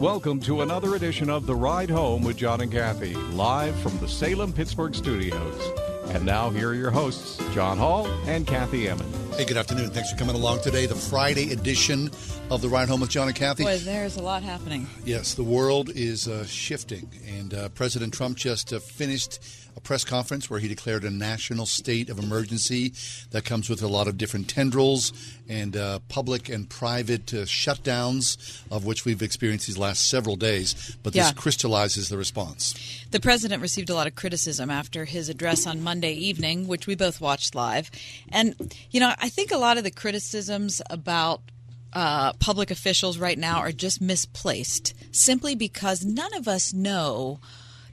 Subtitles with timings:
[0.00, 4.08] Welcome to another edition of The Ride Home with John and Kathy, live from the
[4.08, 5.72] Salem Pittsburgh studios.
[6.06, 9.36] And now, here are your hosts, John Hall and Kathy Emmons.
[9.36, 9.90] Hey, good afternoon.
[9.90, 12.10] Thanks for coming along today, the Friday edition
[12.50, 13.64] of The Ride Home with John and Kathy.
[13.64, 14.86] Boy, there's a lot happening.
[15.04, 20.04] Yes, the world is uh, shifting, and uh, President Trump just uh, finished a press
[20.04, 22.92] conference where he declared a national state of emergency
[23.30, 25.12] that comes with a lot of different tendrils
[25.48, 30.96] and uh, public and private uh, shutdowns, of which we've experienced these last several days.
[31.02, 31.32] But this Yeah.
[31.32, 32.74] crystallizes the response.
[33.10, 36.94] The president received a lot of criticism after his address on Monday evening, which we
[36.94, 37.90] both watched live.
[38.28, 38.54] And,
[38.90, 41.42] you know, I think a lot of the criticisms about
[41.92, 47.40] uh, public officials right now are just misplaced simply because none of us know.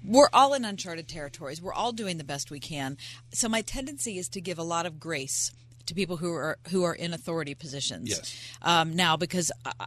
[0.08, 1.62] We're all in uncharted territories.
[1.62, 2.98] We're all doing the best we can.
[3.34, 5.52] So my tendency is to give a lot of grace
[5.86, 8.36] to people who are who are in authority positions Yes.
[8.62, 9.86] um, now because uh,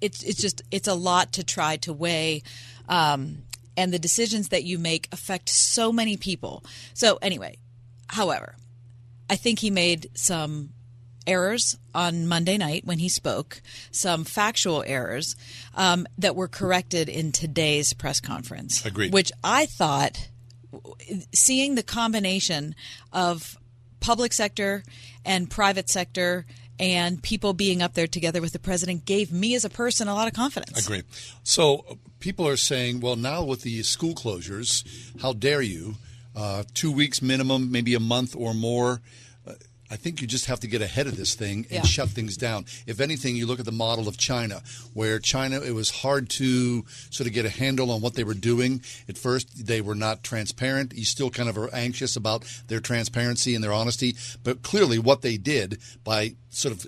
[0.00, 2.42] it's it's just it's a lot to try to weigh
[2.88, 3.38] um,
[3.76, 7.56] and the decisions that you make affect so many people so anyway
[8.08, 8.56] however
[9.30, 10.68] i think he made some
[11.26, 15.36] errors on monday night when he spoke some factual errors
[15.74, 19.12] um, that were corrected in today's press conference Agreed.
[19.12, 20.28] which i thought
[21.34, 22.74] seeing the combination
[23.12, 23.58] of
[24.00, 24.82] public sector
[25.24, 26.44] and private sector
[26.78, 30.14] and people being up there together with the president gave me as a person a
[30.14, 30.84] lot of confidence.
[30.84, 31.02] Agree.
[31.44, 34.84] So people are saying, well, now with the school closures,
[35.20, 35.94] how dare you?
[36.34, 39.00] Uh, two weeks minimum, maybe a month or more.
[39.92, 41.82] I think you just have to get ahead of this thing and Yeah.
[41.82, 42.64] shut things down.
[42.86, 44.62] If anything, you look at the model of China,
[44.94, 48.32] where China, it was hard to sort of get a handle on what they were
[48.32, 48.80] doing.
[49.06, 50.94] At first, they were not transparent.
[50.96, 54.16] You still kind of are anxious about their transparency and their honesty.
[54.42, 56.86] But clearly, what they did by sort of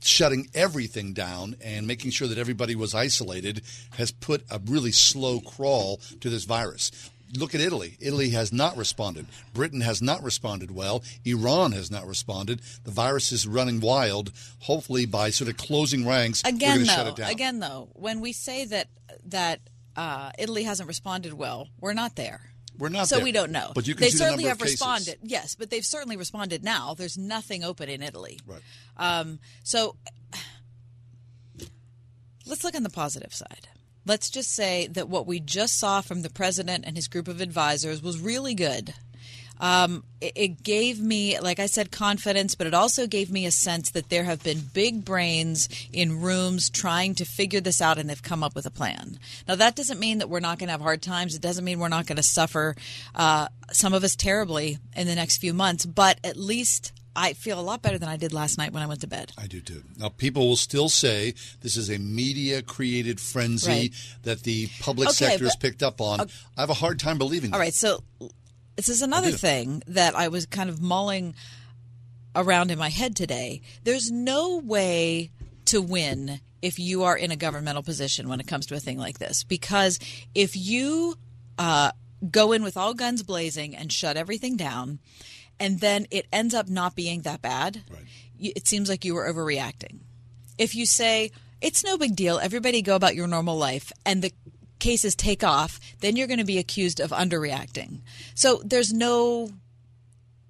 [0.00, 3.60] shutting everything down and making sure that everybody was isolated
[3.98, 6.92] has put a really slow crawl to this virus.
[7.36, 7.96] Look at Italy.
[8.00, 9.26] Italy has not responded.
[9.54, 11.02] Britain has not responded well.
[11.24, 12.60] Iran has not responded.
[12.84, 14.32] The virus is running wild.
[14.60, 17.30] Hopefully, by sort of closing ranks, Again, shut though, it down.
[17.30, 18.88] again though, when we say that
[19.26, 19.60] that
[19.96, 22.40] uh, Italy hasn't responded well, we're not there.
[22.78, 23.24] We're not so there.
[23.24, 23.72] we don't know.
[23.74, 25.18] But you can they see the certainly number have responded.
[25.22, 26.94] Yes, but they've certainly responded now.
[26.94, 28.40] There's nothing open in Italy.
[28.46, 28.62] Right.
[28.96, 29.96] Um, so
[32.46, 33.68] let's look on the positive side.
[34.06, 37.40] Let's just say that what we just saw from the president and his group of
[37.40, 38.94] advisors was really good.
[39.60, 43.50] Um, it, it gave me, like I said, confidence, but it also gave me a
[43.50, 48.08] sense that there have been big brains in rooms trying to figure this out and
[48.08, 49.18] they've come up with a plan.
[49.46, 51.34] Now, that doesn't mean that we're not going to have hard times.
[51.34, 52.74] It doesn't mean we're not going to suffer,
[53.14, 57.58] uh, some of us terribly, in the next few months, but at least I feel
[57.58, 59.32] a lot better than I did last night when I went to bed.
[59.36, 59.82] I do too.
[59.98, 63.92] Now, people will still say this is a media created frenzy Right.
[64.22, 66.20] that the public Okay, sector has picked up on.
[66.56, 67.56] I have a hard time believing that.
[67.56, 68.04] All right, so
[68.76, 71.34] this is another thing that I was kind of mulling
[72.36, 73.60] around in my head today.
[73.82, 75.30] There's no way
[75.66, 78.98] to win if you are in a governmental position when it comes to a thing
[78.98, 79.98] like this, because
[80.34, 81.16] if you
[81.58, 81.90] uh,
[82.30, 84.98] go in with all guns blazing and shut everything down,
[85.60, 88.02] and then it ends up not being that bad, Right.
[88.40, 90.00] it seems like you were overreacting.
[90.58, 94.32] If you say it's no big deal, everybody go about your normal life, and the
[94.78, 98.00] cases take off, then you're going to be accused of underreacting.
[98.34, 99.50] So there's no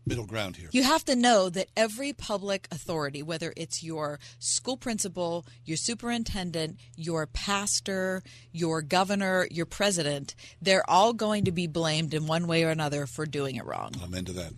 [0.06, 0.68] Middle ground here.
[0.72, 6.78] you have to know that every public authority, whether it's your school principal, your superintendent,
[6.96, 12.64] your pastor, your governor, your president, they're all going to be blamed in one way
[12.64, 13.92] or another for doing it wrong.
[14.02, 14.52] I'm into that.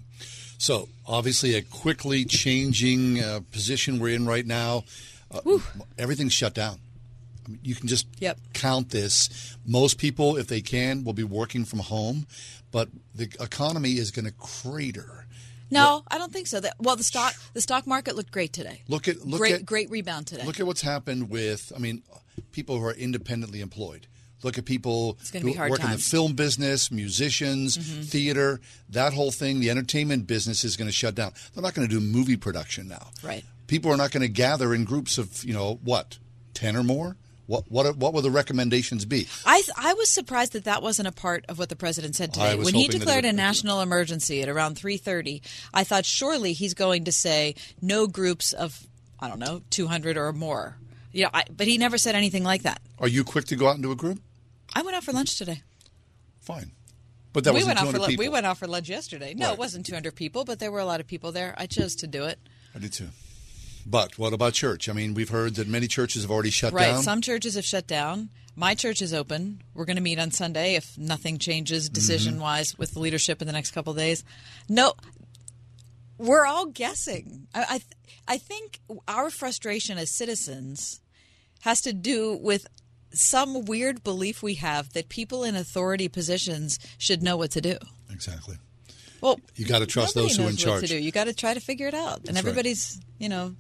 [0.62, 4.84] So, obviously, a quickly changing uh, position we're in right now.
[5.28, 5.58] Uh,
[5.98, 6.78] everything's shut down.
[7.44, 8.38] I mean, you can just Yep.
[8.52, 9.56] count this.
[9.66, 12.28] Most people, if they can, will be working from home,
[12.70, 15.26] but the economy is going to crater.
[15.68, 16.60] No, I don't think so.
[16.60, 18.82] That, well, the stock the stock market looked great today.
[18.86, 20.46] Look at look great at great rebound today.
[20.46, 22.04] Look at what's happened with, I mean,
[22.52, 24.06] people who are independently employed.
[24.42, 28.02] Look at people who work in the film business, musicians, mm-hmm.
[28.02, 28.60] theater.
[28.90, 31.32] That whole thing, the entertainment business is going to shut down.
[31.54, 33.08] They're not going to do movie production now.
[33.22, 33.44] Right.
[33.66, 36.18] People are not going to gather in groups of you know what,
[36.54, 37.16] ten or more.
[37.46, 39.28] What what what will the recommendations be?
[39.44, 42.56] I I was surprised that that wasn't a part of what the president said today.
[42.56, 45.42] When he hoping that it declared a national emergency at around 3:30,
[45.74, 48.86] I thought surely he's going to say no groups of
[49.18, 50.76] I don't know 200 or more.
[51.12, 52.80] You know, I, but he never said anything like that.
[52.98, 54.20] Are you quick to go out into a group?
[54.74, 55.62] I went out for lunch today.
[56.40, 56.72] Fine,
[57.32, 58.22] but that we went out for people.
[58.24, 59.34] we went out for lunch yesterday.
[59.34, 59.52] No, Right.
[59.54, 61.54] it wasn't 200 people, but there were a lot of people there.
[61.56, 62.38] I chose to do it.
[62.74, 63.10] I did too.
[63.86, 64.88] But what about church?
[64.88, 66.86] I mean, we've heard that many churches have already shut Right.
[66.86, 66.94] down.
[66.96, 68.30] Right, some churches have shut down.
[68.54, 69.62] My church is open.
[69.74, 71.94] We're going to meet on Sunday if nothing changes mm-hmm.
[71.94, 74.24] decision wise with the leadership in the next couple of days.
[74.68, 74.94] No,
[76.18, 77.48] we're all guessing.
[77.54, 77.84] I, I, th-
[78.28, 81.00] I think our frustration as citizens
[81.60, 82.66] has to do with
[83.14, 87.76] some weird belief we have that people in authority positions should know what to do.
[88.10, 88.56] exactly.
[89.20, 90.88] Well, You gotta trust those who are in charge.
[90.88, 91.00] To.
[91.00, 92.38] You got to try to figure it out, and right.
[92.38, 93.54] everybody's, you know,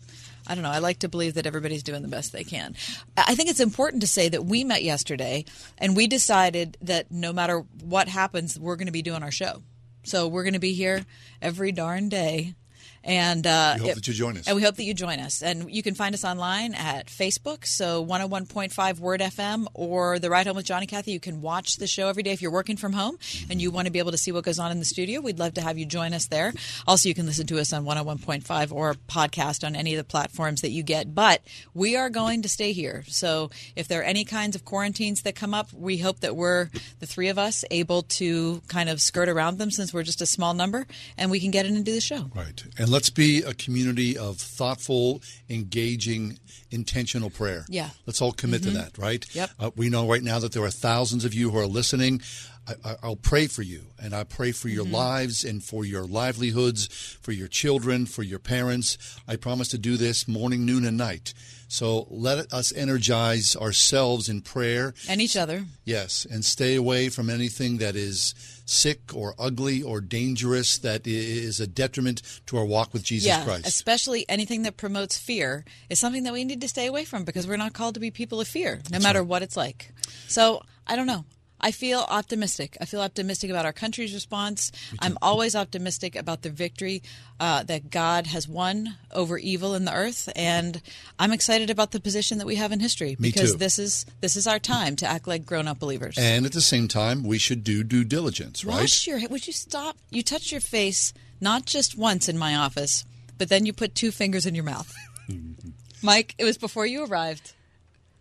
[0.46, 0.70] I don't know.
[0.70, 2.74] I like to believe that everybody's doing the best they can.
[3.16, 5.44] I think it's important to say that we met yesterday,
[5.78, 9.62] and we decided that no matter what happens, we're going to be doing our show.
[10.02, 11.06] So we're going to be here
[11.40, 12.54] every darn day.
[13.04, 14.46] And uh, We hope that you join us.
[14.46, 15.42] And we hope that you join us.
[15.42, 20.46] And you can find us online at Facebook, so 101.5 Word FM or The Ride
[20.46, 21.12] Home with Johnny Kathy.
[21.12, 23.18] You can watch the show every day if you're working from home
[23.50, 25.20] and you want to be able to see what goes on in the studio.
[25.20, 26.52] We'd love to have you join us there.
[26.86, 30.60] Also, you can listen to us on 101.5 or podcast on any of the platforms
[30.60, 31.14] that you get.
[31.14, 31.42] But
[31.74, 33.04] we are going to stay here.
[33.08, 36.68] So if there are any kinds of quarantines that come up, we hope that we're,
[37.00, 40.26] the three of us, able to kind of skirt around them since we're just a
[40.26, 40.86] small number
[41.18, 42.30] and we can get in and do the show.
[42.34, 42.62] Right.
[42.78, 46.38] And let's be a community of thoughtful, engaging,
[46.70, 47.64] intentional prayer.
[47.68, 47.88] Yeah.
[48.06, 49.24] Let's all commit to that, right?
[49.34, 49.50] Yep.
[49.58, 52.20] Uh, we know right now that there are thousands of you who are listening.
[52.66, 54.94] I, I, I'll pray for you, and I pray for your mm-hmm.
[54.94, 56.86] lives and for your livelihoods,
[57.20, 58.98] for your children, for your parents.
[59.26, 61.34] I promise to do this morning, noon, and night.
[61.72, 64.92] So let us energize ourselves in prayer.
[65.08, 65.64] And each other.
[65.84, 68.34] Yes, and stay away from anything that is
[68.66, 73.42] sick or ugly or dangerous that is a detriment to our walk with Jesus yeah,
[73.44, 73.66] Christ.
[73.66, 77.46] especially anything that promotes fear is something that we need to stay away from because
[77.46, 79.92] we're not called to be people of fear, no matter what it's like.
[80.28, 81.24] So I don't know.
[81.62, 82.76] I feel optimistic.
[82.80, 84.72] I feel optimistic about our country's response.
[84.98, 87.02] I'm always optimistic about the victory
[87.38, 90.82] uh, that God has won over evil in the earth, and
[91.18, 93.58] I'm excited about the position that we have in history Me because too.
[93.58, 96.16] this is this is our time to act like grown-up believers.
[96.18, 98.80] And at the same time, we should do due diligence, right?
[98.80, 99.20] Wash your.
[99.28, 99.96] Would you stop?
[100.10, 103.04] You touched your face not just once in my office,
[103.38, 104.92] but then you put two fingers in your mouth.
[106.02, 107.52] Mike, it was before you arrived.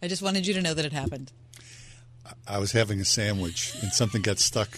[0.01, 1.31] I just wanted you to know that it happened.
[2.47, 4.69] I was having a sandwich and something got stuck,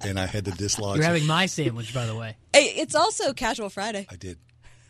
[0.00, 0.96] and I had to dislodge.
[0.96, 1.08] You're it.
[1.08, 2.36] having my sandwich, by the way.
[2.52, 4.06] Hey, it's also Casual Friday.
[4.10, 4.38] I did.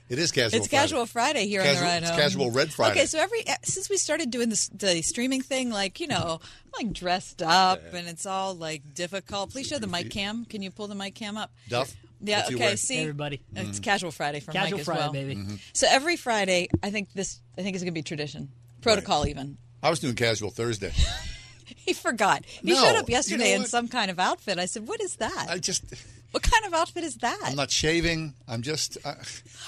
[0.08, 0.58] It is casual.
[0.58, 0.82] It's Friday.
[0.82, 2.18] Casual Friday here on the ride it's home.
[2.20, 2.92] Casual Red Friday.
[2.98, 6.38] Okay, so every eh, since we started doing this the streaming thing, like you know,
[6.42, 9.52] I'm like dressed up and it's all like difficult.
[9.52, 10.44] Please show the mic cam.
[10.44, 11.50] Can you pull the mic cam up?
[11.68, 11.94] Duff.
[12.20, 12.38] Yeah.
[12.40, 12.60] what's Okay.
[12.60, 12.76] wearing?
[12.76, 13.40] See, Hey, everybody.
[13.56, 15.12] It's Casual Friday for Casual Mike as Friday, well.
[15.12, 15.34] baby.
[15.36, 15.54] Mm-hmm.
[15.72, 18.50] So every Friday, I think this, I think is going to be tradition,
[18.82, 19.56] protocol even.
[19.82, 20.92] I was doing casual Thursday.
[21.84, 22.44] He forgot.
[22.44, 24.58] He No, showed up you yesterday know in some kind of outfit.
[24.58, 25.46] I said, "What is that?
[25.48, 25.84] I just,
[26.30, 27.38] what kind of outfit is that?
[27.44, 28.34] I'm not shaving.
[28.48, 29.14] I'm just, I,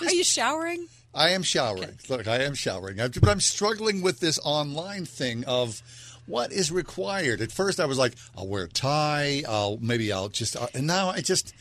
[0.04, 1.96] Are you showering?" I am showering.
[2.08, 3.00] Look, I am showering.
[3.00, 5.80] I, but I'm struggling with this online thing of
[6.26, 7.40] what is required.
[7.40, 9.44] At first, I was like, I'll wear a tie.
[9.49, 11.54] I'll maybe I'll just, uh, and now I just,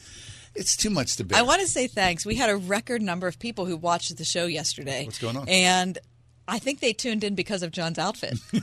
[0.55, 1.37] it's too much to bear.
[1.37, 2.25] I want to say thanks.
[2.25, 5.05] We had a record number of people who watched the show yesterday.
[5.05, 5.47] What's going on?
[5.47, 5.99] And
[6.47, 8.37] I think they tuned in because of John's outfit.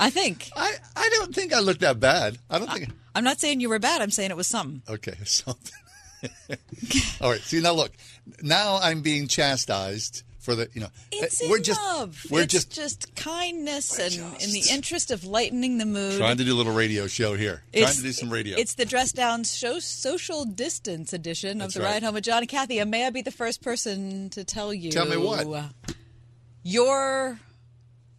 [0.00, 0.48] I think.
[0.56, 2.38] I, I don't think I look that bad.
[2.48, 2.90] I don't think.
[3.14, 4.00] I'm not saying you were bad.
[4.00, 4.82] I'm saying it was something.
[4.88, 5.72] Okay, something.
[7.20, 7.40] All right.
[7.40, 7.92] See now, look.
[8.42, 10.68] Now I'm being chastised for the.
[10.72, 12.24] You know, It's uh, we're in just love.
[12.30, 16.18] we're it's just, just kindness and in the interest of lightening the mood.
[16.18, 17.62] trying to do a little radio show here.
[17.72, 18.56] trying It's- to do some radio.
[18.58, 21.94] It's the dress down show social distance edition That's of the right.
[21.94, 22.78] ride home with John and Kathy.
[22.78, 24.90] And may I be the first person to tell you?
[24.92, 25.46] Tell me what?
[26.68, 27.38] Your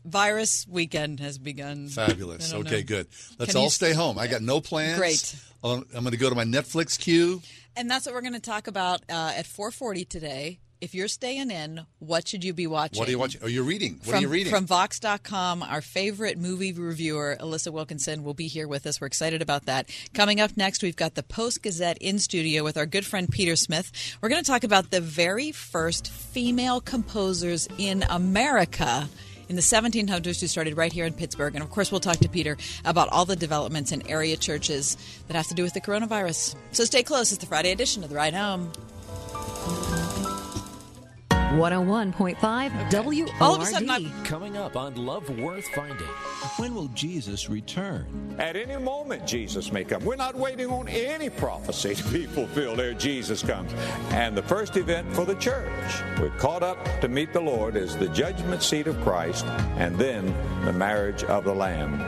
[0.05, 1.89] virus weekend has begun.
[1.89, 2.53] Fabulous.
[2.53, 2.83] Okay, know.
[2.83, 3.07] good.
[3.37, 4.17] Let's Can all stay home.
[4.17, 4.97] I got no plans.
[4.97, 5.35] Great.
[5.65, 7.41] Um, I'm going to go to my Netflix queue.
[7.75, 10.59] And that's what we're going to talk about uh, at 4:40 today.
[10.79, 12.99] If you're staying in, what should you be watching?
[12.99, 13.41] What are you watching?
[13.43, 13.93] Oh, you're reading.
[13.95, 14.51] What from, are you reading?
[14.51, 19.01] From Vox.com, our favorite movie reviewer, Alissa Wilkinson, will be here with us.
[19.01, 19.89] We're excited about that.
[20.13, 23.55] Coming up next, we've got the Post Gazette in studio with our good friend Peter
[23.55, 23.91] Smith.
[24.21, 29.09] We're going to talk about the very first female composers in America
[29.49, 31.55] in the 1700s who started right here in Pittsburgh.
[31.55, 32.55] And of course, we'll talk to Peter
[32.85, 34.95] about all the developments in area churches
[35.27, 36.55] that have to do with the coronavirus.
[36.71, 37.31] So stay close.
[37.31, 38.71] It's the Friday edition of The Ride Home.
[41.55, 43.29] 101.5 WORD.
[43.39, 46.07] All of a sudden, I'm- Coming up on Love Worth Finding.
[46.57, 48.35] When will Jesus return?
[48.37, 50.03] At any moment, Jesus may come.
[50.03, 53.71] We're not waiting on any prophecy to be fulfilled ere Jesus comes.
[54.11, 55.71] And the first event for the church,
[56.19, 59.45] we're caught up to meet the Lord, is the judgment seat of Christ
[59.77, 60.33] and then
[60.65, 62.03] the marriage of the Lamb.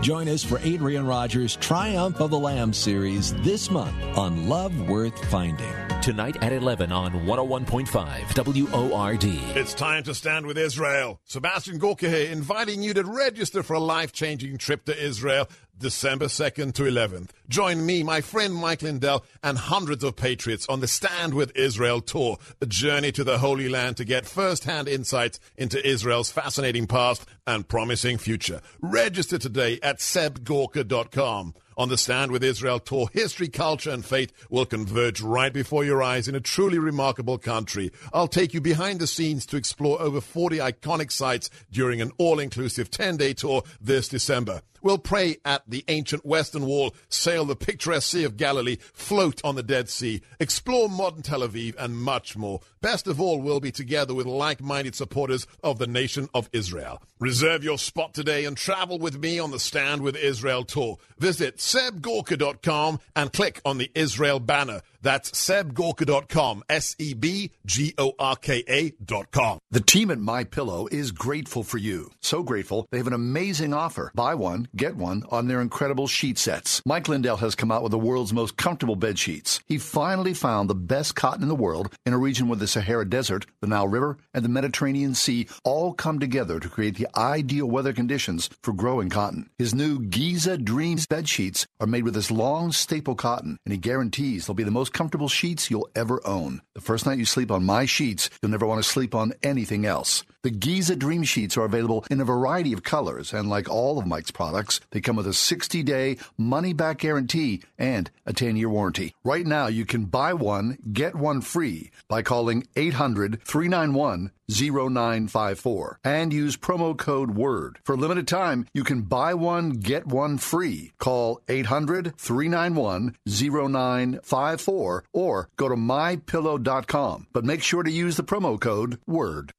[0.00, 5.22] Join us for Adrian Rogers' Triumph of the Lamb series this month on Love Worth
[5.26, 5.87] Finding.
[6.08, 9.24] Tonight at 11 on 101.5 WORD.
[9.54, 11.20] It's time to stand with Israel.
[11.26, 15.46] Sebastian Gorka here, inviting you to register for a life changing trip to Israel
[15.76, 17.28] December 2nd to 11th.
[17.50, 22.00] Join me, my friend Mike Lindell, and hundreds of patriots on the Stand with Israel
[22.00, 26.86] tour, a journey to the Holy Land to get first hand insights into Israel's fascinating
[26.86, 28.62] past and promising future.
[28.80, 31.52] Register today at sebgorka.com.
[31.78, 36.02] On the Stand with Israel tour, history, culture, and faith will converge right before your
[36.02, 37.92] eyes in a truly remarkable country.
[38.12, 42.40] I'll take you behind the scenes to explore over 40 iconic sites during an all
[42.40, 44.62] inclusive 10 day tour this December.
[44.82, 49.54] We'll pray at the ancient Western Wall, sail the picturesque Sea of Galilee, float on
[49.54, 52.60] the Dead Sea, explore modern Tel Aviv, and much more.
[52.80, 57.02] Best of all, we'll be together with like minded supporters of the nation of Israel.
[57.18, 60.98] Reserve your spot today and travel with me on the Stand with Israel tour.
[61.18, 64.82] Visit sebgorka.com and click on the Israel banner.
[65.02, 69.58] That's sebgorka.com, S E B G O R K A.com.
[69.70, 72.10] The team at My Pillow is grateful for you.
[72.20, 74.10] So grateful, they have an amazing offer.
[74.14, 76.82] Buy one, get one on their incredible sheet sets.
[76.84, 79.60] Mike Lindell has come out with the world's most comfortable bed sheets.
[79.66, 83.08] He finally found the best cotton in the world in a region where the Sahara
[83.08, 87.66] Desert, the Nile River, and the Mediterranean Sea all come together to create the ideal
[87.66, 89.50] weather conditions for growing cotton.
[89.58, 93.78] His new Giza Dreams bed sheets are made with this long staple cotton, and he
[93.78, 96.62] guarantees they'll be the most comfortable sheets you'll ever own.
[96.74, 99.86] The first night you sleep on my sheets, you'll never want to sleep on anything
[99.86, 100.24] else.
[100.48, 104.06] The Giza Dream Sheets are available in a variety of colors, and like all of
[104.06, 108.70] Mike's products, they come with a 60 day money back guarantee and a 10 year
[108.70, 109.14] warranty.
[109.22, 116.32] Right now, you can buy one, get one free by calling 800 391 0954 and
[116.32, 117.78] use promo code WORD.
[117.84, 120.92] For limited time, you can buy one, get one free.
[120.98, 127.26] Call 800 391 0954 or go to mypillow.com.
[127.34, 129.52] But make sure to use the promo code WORD.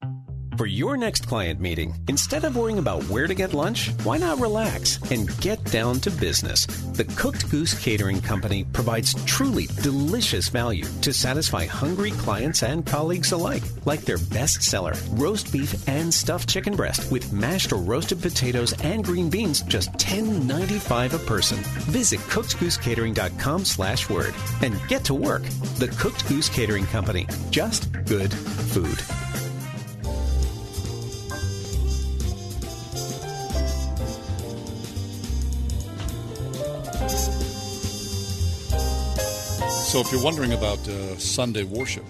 [0.60, 4.42] For your next client meeting, instead of worrying about where to get lunch, why not
[4.42, 6.66] relax and get down to business?
[6.66, 13.32] The Cooked Goose Catering Company provides truly delicious value to satisfy hungry clients and colleagues
[13.32, 18.22] alike, like their best seller, roast beef and stuffed chicken breast with mashed or roasted
[18.22, 21.60] potatoes and green beans, just $10.95 a person.
[21.88, 25.44] Visit cookedgoosecatering.com slash word and get to work.
[25.78, 27.28] The Cooked Goose Catering Company.
[27.50, 29.00] Just good food.
[39.92, 42.06] So, if you're wondering about uh, Sunday worship,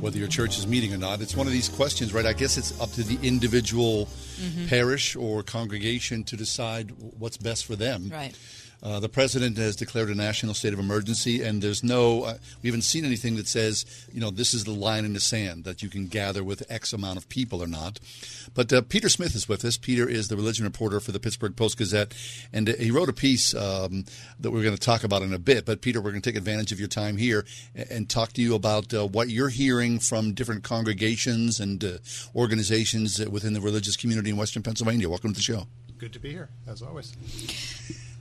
[0.00, 2.26] whether your church is meeting or not, it's one of these questions, right?
[2.26, 4.08] I guess it's up to the individual
[4.40, 4.66] Mhm.
[4.68, 8.08] parish or congregation to decide what's best for them.
[8.12, 8.34] Right.
[8.82, 12.68] Uh, the president has declared a national state of emergency, and there's no, uh, we
[12.68, 15.84] haven't seen anything that says, you know, this is the line in the sand that
[15.84, 18.00] you can gather with X amount of people or not.
[18.54, 19.76] But uh, Peter Smith is with us.
[19.76, 22.12] Peter is the religion reporter for the Pittsburgh Post Gazette,
[22.52, 24.04] and uh, he wrote a piece um,
[24.40, 25.64] that we're going to talk about in a bit.
[25.64, 27.44] But Peter, we're going to take advantage of your time here
[27.76, 31.98] and, and talk to you about uh, what you're hearing from different congregations and uh,
[32.34, 35.08] organizations within the religious community in Western Pennsylvania.
[35.08, 35.68] Welcome to the show.
[35.98, 37.14] Good to be here, as always.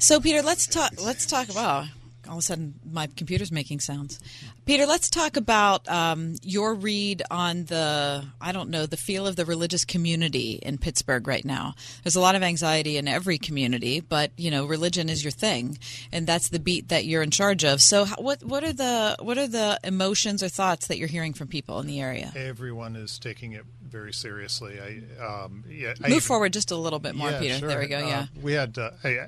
[0.01, 0.93] So, Peter, let's talk.
[0.99, 1.85] Let's talk about.
[2.27, 4.19] All of a sudden, my computer's making sounds.
[4.65, 9.35] Peter, let's talk about um, your read on the, I don't know, the feel of
[9.35, 11.73] the religious community in Pittsburgh right now.
[12.03, 15.77] There's a lot of anxiety in every community, but you know, religion is your thing,
[16.11, 17.79] and that's the beat that you're in charge of.
[17.81, 21.33] So, how- what what are the what are the emotions or thoughts that you're hearing
[21.33, 22.31] from people in the area?
[22.35, 24.79] Everyone is taking it very seriously.
[24.79, 25.89] I um, yeah.
[25.99, 27.57] I Move even- forward just a little bit more, Yeah, Peter.
[27.59, 27.67] sure.
[27.67, 27.97] There we go.
[27.97, 28.25] Uh, Yeah.
[28.41, 28.77] we had.
[28.77, 29.27] Uh, I, I,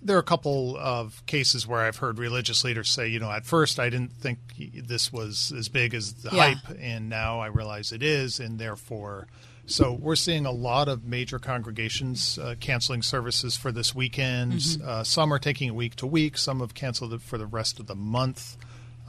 [0.00, 3.44] there are a couple of cases where I've heard religious leaders say, you know, at
[3.44, 4.38] first I didn't think
[4.74, 6.54] this was as big as the Yeah.
[6.54, 9.26] hype, and now I realize it is, and therefore.
[9.66, 14.52] So we're seeing a lot of major congregations uh, canceling services for this weekend.
[14.54, 14.82] Mhm.
[14.82, 16.38] Uh, some are taking it week to week.
[16.38, 18.56] Some have canceled it for the rest of the month,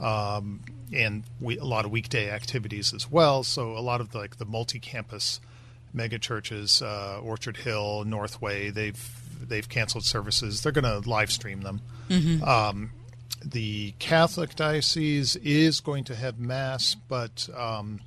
[0.00, 0.60] um,
[0.92, 3.42] and we, a lot of weekday activities as well.
[3.42, 5.40] So a lot of the, like the multi-campus
[5.94, 10.62] mega churches, uh, Orchard Hill, Northway, they've they've canceled services.
[10.62, 11.80] They're going to live stream them.
[12.08, 12.42] Mhm.
[12.46, 12.90] Um,
[13.44, 18.00] the Catholic diocese is going to have mass, but um,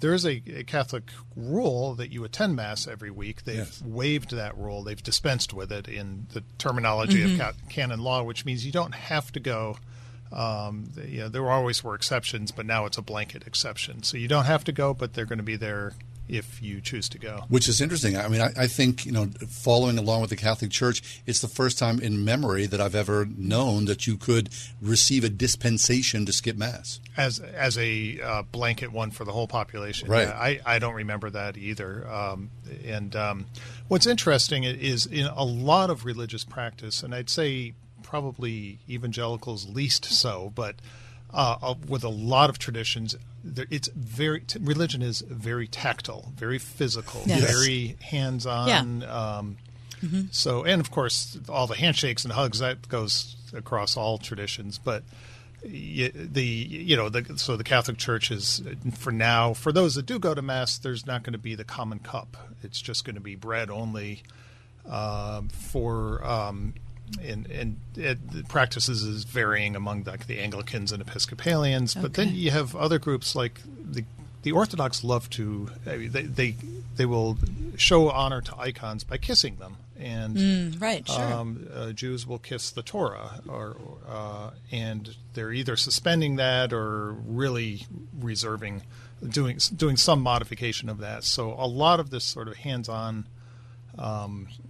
[0.00, 3.44] there is a, a Catholic rule that you attend mass every week.
[3.44, 3.82] They've Yes.
[3.84, 4.82] waived that rule.
[4.84, 7.32] They've dispensed with it in the terminology Mhm.
[7.34, 9.78] of ca- canon law, which means you don't have to go.
[10.30, 14.02] Um, you know, there always were exceptions, but now it's a blanket exception.
[14.02, 15.92] So you don't have to go, but they're going to be there
[16.28, 17.44] if you choose to go.
[17.48, 18.16] Which is interesting.
[18.16, 21.48] I mean, I, I think, you know, following along with the Catholic Church, it's the
[21.48, 24.48] first time in memory that I've ever known that you could
[24.80, 27.00] receive a dispensation to skip Mass.
[27.16, 30.08] as as a uh, blanket one for the whole population.
[30.08, 30.28] Right.
[30.28, 32.08] Yeah, I, I don't remember that either.
[32.08, 32.50] Um,
[32.84, 33.46] and um,
[33.88, 40.04] what's interesting is in a lot of religious practice, and I'd say probably evangelicals least
[40.04, 40.76] so, but
[41.32, 47.22] uh, uh, with a lot of traditions, it's very religion is very tactile, very physical,
[47.26, 47.40] Yes.
[47.50, 49.02] very hands-on.
[49.04, 49.56] Um,
[50.02, 50.34] Mhm.
[50.34, 55.04] So, and of course, all the handshakes and hugs that goes across all traditions, but
[55.62, 58.60] the you know the so the Catholic Church is
[58.96, 61.62] for now for those that do go to mass, there's not going to be the
[61.64, 62.36] common cup.
[62.64, 64.22] It's just going to be bread only
[64.88, 66.24] um, for.
[66.26, 66.74] Um,
[67.20, 72.34] and and it, the practices is varying among like the Anglicans and Episcopalians, but then
[72.34, 74.04] you have other groups like the
[74.42, 76.56] the Orthodox love to they they
[76.96, 77.38] they will
[77.76, 81.32] show honor to icons by kissing them, and Mm, right, sure.
[81.32, 83.76] um, uh, Jews will kiss the Torah, or
[84.08, 87.86] uh, and they're either suspending that or really
[88.18, 88.82] reserving
[89.28, 91.22] doing doing some modification of that.
[91.24, 93.26] So a lot of this sort of hands-on.
[93.98, 94.61] Um, uh,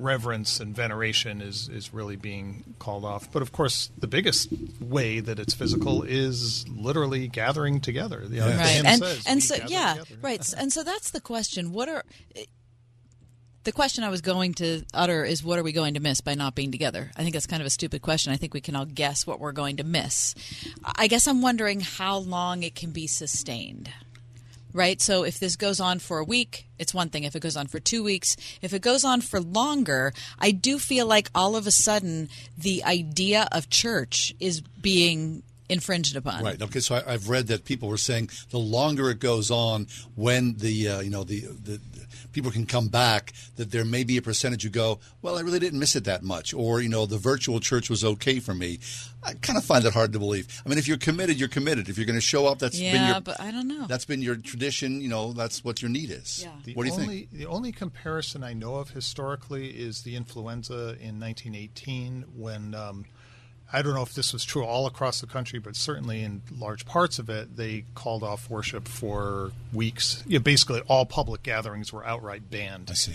[0.00, 3.30] reverence and veneration is is really being called off.
[3.30, 8.20] But of course, the biggest way that it's physical is literally gathering together.
[8.22, 8.82] The, the right.
[8.84, 10.54] And says, and so yeah together." right.
[10.56, 11.72] And so that's the question.
[11.72, 12.04] What are
[13.62, 16.34] the question i was going to utter is what are we going to miss by
[16.34, 17.10] not being together?
[17.16, 18.32] I think that's kind of a stupid question.
[18.32, 20.34] I think we can all guess what we're going to miss.
[20.96, 23.90] I guess i'm wondering how long it can be sustained
[24.72, 27.56] right so if this goes on for a week it's one thing if it goes
[27.56, 31.56] on for two weeks if it goes on for longer i do feel like all
[31.56, 36.60] of a sudden the idea of church is being infringed upon Right.
[36.60, 36.80] Okay.
[36.80, 40.88] So I, I've read that people were saying the longer it goes on, when the
[40.88, 41.80] uh, you know the the
[42.32, 45.58] people can come back, that there may be a percentage who go, well, I really
[45.58, 48.78] didn't miss it that much, or you know, the virtual church was okay for me.
[49.22, 50.62] I kind of find that hard to believe.
[50.64, 51.88] I mean, if you're committed, you're committed.
[51.88, 54.04] If you're going to show up, that's been yeah your but i don't know that's
[54.04, 55.00] been your tradition.
[55.00, 56.46] You know, that's what your need is.
[56.64, 57.30] The What do you only, think?
[57.32, 62.74] The only comparison I know of historically is the influenza in 1918 when.
[62.74, 63.04] Um,
[63.72, 66.86] I don't know if this was true all across the country, but certainly in large
[66.86, 70.24] parts of it, they called off worship for weeks.
[70.26, 72.88] Yeah, basically, all public gatherings were outright banned.
[72.90, 73.14] I see.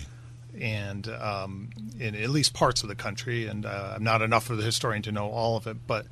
[0.59, 4.57] And um, in at least parts of the country, and uh, I'm not enough of
[4.57, 6.05] the historian to know all of it, but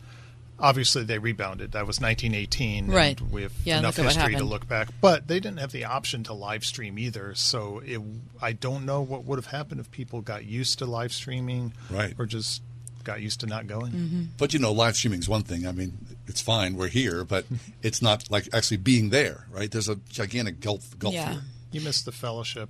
[0.59, 1.71] obviously they rebounded.
[1.71, 3.19] That was 1918, Right.
[3.19, 4.89] And we have Yeah, enough look at what history to look back.
[4.99, 8.01] But they didn't have the option to live stream either, so it,
[8.41, 12.13] I don't know what would have happened if people got used to live streaming, Right.
[12.19, 12.61] or just
[13.03, 13.91] got used to not going.
[13.91, 14.21] Mm-hmm.
[14.37, 15.65] But you know, live streaming is one thing.
[15.67, 16.75] I mean, it's fine.
[16.75, 17.45] We're here, but
[17.83, 19.69] it's not like actually being there, right?
[19.71, 21.33] There's a gigantic gulf gulf Yeah.
[21.33, 21.41] here.
[21.71, 22.69] You miss the fellowship.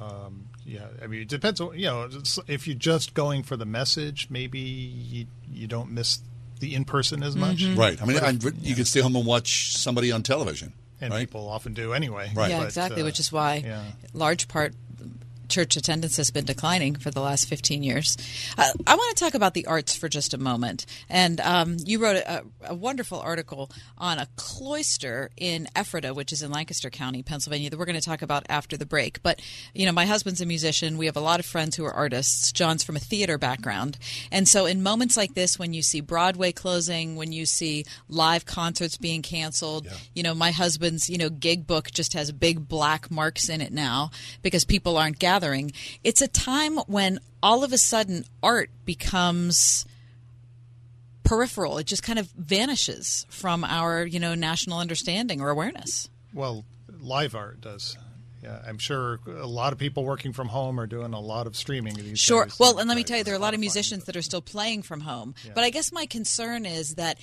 [0.00, 2.08] Um, yeah, I mean, it depends on you know
[2.48, 6.20] if you're just going for the message, maybe you you don't miss
[6.60, 7.64] the in person as much.
[7.64, 8.00] Right.
[8.00, 10.72] I mean, But I, if- you can stay home and watch somebody on television.
[11.00, 11.20] and right?
[11.20, 12.30] people often do anyway.
[12.34, 12.50] Right.
[12.50, 13.02] Yeah, But, exactly.
[13.02, 13.82] uh, which is why, yeah.
[14.14, 14.72] large part,
[15.52, 18.16] church attendance has been declining for the last 15 years.
[18.56, 20.86] Uh, I want to talk about the arts for just a moment.
[21.10, 26.42] And um, you wrote a, a wonderful article on a cloister in Ephrata, which is
[26.42, 29.22] in Lancaster County, Pennsylvania, that we're going to talk about after the break.
[29.22, 29.42] But,
[29.74, 30.96] you know, my husband's a musician.
[30.96, 32.50] We have a lot of friends who are artists.
[32.50, 33.98] John's from a theater background.
[34.30, 38.46] And so, in moments like this, when you see Broadway closing, when you see live
[38.46, 43.10] concerts being canceled, you know, my husband's, you know, gig book just has big black
[43.10, 44.10] marks in it now
[44.40, 45.41] because people aren't gathering.
[46.04, 49.84] It's a time when all of a sudden art becomes
[51.24, 51.78] peripheral.
[51.78, 56.08] It just kind of vanishes from our, you know, national understanding or awareness.
[56.32, 56.64] Well,
[57.00, 57.96] live art does.
[58.42, 61.54] Yeah, I'm sure a lot of people working from home are doing a lot of
[61.54, 62.44] streaming these Sure.
[62.46, 62.58] days.
[62.58, 64.42] Well, and let me tell you, there are a lot of musicians that are still
[64.42, 65.36] playing from home.
[65.54, 67.18] But I guess my concern is that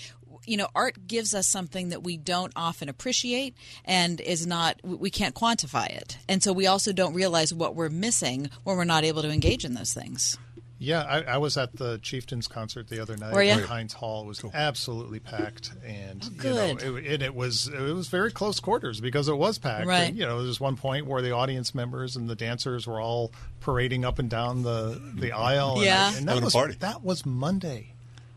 [0.50, 3.54] you know art gives us something that we don't often appreciate
[3.86, 7.76] and is not we- we can't quantify it and so we also don't realize what
[7.76, 10.38] we're missing when we're not able to engage in those things
[10.82, 13.58] Yeah, I, I was at the Chieftains concert the other night Were ya?
[13.60, 14.24] Heinz Hall.
[14.24, 17.06] It was absolutely packed, and Oh, you know, good.
[17.06, 19.88] it, and it was it was very close quarters because it was packed.
[19.88, 20.08] Right.
[20.08, 23.02] And, you know, there was one point where the audience members and the dancers were
[23.02, 25.74] all parading up and down the the aisle.
[25.76, 26.16] and- Yeah.
[26.16, 26.76] and, that was party.
[26.80, 27.94] that was Monday.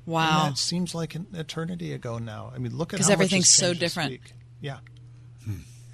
[0.07, 0.47] Wow.
[0.47, 2.53] And that seems like an eternity ago now.
[2.55, 4.11] I mean, look at 'Cause how much everything's has so changed this different.
[4.11, 4.33] week.
[4.61, 4.79] Yeah.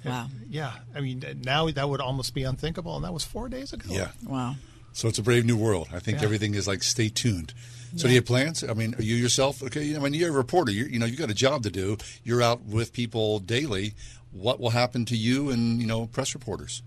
[0.05, 0.29] Wow.
[0.49, 3.89] Yeah, I mean, now that would almost be unthinkable, and that was four days ago.
[3.93, 4.11] Yeah.
[4.23, 4.55] Wow.
[4.93, 5.89] So it's a brave new world.
[5.93, 6.23] I think Yeah.
[6.23, 7.53] everything is like stay tuned.
[7.97, 8.63] So do you have plans?
[8.63, 9.61] I mean, are you yourself?
[9.63, 11.69] Okay, you know, when you're a reporter, you you know you got a job to
[11.69, 11.97] do.
[12.23, 13.93] You're out with people daily.
[14.31, 16.81] What will happen to you and you know press reporters?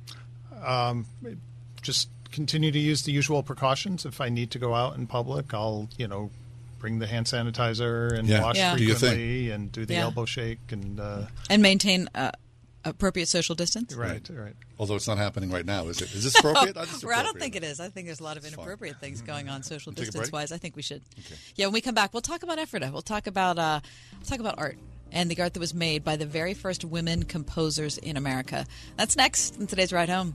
[0.64, 1.06] Um,
[1.82, 4.06] just continue to use the usual precautions.
[4.06, 6.30] If I need to go out in public, I'll you know
[6.82, 8.42] bring the hand sanitizer and Yeah.
[8.42, 8.76] wash Yeah.
[8.76, 10.00] Do frequently and do the Yeah.
[10.02, 12.32] elbow shake and uh, And maintain uh,
[12.84, 13.94] appropriate social distance.
[13.94, 14.56] right, right.
[14.80, 16.12] Although it's not happening right now, is it?
[16.12, 16.76] Is this appropriate?
[16.76, 17.78] I, just Well, I don't think it is.
[17.78, 20.50] I think there's a lot of inappropriate things going on social distance wise.
[20.50, 21.02] I think we should.
[21.54, 22.90] Yeah, when we come back, we'll talk about Ephrata.
[22.92, 23.80] We'll talk about uh,
[24.12, 24.76] we'll talk about art
[25.12, 28.66] and the art that was made by the very first women composers in America.
[28.96, 30.34] That's next in today's ride home.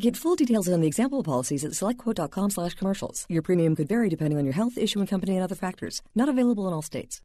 [0.00, 3.26] Get full details on the example policies at selectquote.com slash commercials.
[3.28, 6.02] Your premium could vary depending on your health, issuing company, and other factors.
[6.14, 7.20] Not available in all states.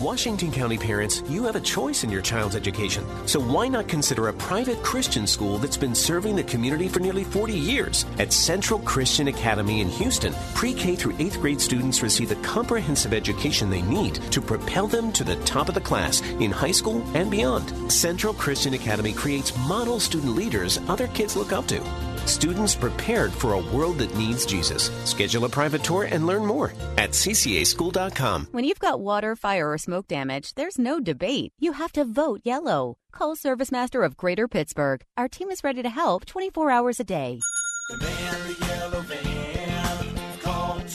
[0.00, 3.04] Washington County parents, you have a choice in your child's education.
[3.26, 7.24] So why not consider a private Christian school that's been serving the community for nearly
[7.24, 8.06] 40 years?
[8.18, 13.12] At Central Christian Academy in Houston, pre K through 8th grade students receive the comprehensive
[13.12, 17.04] education they need to propel them to the top of the class in high school
[17.14, 17.92] and beyond.
[17.92, 21.80] Central Christian Academy creates model student leaders other kids look up to.
[22.26, 24.90] Students prepared for a world that needs Jesus.
[25.04, 28.48] Schedule a private tour and learn more at ccaschool.com.
[28.52, 31.52] When you've got water, fire, or smoke damage, there's no debate.
[31.58, 32.96] You have to vote yellow.
[33.12, 35.02] Call Service Master of Greater Pittsburgh.
[35.16, 37.40] Our team is ready to help 24 hours a day.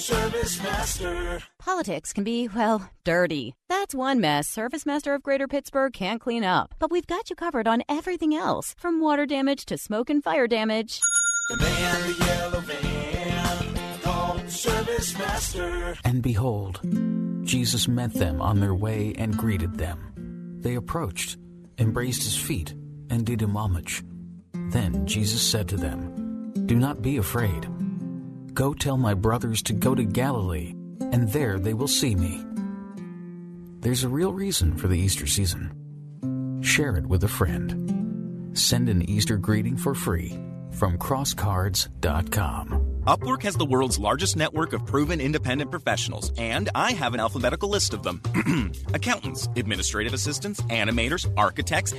[0.06, 1.42] Service Master.
[1.58, 3.56] Politics can be, well, dirty.
[3.70, 6.76] That's one mess Service Master of Greater Pittsburgh can't clean up.
[6.78, 10.46] But we've got you covered on everything else, from water damage to smoke and fire
[10.46, 11.02] damage.
[11.50, 15.98] The man in the yellow van called Service Master.
[16.06, 16.82] And behold,
[17.44, 20.60] Jesus met them on their way and greeted them.
[20.60, 21.40] They approached,
[21.80, 22.76] embraced his feet,
[23.10, 24.04] and did him homage.
[24.70, 27.68] Then Jesus said to them, Do not be afraid.
[28.56, 30.74] Go tell my brothers to go to Galilee,
[31.12, 32.42] and there they will see me.
[33.82, 36.62] There's a real reason for the Easter season.
[36.64, 38.58] Share it with a friend.
[38.58, 40.40] Send an Easter greeting for free
[40.72, 42.95] from crosscards.com.
[43.06, 47.70] Upwork has the world's largest network of proven independent professionals, and I have an alphabetical
[47.70, 48.20] list of them
[48.96, 51.94] accountants, administrative assistants, animators, architects.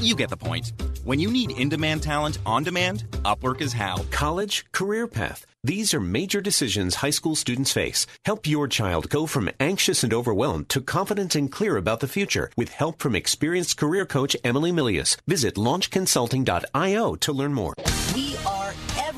[0.00, 0.72] You get the point.
[1.04, 3.98] When you need in demand talent on demand, Upwork is how.
[4.10, 5.46] College, career path.
[5.62, 8.06] These are major decisions high school students face.
[8.24, 12.50] Help your child go from anxious and overwhelmed to confident and clear about the future
[12.56, 15.16] with help from experienced career coach Emily Milius.
[15.26, 17.74] Visit launchconsulting.io to learn more.
[18.14, 18.27] We are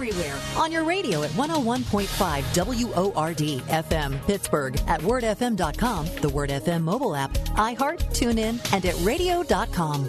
[0.01, 2.15] everywhere on your radio at 101.5
[2.57, 3.37] WORD
[3.69, 10.09] FM Pittsburgh at wordfm.com, the Word FM mobile app, iHeart, TuneIn, and at radio.com.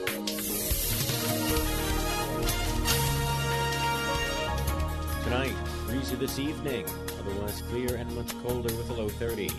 [5.25, 5.53] Tonight,
[5.87, 6.85] breezy this evening,
[7.19, 9.49] otherwise clear and much colder with a low 30.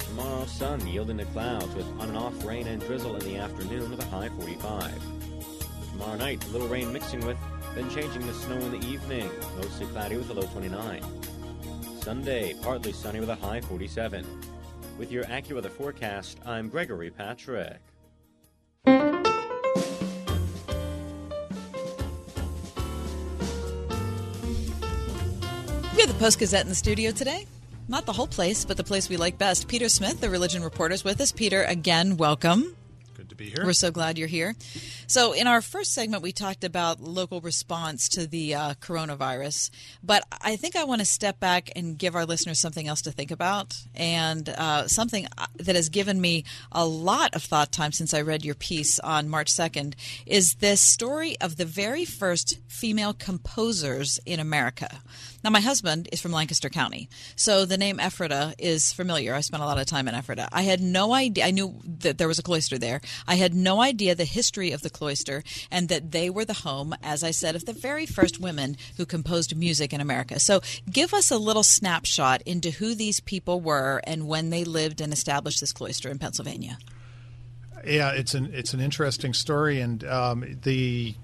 [0.00, 3.92] Tomorrow, sun yielding to clouds with on and off rain and drizzle in the afternoon
[3.92, 5.00] with a high 45.
[5.92, 7.38] Tomorrow night, a little rain mixing with,
[7.74, 11.02] then changing to snow in the evening, mostly cloudy with a low 29.
[12.00, 14.26] Sunday, partly sunny with a high 47.
[14.98, 17.78] With your AccuWeather forecast, I'm Gregory Patrick.
[18.84, 18.92] We
[26.00, 27.46] have the Post Gazette in the studio today.
[27.88, 29.68] not the whole place, but the place we like best.
[29.68, 31.32] Peter Smith, the religion reporter, is with us.
[31.32, 32.76] Peter, again, welcome.
[33.32, 33.64] To be here.
[33.64, 34.54] We're so glad you're here.
[35.06, 39.70] So, in our first segment, we talked about local response to the uh, coronavirus,
[40.02, 43.10] but I think I want to step back and give our listeners something else to
[43.10, 47.92] think about, and uh, something uh, that has given me a lot of thought time
[47.92, 49.94] since I read your piece on March 2nd
[50.26, 55.00] is this story of the very first female composers in America.
[55.42, 59.34] Now, my husband is from Lancaster County, so the name Ephrata is familiar.
[59.34, 60.50] I spent a lot of time in Ephrata.
[60.52, 61.46] I had no idea.
[61.46, 63.00] I knew that there was a cloister there.
[63.26, 66.94] I had no idea the history of the cloister and that they were the home,
[67.02, 70.40] as I said, of the very first women who composed music in America.
[70.40, 75.00] So, give us a little snapshot into who these people were and when they lived
[75.00, 76.78] and established this cloister in Pennsylvania.
[77.84, 81.16] Yeah, it's an it's an interesting story, and um, the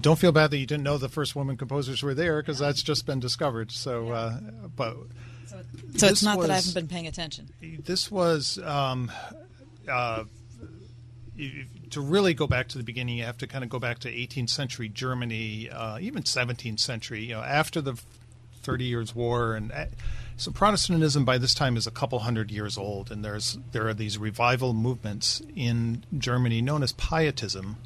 [0.00, 2.82] don't feel bad that you didn't know the first women composers were there because that's
[2.82, 3.72] just been discovered.
[3.72, 4.38] So, uh,
[4.76, 4.96] but
[5.46, 5.56] so
[6.06, 7.48] this it's not that I haven't been paying attention.
[7.84, 9.10] this was um,
[9.90, 10.24] uh,
[11.38, 13.16] you- to really go back to the beginning.
[13.18, 17.24] You have to kind of go back to 18th century Germany, uh, even 17th century.
[17.24, 17.94] You know, after the
[18.62, 19.86] Thirty Years' War, and uh,
[20.36, 23.94] so Protestantism by this time is a couple hundred years old, and there's there are
[23.94, 27.76] these revival movements in Germany known as Pietism.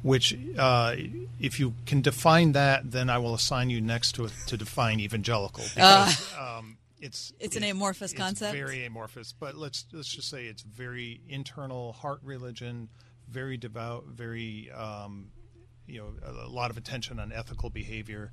[0.00, 0.94] Which, uh,
[1.40, 5.64] if you can define that, then I will assign you next to to define evangelical
[5.74, 8.54] because um, it's It's an amorphous it's concept?
[8.54, 12.88] Very amorphous, but let's let's just say it's very internal, heart religion,
[13.28, 15.30] very devout, very um,
[15.86, 18.32] you know a, a lot of attention on ethical behavior.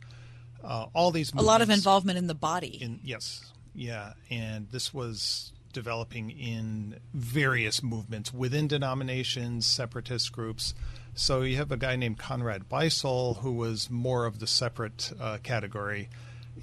[0.63, 2.77] Uh, all these A lot of involvement in the body.
[2.81, 10.73] in yes, yeah, and this was developing in various movements within denominations, separatist groups.
[11.13, 15.37] So you have a guy named Conrad Beissel who was more of the separate uh,
[15.43, 16.09] category.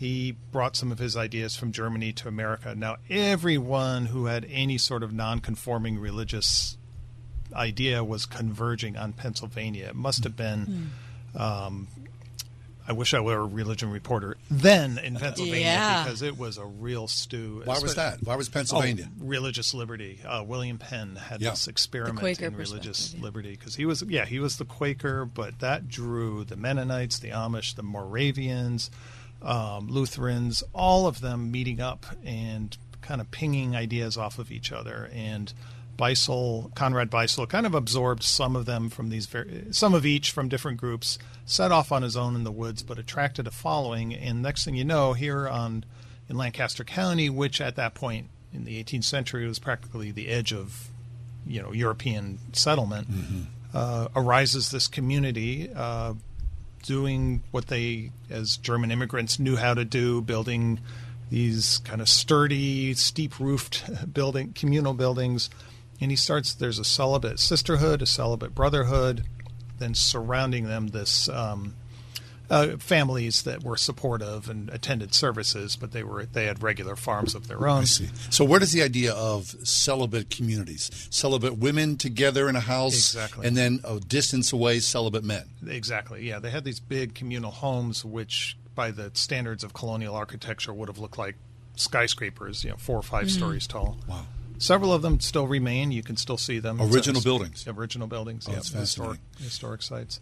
[0.02, 2.74] He brought some of his ideas from Germany to America.
[2.74, 6.76] Now, everyone who had any sort of non-conforming religious
[7.54, 9.86] idea was converging on Pennsylvania.
[9.90, 10.90] It must have been.
[11.36, 11.86] Um,
[12.88, 16.02] I wish I were a religion reporter then in Pennsylvania Yeah.
[16.02, 17.62] because it was a real stew.
[17.64, 18.24] Why was that?
[18.24, 19.06] Why was Pennsylvania?
[19.08, 20.18] Oh, religious liberty.
[20.26, 21.50] Uh, William Penn had Yeah.
[21.50, 23.22] this experiment in religious yeah.
[23.22, 27.28] liberty because he was, yeah, he was the Quaker, but that drew the Mennonites, the
[27.30, 28.90] Amish, the Moravians,
[29.42, 34.72] um, Lutherans, all of them meeting up and kind of pinging ideas off of each
[34.72, 35.10] other.
[35.12, 35.52] And
[35.96, 40.30] Beissel, Conrad Beissel, kind of absorbed some of them from these, ver- some of each
[40.30, 44.14] from different groups, set off on his own in the woods, but attracted a following.
[44.14, 45.84] And next thing you know, here on
[46.28, 50.52] in Lancaster County, which at that point in the 18th century was practically the edge
[50.52, 50.88] of,
[51.46, 53.08] you know, European settlement,
[53.74, 55.70] uh, arises this community.
[55.74, 56.14] Uh,
[56.82, 60.80] doing what they, as German immigrants, knew how to do, building
[61.30, 65.48] these kind of sturdy, steep roofed building, communal buildings.
[66.00, 69.24] And he starts, there's a celibate sisterhood, a celibate brotherhood,
[69.78, 71.74] then surrounding them, this um,
[72.52, 77.34] uh, families that were supportive and attended services, but they were they had regular farms
[77.34, 77.82] of their own.
[77.82, 78.08] I see.
[78.30, 83.46] So where does the idea of celibate communities, celibate women together in a house, Exactly.
[83.46, 85.44] and then a distance away, celibate men?
[85.66, 86.28] Exactly.
[86.28, 90.88] Yeah, they had these big communal homes, which by the standards of colonial architecture would
[90.88, 91.36] have looked like
[91.76, 93.30] skyscrapers, you know, four or 5 Mhm.
[93.30, 93.96] stories tall.
[94.06, 94.26] Wow.
[94.58, 95.90] Several of them still remain.
[95.90, 96.80] You can still see them.
[96.80, 97.64] Original It's- buildings.
[97.66, 98.46] Original buildings.
[98.46, 99.18] Oh, yeah, historic fascinating.
[99.40, 100.20] historic sites.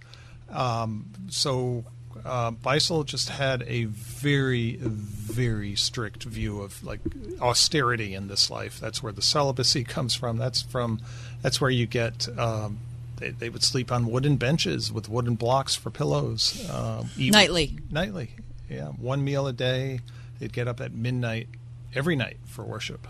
[0.48, 1.84] Um, so
[2.24, 7.00] uh, Beissel just had a very, very strict view of like
[7.40, 8.78] austerity in this life.
[8.80, 10.36] That's where the celibacy comes from.
[10.36, 11.00] That's from.
[11.42, 12.28] That's where you get.
[12.38, 12.78] Um,
[13.16, 16.68] they, they would sleep on wooden benches with wooden blocks for pillows.
[16.70, 17.78] Uh, eat- Nightly.
[17.90, 18.30] Nightly.
[18.68, 20.00] Yeah, one meal a day.
[20.38, 21.48] They'd get up at midnight
[21.94, 23.06] every night for worship.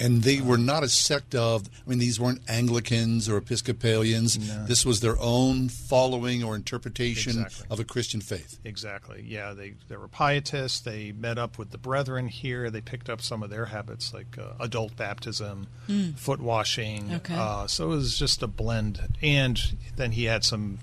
[0.00, 4.38] And they were not a sect of, I mean, these weren't Anglicans or Episcopalians.
[4.38, 4.64] No.
[4.66, 7.66] This was their own following or interpretation Exactly.
[7.70, 8.58] of a Christian faith.
[8.64, 9.24] Exactly.
[9.26, 10.80] Yeah, they they were pietists.
[10.80, 12.70] They met up with the brethren here.
[12.70, 16.18] They picked up some of their habits, like uh, adult baptism, Mm.
[16.18, 17.12] foot washing.
[17.14, 17.34] Okay.
[17.34, 19.00] Uh, so it was just a blend.
[19.22, 19.58] And
[19.96, 20.78] then he had some,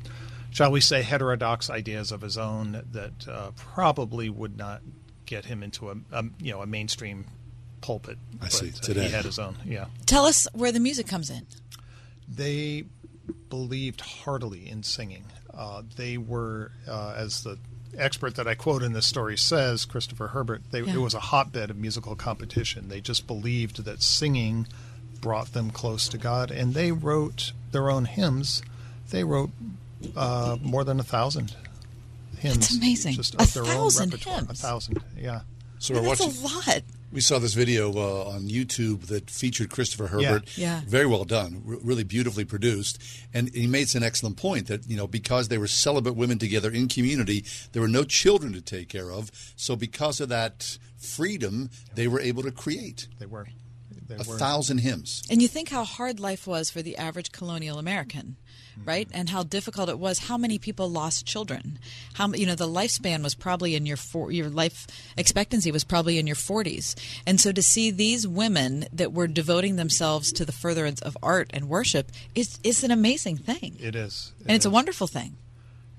[0.52, 4.82] shall we say, heterodox ideas of his own that uh, probably would not
[5.26, 7.26] get him into a, a you know a mainstream
[7.86, 8.18] pulpit.
[8.42, 8.70] I But, see.
[8.70, 9.04] uh, Today.
[9.06, 9.58] he had his own.
[9.66, 9.86] Yeah.
[10.08, 11.46] Tell us where the music comes in.
[12.28, 12.86] They
[13.50, 15.26] believed heartily in singing.
[15.54, 17.58] Uh, they were, uh, as the
[17.98, 20.96] expert that I quote in this story says, Christopher Herbert, they, Yeah.
[20.96, 22.90] it was a hotbed of musical competition.
[22.90, 24.68] They just believed that singing
[25.22, 28.62] brought them close to God, and they wrote their own hymns.
[29.12, 29.52] They wrote
[30.16, 31.56] uh, more than a thousand
[32.40, 32.58] hymns.
[32.70, 33.14] That's amazing.
[33.14, 34.36] Just A of their thousand own repertoire.
[34.38, 34.50] hymns?
[34.50, 35.42] A thousand, yeah.
[35.80, 36.82] So we're That's a lot.
[37.16, 40.58] We saw this video uh, on YouTube that featured Christopher Herbert.
[40.58, 40.82] Yeah.
[40.86, 43.02] Very well done, r- really beautifully produced.
[43.34, 46.70] And he makes an excellent point that, you know, because they were celibate women together
[46.70, 49.32] in community, there were no children to take care of.
[49.56, 53.48] So because of that freedom, they were able to create They were.
[54.10, 54.38] They a were.
[54.38, 55.24] thousand hymns.
[55.32, 58.36] And you think how hard life was for the average colonial American,
[58.84, 59.08] right?
[59.14, 60.20] And how difficult it was.
[60.20, 61.80] How many people lost children?
[62.14, 66.18] How you know the lifespan was probably in your four, your life expectancy was probably
[66.18, 66.96] in your 40s.
[67.26, 71.50] And so to see these women that were devoting themselves to the furtherance of art
[71.54, 73.78] and worship is is an amazing thing.
[73.80, 74.34] It is.
[74.46, 75.38] and it's a wonderful thing.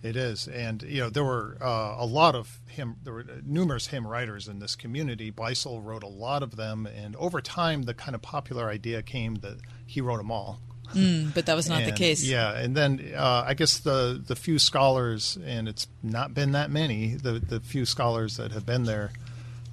[0.03, 2.97] It is, and you know there were uh, a lot of hymn.
[3.03, 5.33] There were numerous hymn writers in this community.
[5.33, 9.37] Beissel wrote a lot of them, and over time, the kind of popular idea came
[9.37, 10.61] that he wrote them all.
[10.95, 12.25] Mm, but that was not the case.
[12.25, 16.71] Yeah, and then uh, I guess the the few scholars, and it's not been that
[16.71, 17.15] many.
[17.15, 19.13] The the few scholars that have been there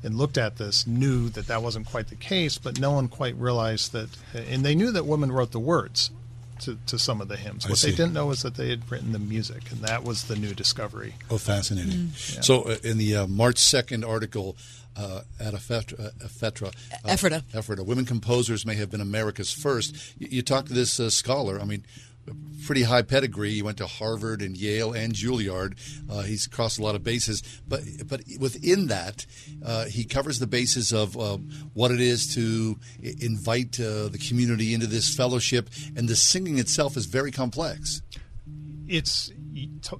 [0.03, 3.35] and looked at this knew that that wasn't quite the case, but no one quite
[3.37, 4.09] realized that.
[4.33, 6.11] And they knew that women wrote the words
[6.59, 7.67] to, to some of the hymns.
[7.67, 10.35] What they didn't know was that they had written the music, and that was the
[10.35, 11.15] new discovery.
[11.29, 11.91] Oh, fascinating.
[11.91, 12.35] Mm.
[12.35, 12.41] Yeah.
[12.41, 14.55] So, uh, in the uh, March 2nd article
[14.95, 17.43] uh, at Ephetra, uh, Ephetra, uh, Ephrata.
[17.53, 19.95] Ephrata, women composers may have been America's first.
[20.19, 21.83] You, you talk to this uh, scholar, I mean,
[22.65, 23.51] pretty high pedigree.
[23.51, 25.75] He went to Harvard and Yale and Juilliard.
[26.09, 29.25] Uh, he's crossed a lot of bases, but but within that,
[29.63, 31.37] uh, he covers the basis of uh,
[31.73, 36.95] what it is to invite uh, the community into this fellowship, and the singing itself
[36.97, 38.01] is very complex.
[38.87, 39.31] it's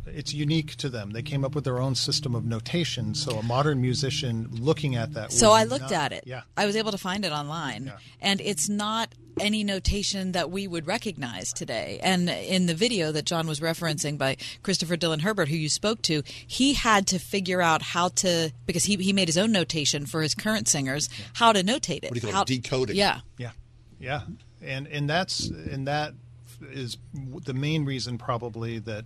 [0.08, 1.12] it's unique to them.
[1.12, 3.14] They came up with their own system of notation.
[3.14, 5.32] So a modern musician looking at that.
[5.32, 6.24] So I looked not- at it.
[6.26, 6.42] Yeah.
[6.58, 10.86] I was able to find it online, and it's not any notation that we would
[10.86, 12.00] recognize today.
[12.04, 16.02] And in the video that John was referencing by Christopher Dylan Herbert, who you spoke
[16.04, 20.06] to, he had to figure out how to because he he made his own notation
[20.06, 22.12] for his current singers how to notate it.
[22.12, 22.34] What do you call it?
[22.34, 22.96] how, Decoding.
[22.96, 23.22] Yeah.
[23.38, 23.52] Yeah,
[24.00, 24.22] yeah,
[24.62, 26.14] and and that's and that
[26.62, 29.06] is the main reason probably that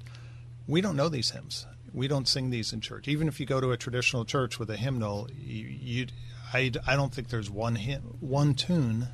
[0.68, 1.66] we don't know these hymns.
[1.94, 3.08] We don't sing these in church.
[3.08, 6.08] Even if you go to a traditional church with a hymnal, you,
[6.54, 9.08] I, I don't think there's one hymn, one tune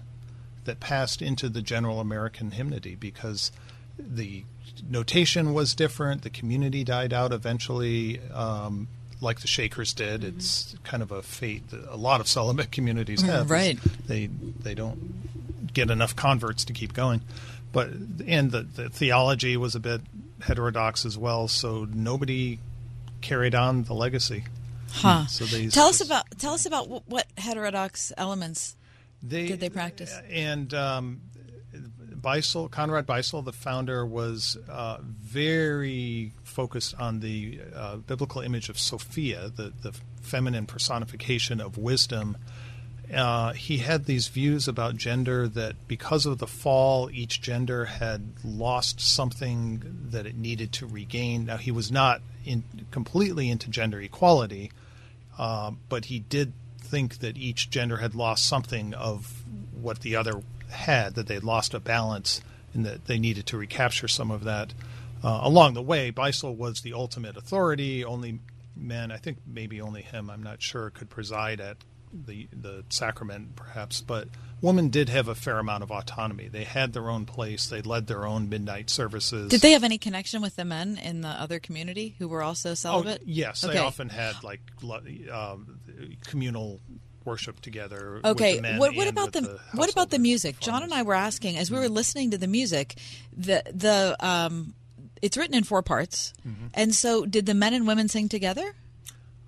[0.65, 3.51] that passed into the general American hymnody because
[3.97, 4.43] the
[4.89, 6.23] notation was different.
[6.23, 8.87] The community died out eventually, um,
[9.21, 10.23] like the Shakers did.
[10.23, 13.51] It's kind of a fate that a lot of celibate communities have.
[13.51, 13.77] Right.
[14.07, 17.21] They they don't get enough converts to keep going,
[17.71, 17.89] but
[18.25, 20.01] and the, the theology was a bit
[20.43, 21.47] heterodox as well.
[21.47, 22.59] So nobody
[23.21, 24.43] carried on the legacy.
[24.91, 25.25] Huh.
[25.25, 28.75] So they tell us about tell us about what, heterodox elements
[29.23, 30.13] They- did they practice?
[30.29, 31.21] and um,
[32.21, 38.79] Beissel, Conrad Beissel, the founder, was uh, very focused on the uh, biblical image of
[38.79, 42.37] Sophia, the, the feminine personification of wisdom.
[43.13, 48.21] Uh, he had these views about gender that because of the fall, each gender had
[48.43, 51.45] lost something that it needed to regain.
[51.45, 54.71] Now, he was not in, completely into gender equality,
[55.37, 59.43] uh, but he did think that each gender had lost something of
[59.79, 62.41] what the other had, that they'd lost a balance,
[62.73, 64.73] and that they needed to recapture some of that.
[65.23, 68.03] Uh, along the way, Beissel was the ultimate authority.
[68.03, 68.39] Only
[68.75, 71.77] men, I think maybe only him, I'm not sure, could preside at
[72.13, 74.01] the the sacrament, perhaps.
[74.01, 74.27] But
[74.61, 76.47] women did have a fair amount of autonomy.
[76.47, 77.67] They had their own place.
[77.67, 79.49] They led their own midnight services.
[79.49, 82.73] Did they have any connection with the men in the other community who were also
[82.73, 83.19] celibate?
[83.21, 83.73] Oh, yes, Okay.
[83.73, 84.61] they often had like
[85.31, 85.79] um,
[86.27, 86.79] communal
[87.25, 88.15] worship together.
[88.15, 90.59] with Okay, the men what, what about the, with what about the music?
[90.59, 92.95] John and I were asking as we were listening to the music,
[93.35, 94.73] the the um,
[95.21, 96.65] it's written in four parts, Mm-hmm.
[96.73, 98.75] and so did the men and women sing together?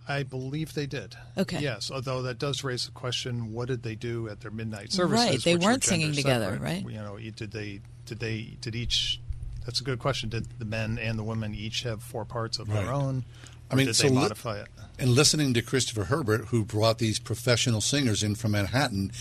[0.07, 1.15] I believe they did.
[1.37, 1.59] Okay.
[1.59, 5.25] Yes, although that does raise the question: What did they do at their midnight services?
[5.27, 6.61] Right, they were weren't singing gender together, separate?
[6.61, 6.81] right?
[6.89, 7.81] You know, did they?
[8.05, 8.57] Did they?
[8.61, 9.19] Did each?
[9.65, 10.29] That's a good question.
[10.29, 12.83] Did the men and the women each have four parts of Right.
[12.83, 13.25] their own?
[13.71, 14.67] I mean, did so they li- modify it?
[14.99, 19.11] And listening to Christopher Herbert, who brought these professional singers in from Manhattan,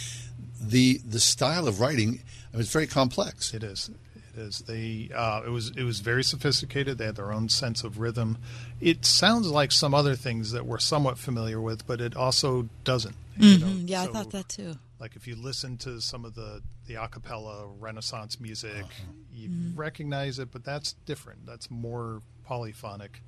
[0.61, 2.21] the the style of writing
[2.53, 3.53] I mean, it's very complex.
[3.55, 3.91] It is.
[4.37, 4.59] It is.
[4.61, 5.11] They.
[5.15, 5.71] Uh, it was.
[5.77, 6.99] It was very sophisticated.
[6.99, 8.39] They had their own sense of rhythm.
[8.81, 13.15] It sounds like some other things that we're somewhat familiar with, but it also doesn't.
[13.37, 14.79] you know, Mhm, Yeah, I thought that too.
[15.01, 19.13] Like if you listen to some of the the a cappella Renaissance music, Uh-huh.
[19.33, 19.77] you Mhm.
[19.77, 21.47] recognize it, but that's different.
[21.47, 23.23] That's more polyphonic.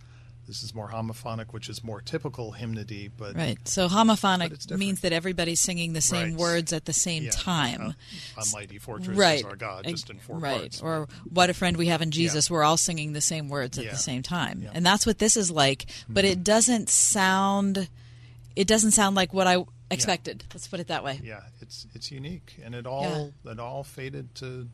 [0.47, 3.09] This is more homophonic, which is more typical hymnody.
[3.09, 3.59] But Right.
[3.67, 6.37] So homophonic means that everybody's singing the same Right.
[6.37, 7.31] words at the same Yeah.
[7.33, 7.83] time.
[8.37, 9.41] Uh, a mighty fortress right.
[9.41, 10.61] is our God, just in four right.
[10.61, 10.81] parts.
[10.81, 12.49] Or what a friend we have in Jesus.
[12.51, 13.91] We're all singing the same words at Yeah.
[13.93, 15.87] the same time, and that's what this is like.
[16.09, 17.89] But it doesn't sound.
[18.55, 20.45] It doesn't sound like what I expected.
[20.55, 21.21] Let's put it that way.
[21.23, 24.69] Yeah, it's it's unique, and it all it all faded to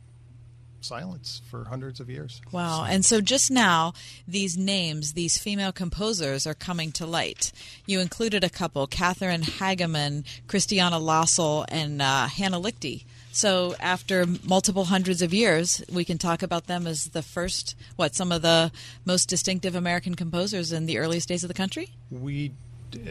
[0.83, 2.41] silence for hundreds of years.
[2.51, 2.85] Wow.
[2.85, 3.93] And so just now,
[4.27, 7.51] these names, these female composers are coming to light.
[7.85, 13.05] You included a couple Catherine Hageman, Christiana Lossel, and uh, Hannah Lichty.
[13.31, 18.13] So after multiple hundreds of years, we can talk about them as the first, what,
[18.13, 18.71] some of the
[19.05, 21.89] most distinctive American composers in the earliest days of the country?
[22.11, 22.51] We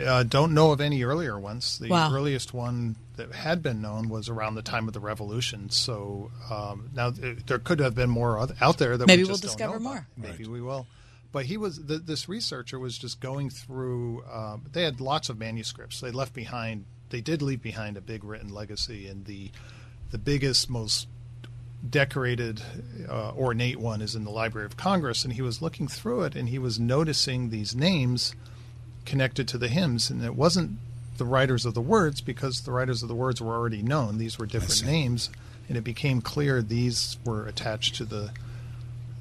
[0.07, 1.79] uh, don't know of any earlier ones.
[1.79, 2.13] The Wow.
[2.13, 5.71] earliest one that had been known was around the time of the Revolution.
[5.71, 9.29] So um, now th- there could have been more oth- out there that Maybe we
[9.29, 10.07] we'll don't discover know more.
[10.17, 10.31] about.
[10.31, 10.87] Maybe we will.
[11.33, 14.23] But he was th- this researcher was just going through.
[14.31, 16.01] Uh, they had lots of manuscripts.
[16.01, 16.85] They left behind.
[17.11, 19.51] They did leave behind a big written legacy, and the
[20.11, 21.09] the biggest, most
[21.89, 22.63] decorated,
[23.09, 25.25] uh, ornate one is in the Library of Congress.
[25.25, 28.35] And he was looking through it, and he was noticing these names
[29.05, 30.79] connected to the hymns, and it wasn't
[31.19, 34.19] the writers of the words because the writers of the words were already known.
[34.19, 35.31] These were different names,
[35.69, 38.31] and it became clear these were attached to the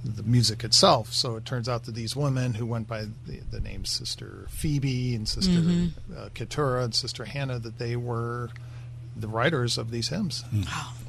[0.03, 1.13] the music itself.
[1.13, 5.13] So it turns out that these women who went by the, the names Sister Phoebe
[5.13, 5.91] and Sister Mhm.
[6.17, 8.49] uh, Keturah and Sister Hannah, that they were
[9.15, 10.43] the writers of these hymns.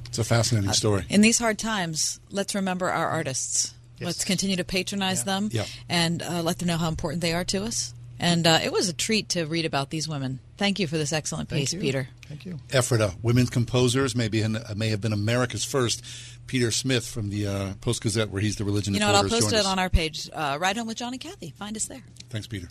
[0.04, 1.06] It's a fascinating story.
[1.08, 3.72] In these hard times, let's remember our artists.
[3.98, 4.06] Yes.
[4.08, 5.64] Let's continue to patronize them Yeah.
[5.88, 7.94] and uh, let them know how important they are to us.
[8.22, 10.38] And uh, it was a treat to read about these women.
[10.56, 11.80] Thank you for this excellent Thank piece, you.
[11.80, 12.08] Peter.
[12.28, 12.60] Thank you.
[12.72, 16.04] Ephrata, women's composers, maybe in, may have been America's first.
[16.46, 19.16] Peter Smith from the uh, Post Gazette, where he's the religion You know what?
[19.16, 19.66] I'll post it us.
[19.66, 20.30] on our page.
[20.32, 21.50] Uh, Ride Home with John and Kathy.
[21.56, 22.02] Find us there.
[22.30, 22.68] Thanks, Peter.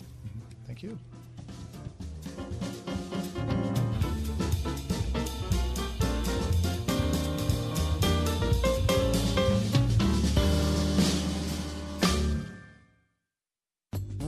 [0.66, 0.98] Thank you.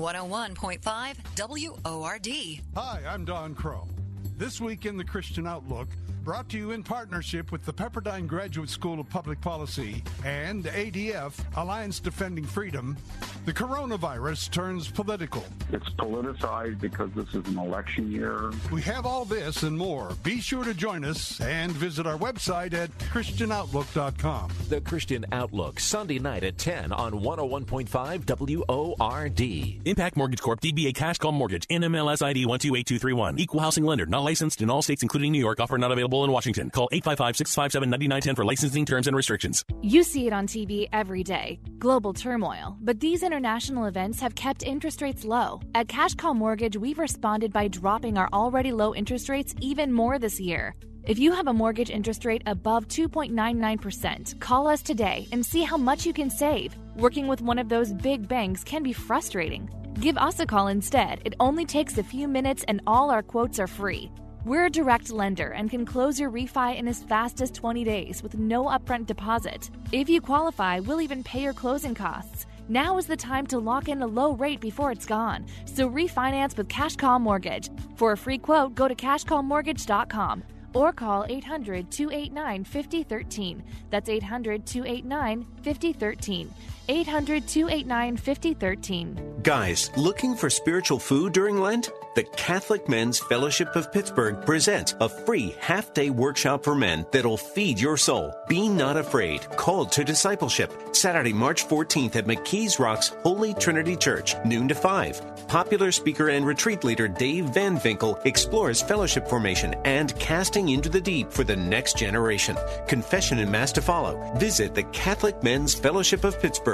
[0.05, 2.28] One hundred one point five WORD.
[2.76, 3.88] Hi, I'm Don Crow.
[4.36, 5.88] This week in the Christian Outlook,
[6.25, 11.39] brought to you in partnership with the Pepperdine Graduate School of Public Policy and ADF,
[11.57, 12.97] Alliance Defending Freedom,
[13.45, 15.45] the coronavirus turns political.
[15.70, 18.51] It's politicized because this is an election year.
[18.72, 20.12] We have all this and more.
[20.22, 24.51] Be sure to join us and visit our website at ChristianOutlook.com.
[24.70, 29.87] The Christian Outlook, Sunday night at 10 on 101.5 WORD.
[29.87, 30.62] Impact Mortgage Corp.
[30.62, 31.68] DBA Cash Call Mortgage.
[31.68, 33.39] NMLS ID 128231.
[33.39, 34.07] Equal housing lender.
[34.07, 35.61] Not licensed in all states, including New York.
[35.61, 36.71] Offer not available in Washington.
[36.71, 39.65] Call 855-657-9910 for licensing terms and restrictions.
[39.83, 42.79] You see it on TV every day global turmoil.
[42.81, 45.61] But these international events have kept interest rates low.
[45.75, 50.19] At Cash Call Mortgage, we've responded by dropping our already low interest rates even more
[50.19, 50.75] this year.
[51.07, 55.77] If you have a mortgage interest rate above 2.99%, call us today and see how
[55.77, 56.75] much you can save.
[56.97, 59.69] Working with one of those big banks can be frustrating.
[60.01, 61.21] Give us a call instead.
[61.27, 64.11] It only takes a few minutes and all our quotes are free.
[64.45, 68.22] We're a direct lender and can close your refi in as fast as 20 days
[68.22, 69.70] with no upfront deposit.
[69.90, 72.45] If you qualify, we'll even pay your closing costs.
[72.68, 75.47] Now is the time to lock in a low rate before it's gone.
[75.64, 77.70] So refinance with Cash Call Mortgage.
[77.97, 83.62] For a free quote, go to cashcallmortgage.com or call 800 289 5013.
[83.88, 86.53] That's 800 289 5013.
[86.89, 89.41] 800 289 5013.
[89.43, 91.91] Guys, looking for spiritual food during Lent?
[92.14, 97.37] The Catholic Men's Fellowship of Pittsburgh presents a free half day workshop for men that'll
[97.37, 98.32] feed your soul.
[98.49, 99.43] Be not afraid.
[99.57, 100.72] Called to discipleship.
[100.93, 105.49] Saturday, March 14th at McKees Rocks Holy Trinity Church, noon to 5.
[105.49, 111.01] Popular speaker and retreat leader Dave Van Winkle explores fellowship formation and casting into the
[111.01, 112.57] deep for the next generation.
[112.87, 114.32] Confession and Mass to follow.
[114.37, 116.74] Visit the Catholic Men's Fellowship of Pittsburgh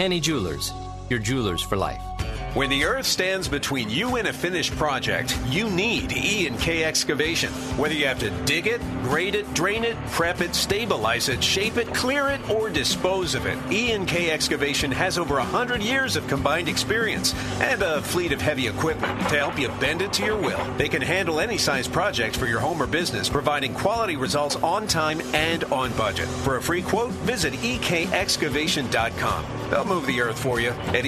[0.00, 0.72] Henne Jewelers,
[1.10, 2.09] your jewelers for life.
[2.52, 6.82] When the earth stands between you and a finished project, you need E and K
[6.82, 7.52] excavation.
[7.78, 11.76] Whether you have to dig it, grade it, drain it, prep it, stabilize it, shape
[11.76, 16.16] it, clear it, or dispose of it, E and K excavation has over 100 years
[16.16, 20.24] of combined experience and a fleet of heavy equipment to help you bend it to
[20.24, 20.58] your will.
[20.76, 24.88] They can handle any size project for your home or business, providing quality results on
[24.88, 26.26] time and on budget.
[26.26, 29.44] For a free quote, visit ekexcavation.com.
[29.70, 31.04] They'll move the earth for you at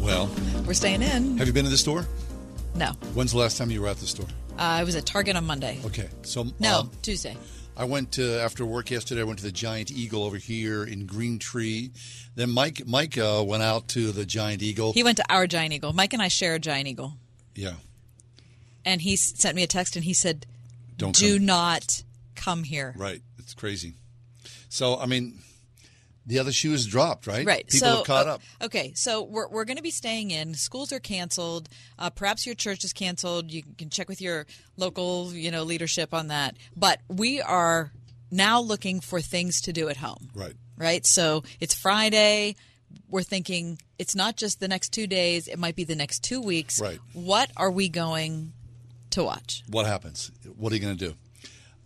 [0.00, 0.28] well,
[0.66, 1.38] we're staying in.
[1.38, 2.06] Have you been to the store?
[2.74, 2.88] No.
[3.14, 4.26] When's the last time you were at the store?
[4.58, 5.78] Uh, I was at Target on Monday.
[5.84, 7.36] Okay, so no um, Tuesday.
[7.76, 9.20] I went to, after work yesterday.
[9.20, 11.92] I went to the Giant Eagle over here in Green Tree.
[12.34, 14.92] Then Mike Mike uh, went out to the Giant Eagle.
[14.92, 15.92] He went to our Giant Eagle.
[15.92, 17.12] Mike and I share a Giant Eagle.
[17.54, 17.74] Yeah.
[18.84, 20.46] And he sent me a text and he said,
[20.96, 22.02] don't do come." not
[22.34, 22.94] come here.
[22.96, 23.20] right.
[23.38, 23.94] It's crazy.
[24.68, 25.40] So I mean,
[26.26, 27.26] the other shoe is dropped.
[27.26, 27.46] Right.
[27.46, 27.66] Right.
[27.66, 28.42] People so, have caught up.
[28.62, 28.92] Okay.
[28.94, 30.54] So we're, we're going to be staying in.
[30.54, 31.68] Schools are canceled.
[31.98, 33.50] Uh, perhaps your church is canceled.
[33.50, 36.56] You can check with your local, you know, leadership on that.
[36.76, 37.92] But we are
[38.30, 40.30] now looking for things to do at home.
[40.34, 40.54] Right.
[40.76, 41.06] Right.
[41.06, 42.56] So it's Friday.
[43.08, 45.46] We're thinking it's not just the next two days.
[45.46, 46.80] It might be the next two weeks.
[46.80, 46.98] Right.
[47.12, 48.52] What are we going
[49.14, 49.62] to watch?
[49.68, 50.30] What happens?
[50.56, 51.14] What are you going to do?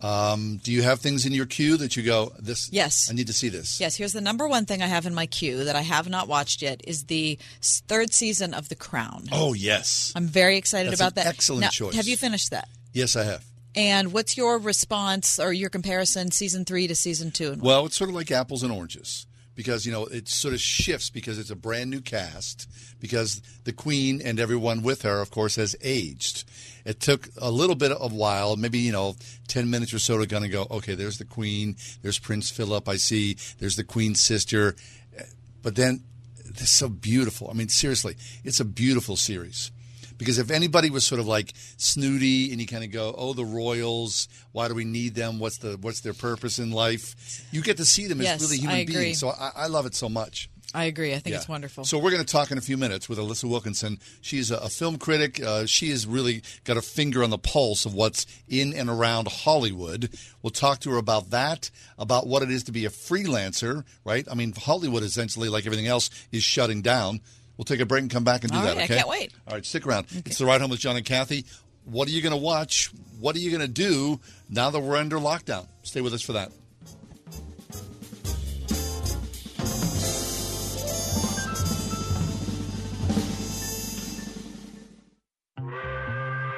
[0.01, 2.31] Um, do you have things in your queue that you go?
[2.39, 2.69] This.
[2.71, 3.09] Yes.
[3.11, 3.81] I need to see this.
[3.81, 6.27] Yes, here's the number one thing I have in my queue that I have not
[6.29, 9.25] watched yet is the third season of The Crown.
[9.31, 10.13] Oh yes.
[10.15, 11.27] I'm very excited That's about an that.
[11.27, 11.95] excellent Now, choice.
[11.95, 12.69] Have you finished that?
[12.93, 13.43] Yes, I have.
[13.75, 17.51] And what's your response or your comparison, season three to season two?
[17.51, 19.27] And Well, it's sort of like apples and oranges
[19.59, 22.65] because you know it sort of shifts because it's a brand new cast
[23.01, 26.45] because the queen and everyone with her, of course, has aged.
[26.85, 29.17] It took a little bit of a while, maybe you know,
[29.49, 30.65] ten minutes or so to kind of go.
[30.71, 31.75] Okay, there's the queen.
[32.01, 32.87] There's Prince Philip.
[32.87, 33.35] I see.
[33.57, 34.77] There's the queen's sister.
[35.61, 36.05] But then,
[36.45, 37.49] it's so beautiful.
[37.51, 39.71] I mean, seriously, it's a beautiful series.
[40.19, 43.43] Because if anybody was sort of like snooty and you kind of go, "Oh, the
[43.45, 45.39] royals, why do we need them?
[45.39, 47.15] What's the what's their purpose in life?"
[47.51, 49.19] You get to see them Yes, as really human beings.
[49.19, 50.49] So I, I love it so much.
[50.71, 51.13] I agree.
[51.15, 51.37] I think Yeah.
[51.39, 51.83] it's wonderful.
[51.83, 53.97] So we're going to talk in a few minutes with Alissa Wilkinson.
[54.21, 55.41] She's a, a film critic.
[55.41, 59.27] Uh, she has really got a finger on the pulse of what's in and around
[59.29, 60.15] Hollywood.
[60.43, 64.27] We'll talk to her about that, about what it is to be a freelancer, right?
[64.29, 67.21] I mean, Hollywood essentially, like everything else, is shutting down.
[67.59, 68.69] We'll take a break and come back and do All that.
[68.77, 68.95] right, I okay?
[68.95, 69.33] can't wait.
[69.45, 70.07] All right, stick around.
[70.25, 71.43] It's the ride home with John and Kathy.
[71.83, 72.89] What are you going to watch?
[73.19, 75.67] What are you going to do now that we're under lockdown?
[75.83, 76.53] Stay with us for that.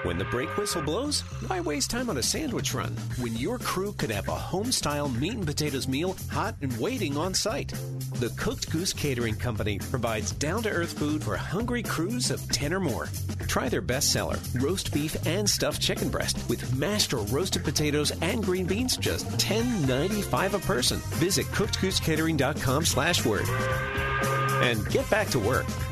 [0.04, 3.94] When the brake whistle blows, why waste time on a sandwich run when your crew
[3.94, 7.72] could have a home style meat and potatoes meal hot and waiting on site?
[8.14, 12.74] The Cooked Goose Catering Company provides down to earth food for hungry crews of 10
[12.74, 13.10] or more.
[13.48, 18.44] Try their bestseller, roast beef and stuffed chicken breast, with mashed or roasted potatoes and
[18.44, 20.98] green beans, just $10.95 a person.
[21.20, 23.48] Visit cookedgoosecatering.com slash word.
[24.64, 25.68] And get back to work.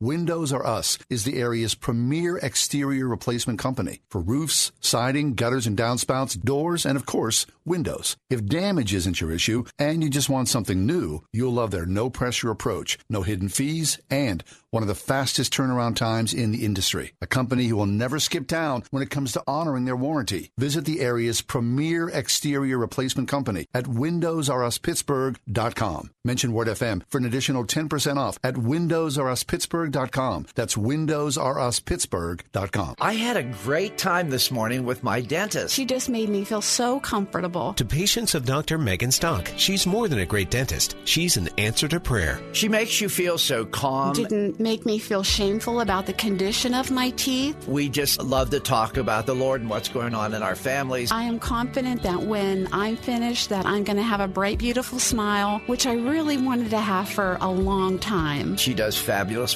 [0.00, 5.76] Windows R Us is the area's premier exterior replacement company for roofs, siding, gutters and
[5.76, 8.16] downspouts, doors, and of course, windows.
[8.30, 12.10] If damage isn't your issue and you just want something new, you'll love their no
[12.10, 17.12] pressure approach, no hidden fees, and one of the fastest turnaround times in the industry.
[17.22, 20.50] A company who will never skip town when it comes to honoring their warranty.
[20.58, 26.10] Visit the area's premier exterior replacement company at WindowsRUsPittsburgh.com.
[26.24, 29.65] Mention Word FM for an additional 10% off at WindowsRUsPittsburgh.com.
[30.54, 32.96] That's WindowsRUsPittsburgh.com.
[33.00, 35.74] I had a great time this morning with my dentist.
[35.74, 37.72] She just made me feel so comfortable.
[37.74, 38.78] To patients of Dr.
[38.78, 40.96] Megan Stock, she's more than a great dentist.
[41.04, 42.40] She's an answer to prayer.
[42.52, 44.14] She makes you feel so calm.
[44.14, 47.68] Didn't make me feel shameful about the condition of my teeth.
[47.68, 51.12] We just love to talk about the Lord and what's going on in our families.
[51.12, 54.98] I am confident that when I'm finished that I'm going to have a bright beautiful
[54.98, 58.56] smile, which I really wanted to have for a long time.
[58.56, 59.55] She does fabulous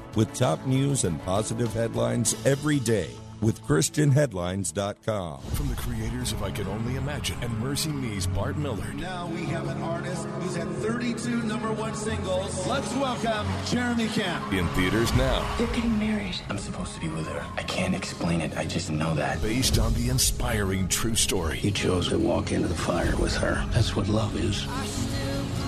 [0.15, 3.11] with top news and positive headlines every day
[3.41, 5.41] with ChristianHeadlines.com.
[5.41, 8.95] From the creators of I Can Only Imagine and Mercy Me's Bart Millard.
[8.95, 12.65] Now we have an artist who's had 32 number one singles.
[12.67, 14.53] Let's welcome Jeremy Camp.
[14.53, 15.45] In theaters now.
[15.57, 16.35] They're getting married.
[16.49, 17.45] I'm supposed to be with her.
[17.57, 18.55] I can't explain it.
[18.55, 19.41] I just know that.
[19.41, 21.59] Based on the inspiring true story.
[21.59, 23.65] You chose to walk into the fire with her.
[23.71, 24.67] That's what love is.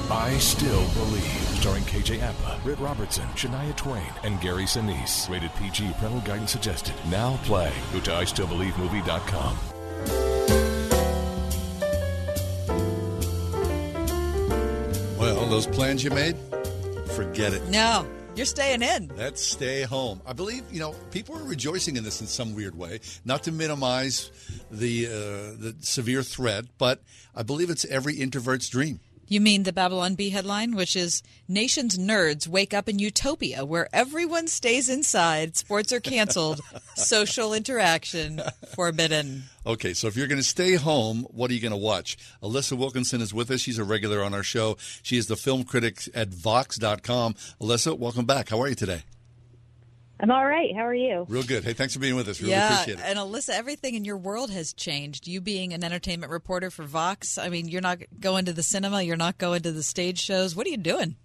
[0.10, 1.24] I Still Believe.
[1.60, 5.30] Starring KJ Apa, Britt Robertson, Shania Twain, and Gary Sinise.
[5.30, 5.94] Rated PG.
[5.98, 6.94] Parental guidance suggested.
[7.10, 7.63] Now play.
[7.92, 9.58] Go to IStillBelieveMovie.com.
[15.18, 16.36] Well, those plans you made,
[17.16, 17.70] forget it.
[17.70, 18.06] No,
[18.36, 19.12] you're staying in.
[19.16, 20.22] Let's stay home.
[20.26, 23.00] I believe you know people are rejoicing in this in some weird way.
[23.24, 24.32] Not to minimize
[24.72, 25.10] the uh,
[25.62, 27.02] the severe threat, but
[27.36, 29.00] I believe it's every introvert's dream.
[29.34, 33.90] You mean the Babylon Bee headline, which is Nation's nerds wake up in utopia where
[33.92, 36.62] everyone stays inside, sports are canceled,
[36.96, 38.44] social interaction
[38.76, 39.46] forbidden.
[39.66, 42.16] Okay, so if you're going to stay home, what are you going to watch?
[42.44, 43.62] Alissa Wilkinson is with us.
[43.62, 44.78] She's a regular on our show.
[45.02, 47.34] She is the film critic at Vox.com.
[47.60, 48.50] Alissa, welcome back.
[48.50, 49.02] How are you today?
[50.20, 50.74] I'm all right.
[50.76, 51.26] How are you?
[51.28, 51.64] Real good.
[51.64, 52.40] Hey, thanks for being with us.
[52.40, 53.06] Really yeah, appreciate it.
[53.06, 55.28] and Alissa, everything in your world has changed.
[55.28, 59.02] You being an entertainment reporter for Vox, I mean, you're not going to the cinema,
[59.02, 60.56] you're not going to the stage shows.
[60.56, 61.18] What are you doing?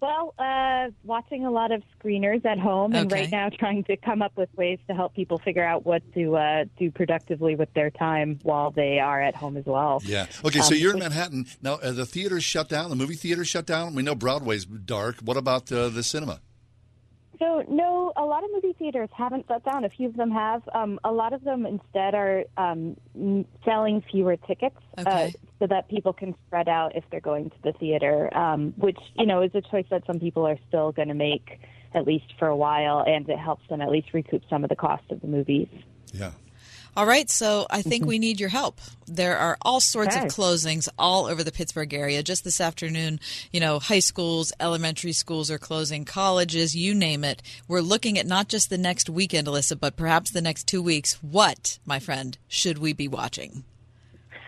[0.00, 3.22] Well, uh, watching a lot of screeners at home, and Okay.
[3.22, 6.36] right now trying to come up with ways to help people figure out what to
[6.36, 10.00] uh, do productively with their time while they are at home as well.
[10.06, 10.24] Yeah.
[10.42, 11.46] Okay, so Um, you're in Manhattan.
[11.60, 13.94] Now, uh, the theater's shut down, the movie theater's shut down.
[13.94, 15.16] We know Broadway's dark.
[15.20, 16.40] What about uh, the cinema?
[17.40, 19.84] So no, a lot of movie theaters haven't shut down.
[19.84, 20.62] A few of them have.
[20.74, 22.96] Um, a lot of them instead are um,
[23.64, 27.72] selling fewer tickets uh, so that people can spread out if they're going to the
[27.72, 31.14] theater, um, which you know is a choice that some people are still going to
[31.14, 31.58] make
[31.94, 34.76] at least for a while, and it helps them at least recoup some of the
[34.76, 35.68] cost of the movies.
[36.12, 36.32] Yeah.
[36.96, 38.80] All right, so I think we need your help.
[39.06, 40.26] There are all sorts Okay.
[40.26, 42.22] of closings all over the Pittsburgh area.
[42.22, 43.20] Just this afternoon,
[43.52, 47.42] you know, high schools, elementary schools are closing, colleges, you name it.
[47.68, 51.14] We're looking at not just the next weekend, Alissa, but perhaps the next two weeks.
[51.22, 53.64] What, my friend, should we be watching?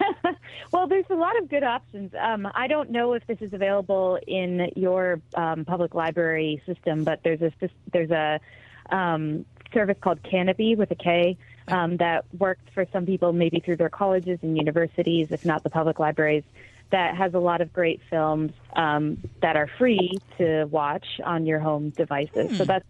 [0.72, 2.14] Well, there's a lot of good options.
[2.18, 7.20] Um, I don't know if this is available in your um, public library system, but
[7.22, 7.53] there's a
[7.93, 8.40] there's a
[8.88, 11.36] um, service called Canopy with a K
[11.68, 15.70] um, that works for some people, maybe through their colleges and universities, if not the
[15.70, 16.44] public libraries.
[16.90, 21.58] That has a lot of great films um, that are free to watch on your
[21.58, 22.58] home devices.
[22.58, 22.84] So that's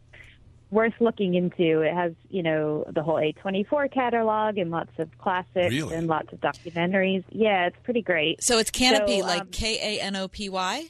[0.71, 1.83] worth looking into.
[1.83, 5.95] It has, you know, the whole A24 catalog and lots of classics Really?
[5.95, 7.23] and lots of documentaries.
[7.31, 8.43] Yeah, it's pretty great.
[8.43, 10.87] So it's Canopy, So, um, like K A N O P Y?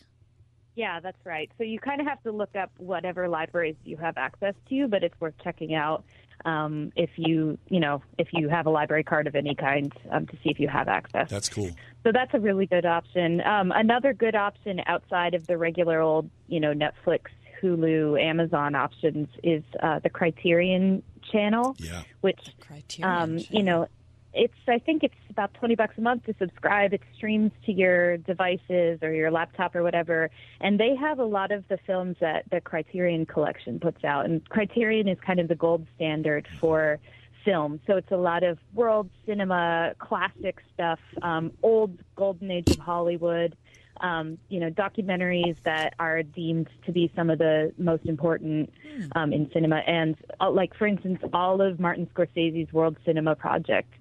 [0.74, 1.50] yeah, that's right.
[1.58, 5.04] So you kind of have to look up whatever libraries you have access to, but
[5.04, 6.04] it's worth checking out
[6.44, 10.26] um, if you, you know, if you have a library card of any kind um,
[10.26, 11.30] to see if you have access.
[11.30, 11.70] That's cool.
[12.04, 13.40] So that's a really good option.
[13.42, 17.26] Um, another good option outside of the regular old, you know, Netflix,
[17.62, 22.02] Hulu, Amazon options is uh, the Criterion channel, yeah.
[22.20, 22.40] which,
[23.02, 23.86] um, you know,
[24.34, 26.92] it's I think it's about twenty bucks a month to subscribe.
[26.92, 30.30] It streams to your devices or your laptop or whatever,
[30.60, 34.24] and they have a lot of the films that the Criterion Collection puts out.
[34.24, 36.98] And Criterion is kind of the gold standard for
[37.44, 37.80] film.
[37.86, 43.56] So it's a lot of world cinema, classic stuff, um, old golden age of Hollywood.
[44.00, 48.72] Um, you know, documentaries that are deemed to be some of the most important
[49.14, 53.92] um, in cinema, and uh, like for instance, all of Martin Scorsese's World Cinema Project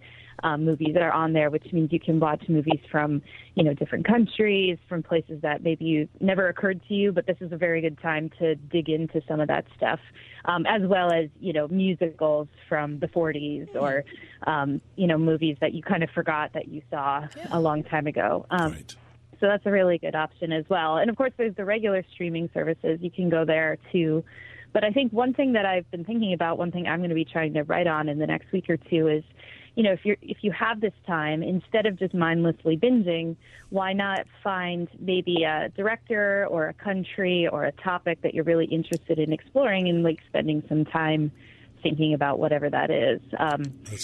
[0.44, 3.22] um, movies that are on there, which means you can watch movies from
[3.56, 7.12] you know different countries, from places that maybe you never occurred to you.
[7.12, 10.00] But this is a very good time to dig into some of that stuff,
[10.46, 14.04] um, as well as you know musicals from the 40s or
[14.48, 18.08] um, you know movies that you kind of forgot that you saw a long time
[18.08, 18.46] ago.
[18.50, 18.78] Um,
[19.40, 20.98] So that's a really good option as well.
[20.98, 23.00] And of course, there's the regular streaming services.
[23.02, 24.24] You can go there too.
[24.74, 27.16] But I think one thing that I've been thinking about, one thing I'm going to
[27.16, 29.24] be trying to write on in the next week or two is,
[29.76, 33.38] you know, if you're if you have this time, instead of just mindlessly binging,
[33.70, 38.66] why not find maybe a director or a country or a topic that you're really
[38.66, 41.32] interested in exploring and like spending some time
[41.82, 43.22] thinking about whatever that is.
[43.40, 43.64] Um,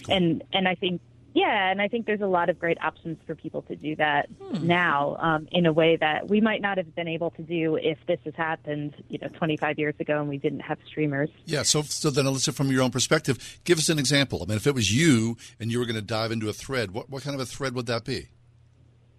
[0.10, 1.02] And and I think
[1.38, 4.28] yeah, and I think there's a lot of great options for people to do that
[4.60, 8.00] now um, in a way that we might not have been able to do if
[8.08, 11.30] this has happened, you know, 25 years ago and we didn't have streamers.
[11.46, 14.40] Yeah, so so then, Alissa, from your own perspective, give us an example.
[14.42, 16.90] I mean, if it was you and you were going to dive into a thread,
[16.90, 18.30] what, what kind of a thread would that be?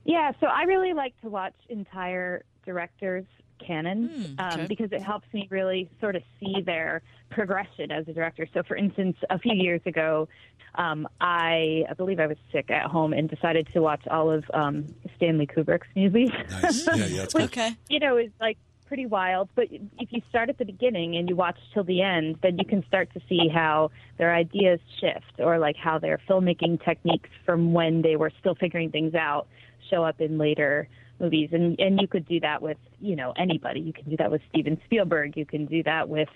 [0.05, 3.27] Yeah, so I really like to watch entire directors'
[3.59, 4.67] canon um, okay.
[4.67, 8.47] because it helps me really sort of see their progression as a director.
[8.55, 10.29] So, for instance, a few years ago,
[10.75, 14.45] um, I, I believe I was sick at home and decided to watch all of
[14.55, 14.87] um,
[15.17, 16.31] Stanley Kubrick's movies.
[16.51, 16.87] Nice.
[16.87, 17.77] Yeah, yeah, that's Which, Okay.
[17.89, 19.49] You know, is like pretty wild.
[19.55, 22.65] But if you start at the beginning and you watch till the end, then you
[22.65, 27.73] can start to see how their ideas shift or like how their filmmaking techniques from
[27.73, 29.47] when they were still figuring things out
[29.91, 30.89] show up in later
[31.21, 31.51] movies.
[31.53, 33.81] And and you could do that with you know anybody.
[33.81, 35.37] You can do that with Steven Spielberg.
[35.37, 36.29] You can do that with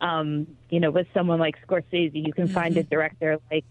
[0.00, 2.24] um, you know with someone like Scorsese.
[2.26, 3.64] You can find a director like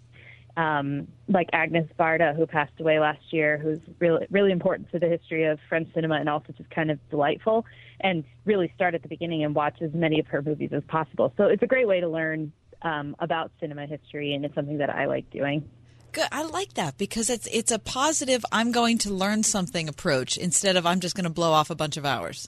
[0.57, 5.07] um, like Agnes Varda, who passed away last year, who's really really important to the
[5.07, 7.65] history of French cinema and also just kind of delightful,
[7.99, 11.33] and really start at the beginning and watch as many of her movies as possible.
[11.37, 12.51] So it's a great way to learn
[12.81, 15.67] um, about cinema history, and it's something that I like doing.
[16.15, 16.29] Good.
[16.31, 18.45] I like that because it's it's a positive.
[18.49, 21.75] I'm going to learn something approach instead of I'm just going to blow off a
[21.75, 22.47] bunch of hours.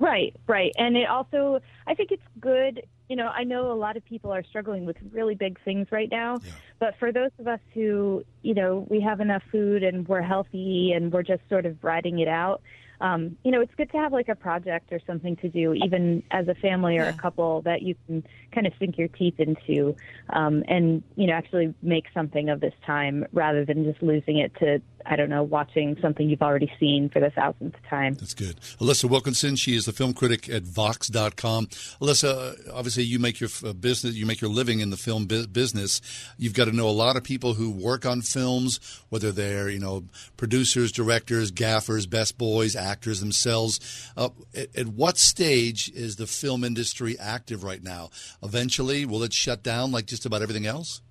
[0.00, 0.72] Right, right.
[0.76, 2.84] And it also, I think it's good.
[3.08, 6.10] You know, I know a lot of people are struggling with really big things right
[6.10, 6.40] now,
[6.80, 10.90] but for those of us who, you know, we have enough food and we're healthy
[10.92, 12.62] and we're just sort of riding it out,
[13.00, 16.22] um, you know, it's good to have like a project or something to do, even
[16.30, 19.94] as a family or a couple that you can kind of sink your teeth into
[20.30, 24.52] um, and, you know, actually make something of this time rather than just losing it
[24.56, 28.14] to, I don't know, watching something you've already seen for the thousandth time.
[28.14, 28.60] That's good.
[28.80, 31.66] Alissa Wilkinson, she is the film critic at Vox.com.
[32.00, 35.46] Alissa, obviously you make your uh, business, you make your living in the film bu-
[35.46, 36.00] business.
[36.36, 39.78] You've got to know a lot of people who work on films, whether they're, you
[39.78, 40.04] know,
[40.36, 43.80] producers, directors, gaffers, best boys, actors themselves.
[44.16, 48.10] Uh, at, at what stage is the film industry active right now?
[48.42, 51.02] Eventually, will it shut down like just about everything else?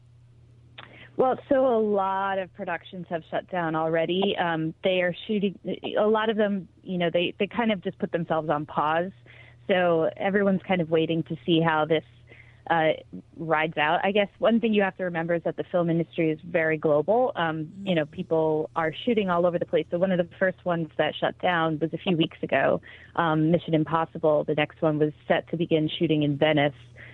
[1.17, 4.35] Well, so a lot of productions have shut down already.
[4.37, 5.57] Um, they are shooting.
[5.97, 9.11] A lot of them, you know, they they kind of just put themselves on pause.
[9.67, 12.03] So everyone's kind of waiting to see how this
[12.69, 12.91] uh,
[13.35, 13.99] rides out.
[14.03, 16.77] I guess one thing you have to remember is that the film industry is very
[16.77, 17.31] global.
[17.35, 19.87] Um, you know, people are shooting all over the place.
[19.89, 22.79] So one of the first ones that shut down was a few weeks ago.
[23.15, 24.43] Um, Mission Impossible.
[24.43, 26.73] The next one was set to begin shooting in Venice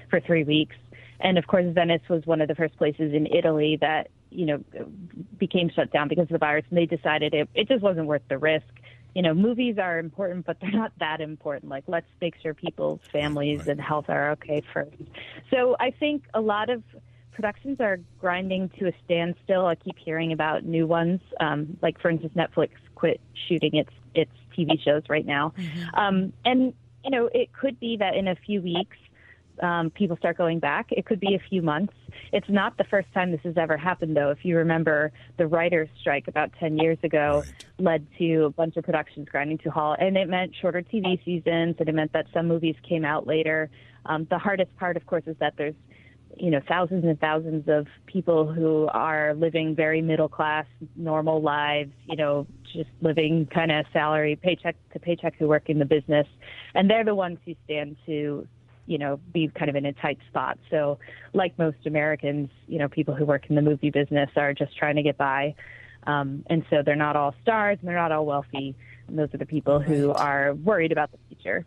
[0.09, 0.75] for three weeks.
[1.19, 4.63] And of course, Venice was one of the first places in Italy that you know
[5.37, 8.23] became shut down because of the virus, and they decided it it just wasn't worth
[8.29, 8.65] the risk.
[9.15, 11.69] You know, movies are important, but they're not that important.
[11.69, 14.97] Like, let's make sure people's families and health are okay first.
[15.51, 16.83] So I think a lot of
[17.31, 19.65] productions are grinding to a standstill.
[19.65, 24.31] I keep hearing about new ones, um, like for instance, Netflix quit shooting its its
[24.57, 25.53] TV shows right now,
[25.93, 28.97] um, and you know, it could be that in a few weeks
[29.61, 30.87] um, people start going back.
[30.91, 31.93] It could be a few months.
[32.31, 34.31] It's not the first time this has ever happened, though.
[34.31, 37.43] If you remember, the writers' strike about 10 years ago
[37.77, 41.23] led to a bunch of productions grinding to a halt, and it meant shorter TV
[41.23, 43.69] seasons, and it meant that some movies came out later.
[44.05, 45.75] Um, the hardest part, of course, is that there's
[46.37, 51.91] you know thousands and thousands of people who are living very middle class normal lives
[52.09, 56.27] you know just living kind of salary paycheck to paycheck who work in the business
[56.73, 58.47] and they're the ones who stand to
[58.85, 60.57] you know, be kind of in a tight spot.
[60.69, 60.99] So,
[61.33, 64.95] like most Americans, you know, people who work in the movie business are just trying
[64.95, 65.55] to get by.
[66.05, 68.75] Um, and so they're not all stars and they're not all wealthy.
[69.07, 71.65] And those are the people who are worried about the future.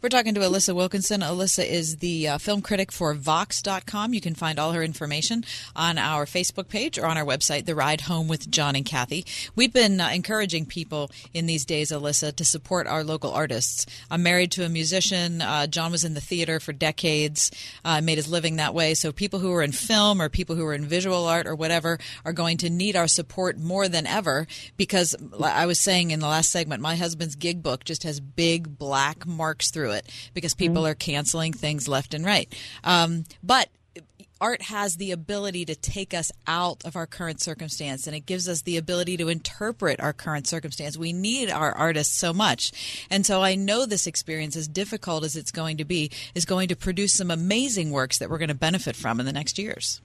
[0.00, 1.20] We're talking to Alissa Wilkinson.
[1.20, 4.14] Alissa is the uh, film critic for Vox.com.
[4.14, 5.44] You can find all her information
[5.76, 9.24] on our Facebook page or on our website, The Ride Home with John and Kathy.
[9.54, 13.86] We've been uh, encouraging people in these days, Alissa, to support our local artists.
[14.10, 15.42] I'm married to a musician.
[15.42, 17.50] Uh, John was in the theater for decades,
[17.84, 18.94] uh, made his living that way.
[18.94, 21.98] So people who are in film or people who are in visual art or whatever
[22.24, 24.46] are going to need our support more than ever
[24.76, 28.78] because I was saying in the last segment, my husband's gig book just has big
[28.78, 32.52] black marks through it because people are canceling things left and right.
[32.84, 33.68] Um, but
[34.42, 38.48] art has the ability to take us out of our current circumstance and it gives
[38.48, 40.98] us the ability to interpret our current circumstance.
[40.98, 43.06] We need our artists so much.
[43.08, 46.68] And so I know this experience, as difficult as it's going to be, is going
[46.68, 50.00] to produce some amazing works that we're going to benefit from in the next years.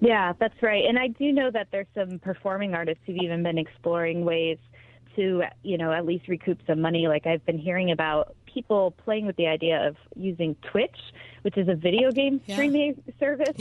[0.00, 0.84] Yeah, that's right.
[0.86, 4.58] And I do know that there's some performing artists who've even been exploring ways
[5.18, 7.08] to, you know, at least recoup some money.
[7.08, 10.98] Like I've been hearing about people playing with the idea of using Twitch,
[11.42, 13.56] which is a video game streaming service,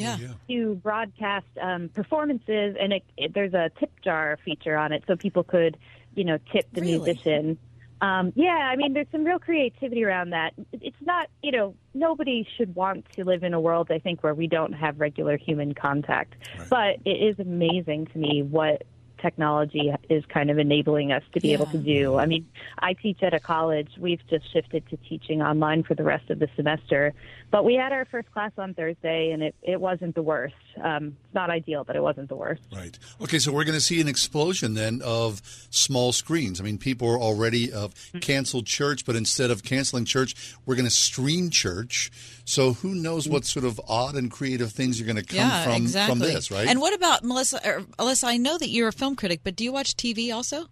[0.48, 2.76] to broadcast um, performances.
[2.80, 5.78] And it, it, there's a tip jar feature on it, so people could,
[6.16, 7.58] you know, tip the musician.
[8.00, 10.54] Um, yeah, I mean, there's some real creativity around that.
[10.72, 14.36] It's not, you know, nobody should want to live in a world, I think, where
[14.36, 16.36] we don't have regular human contact.
[16.70, 18.84] But it is amazing to me what
[19.18, 22.18] technology is kind of enabling us to be able to do.
[22.18, 22.48] I mean,
[22.80, 23.90] I teach at a college.
[23.98, 27.14] We've just shifted to teaching online for the rest of the semester.
[27.50, 30.56] But we had our first class on Thursday, and it, it wasn't the worst.
[30.82, 32.62] Um, it's not ideal, but it wasn't the worst.
[32.74, 32.98] Right.
[33.22, 36.60] Okay, so we're going to see an explosion then of small screens.
[36.60, 40.86] I mean, people are already of canceled church, but instead of canceling church, we're going
[40.86, 42.12] to stream church.
[42.44, 45.64] So who knows what sort of odd and creative things are going to come yeah,
[45.64, 46.12] from exactly.
[46.12, 46.68] from this, right?
[46.68, 47.62] And what about Melissa?
[47.66, 50.68] Or, Alissa, I know that you're a film critic, but do you watch TV also?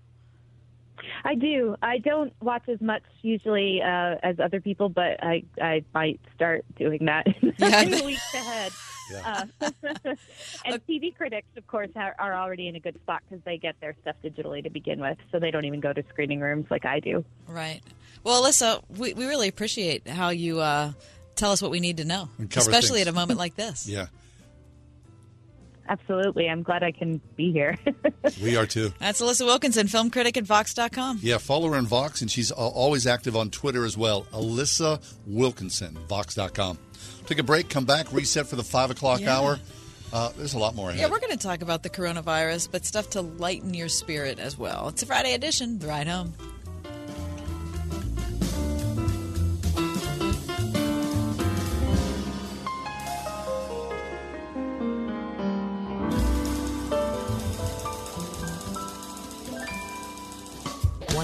[1.23, 1.75] I do.
[1.81, 6.65] I don't watch as much usually uh, as other people, but I I might start
[6.77, 7.53] doing that in
[7.91, 8.71] the weeks ahead.
[9.23, 9.45] Uh,
[10.65, 13.79] and TV critics, of course, are, are already in a good spot because they get
[13.79, 16.85] their stuff digitally to begin with, so they don't even go to screening rooms like
[16.85, 17.23] I do.
[17.47, 17.81] Right.
[18.23, 20.93] Well, Alissa, we, we really appreciate how you uh,
[21.35, 23.07] tell us what we need to know, especially things.
[23.07, 23.87] at a moment like this.
[23.87, 24.07] Yeah,
[25.87, 26.49] Absolutely.
[26.49, 27.77] I'm glad I can be here.
[28.41, 28.91] we are too.
[28.99, 31.19] That's Alissa Wilkinson, film critic at Vox.com.
[31.21, 34.23] Yeah, follow her on Vox, and she's always active on Twitter as well.
[34.33, 36.77] Alissa Wilkinson, Vox.com.
[37.27, 39.37] Take a break, come back, reset for the 5 o'clock Yeah.
[39.37, 39.59] hour.
[40.13, 41.01] Uh, there's a lot more ahead.
[41.01, 44.57] Yeah, we're going to talk about the coronavirus, but stuff to lighten your spirit as
[44.57, 44.87] well.
[44.89, 46.33] It's a Friday edition, The Ride Home.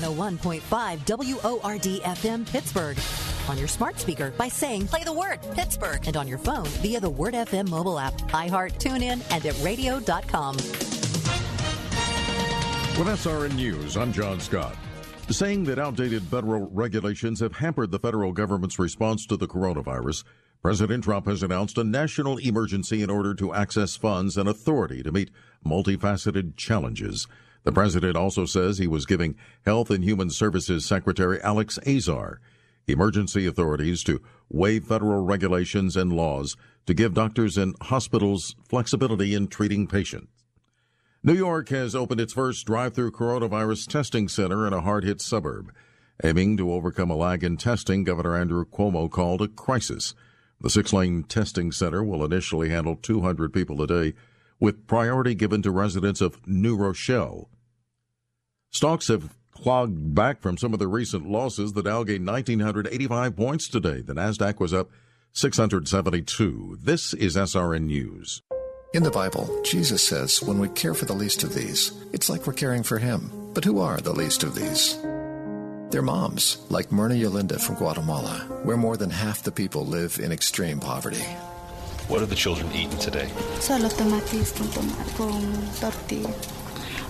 [0.02, 2.98] One hundred one point five WORD FM Pittsburgh.
[3.48, 7.00] On your smart speaker by saying play the word Pittsburgh and on your phone via
[7.00, 10.56] the Word FM mobile app, iHeart, TuneIn, and at radio.com.
[12.98, 14.76] With SRN News, I'm John Scott.
[15.30, 20.24] Saying that outdated federal regulations have hampered the federal government's response to the coronavirus,
[20.64, 25.12] President Trump has announced a national emergency in order to access funds and authority to
[25.12, 25.30] meet
[25.66, 27.28] multifaceted challenges.
[27.64, 29.36] The president also says he was giving
[29.66, 32.40] Health and Human Services Secretary Alex Azar
[32.88, 39.48] emergency authorities to waive federal regulations and laws to give doctors and hospitals flexibility in
[39.48, 40.28] treating patients.
[41.24, 45.72] New York has opened its first drive-through coronavirus testing center in a hard-hit suburb.
[46.24, 50.16] Aiming to overcome a lag in testing, Governor Andrew Cuomo called a crisis.
[50.60, 54.14] The six-lane testing center will initially handle 200 people a day,
[54.60, 57.51] with priority given to residents of New Rochelle.
[58.74, 61.74] Stocks have clogged back from some of the recent losses.
[61.74, 64.00] The Dow gained 1,985 points today.
[64.00, 64.90] The Nasdaq was up
[65.34, 66.78] 672.
[66.82, 68.42] This is SRN News.
[68.94, 72.48] In the Bible, Jesus says when we care for the least of these, it's like
[72.48, 73.30] we're caring for Him.
[73.54, 74.98] But who are the least of these?
[75.90, 80.32] They're moms, like Myrna Yolinda from Guatemala, where more than half the people live in
[80.32, 81.24] extreme poverty.
[82.08, 83.30] What are the children eating today?
[83.60, 85.42] Solo tomates con, toma- con
[85.82, 86.61] tortilla.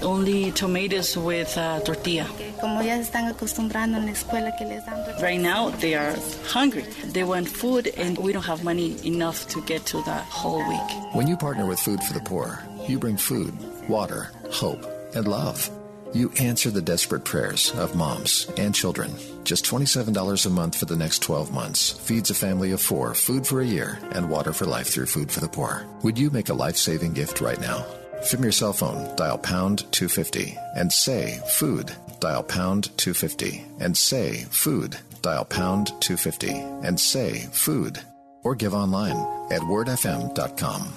[0.02, 2.26] Only tomatoes with uh, tortilla.
[2.60, 6.16] Como ya se están acostumbrando en la escuela que les dan Right now, they are
[6.47, 6.84] hungry.
[7.14, 11.14] They want food, and we don't have money enough to get to that whole week.
[11.14, 13.54] When you partner with Food for the Poor, you bring food,
[13.88, 15.70] water, hope, and love.
[16.14, 19.16] You answer the desperate prayers of moms and children.
[19.43, 23.47] Just $27 a month for the next 12 months feeds a family of four food
[23.47, 25.86] for a year and water for life through Food for the Poor.
[26.04, 27.86] Would you make a life saving gift right now?
[28.30, 31.92] From your cell phone, dial pound 250 and say food.
[32.20, 34.96] Dial pound 250 and say food.
[35.22, 36.52] Dial pound 250
[36.86, 38.00] and say food.
[38.44, 39.18] Or give online
[39.52, 40.94] at wordfm.com.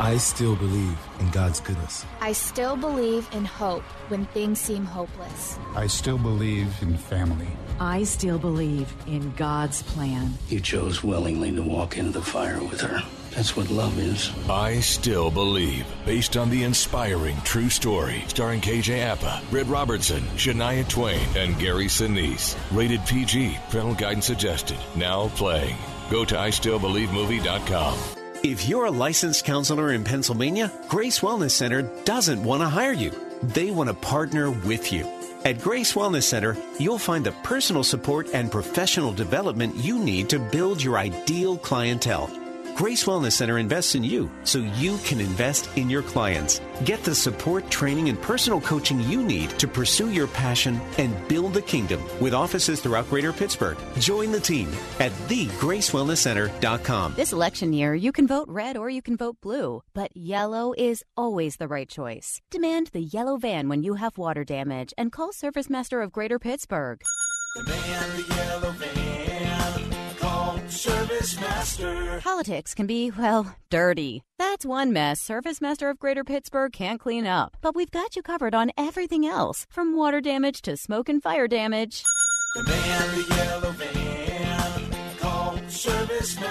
[0.00, 2.06] I still believe in God's goodness.
[2.20, 5.58] I still believe in hope when things seem hopeless.
[5.74, 7.48] I still believe in family.
[7.78, 10.34] I still believe in God's plan.
[10.48, 13.02] You chose willingly to walk into the fire with her.
[13.38, 14.32] That's what love is.
[14.50, 20.88] I Still Believe, based on the inspiring true story, starring KJ Apa, Britt Robertson, Shania
[20.88, 22.56] Twain, and Gary Sinise.
[22.72, 24.76] Rated PG, parental guidance suggested.
[24.96, 25.76] Now playing.
[26.10, 27.96] Go to IStillBelieveMovie.com.
[28.42, 33.12] If you're a licensed counselor in Pennsylvania, Grace Wellness Center doesn't want to hire you.
[33.44, 35.06] They want to partner with you.
[35.44, 40.40] At Grace Wellness Center, you'll find the personal support and professional development you need to
[40.40, 42.28] build your ideal clientele.
[42.78, 46.60] Grace Wellness Center invests in you so you can invest in your clients.
[46.84, 51.54] Get the support, training, and personal coaching you need to pursue your passion and build
[51.54, 53.76] the kingdom with offices throughout Greater Pittsburgh.
[53.98, 54.68] Join the team
[55.00, 57.14] at thegracewellnesscenter.com.
[57.16, 61.02] This election year, you can vote red or you can vote blue, but yellow is
[61.16, 62.40] always the right choice.
[62.48, 66.38] Demand the yellow van when you have water damage and call Service Master of Greater
[66.38, 67.02] Pittsburgh.
[67.56, 68.87] Demand the yellow van.
[70.78, 72.20] Service Master.
[72.22, 74.22] Politics can be, well, dirty.
[74.38, 77.56] That's one mess Service Master of Greater Pittsburgh can't clean up.
[77.60, 81.48] But we've got you covered on everything else, from water damage to smoke and fire
[81.48, 82.04] damage.
[82.54, 83.97] Demand the yellow van.
[86.36, 86.48] Call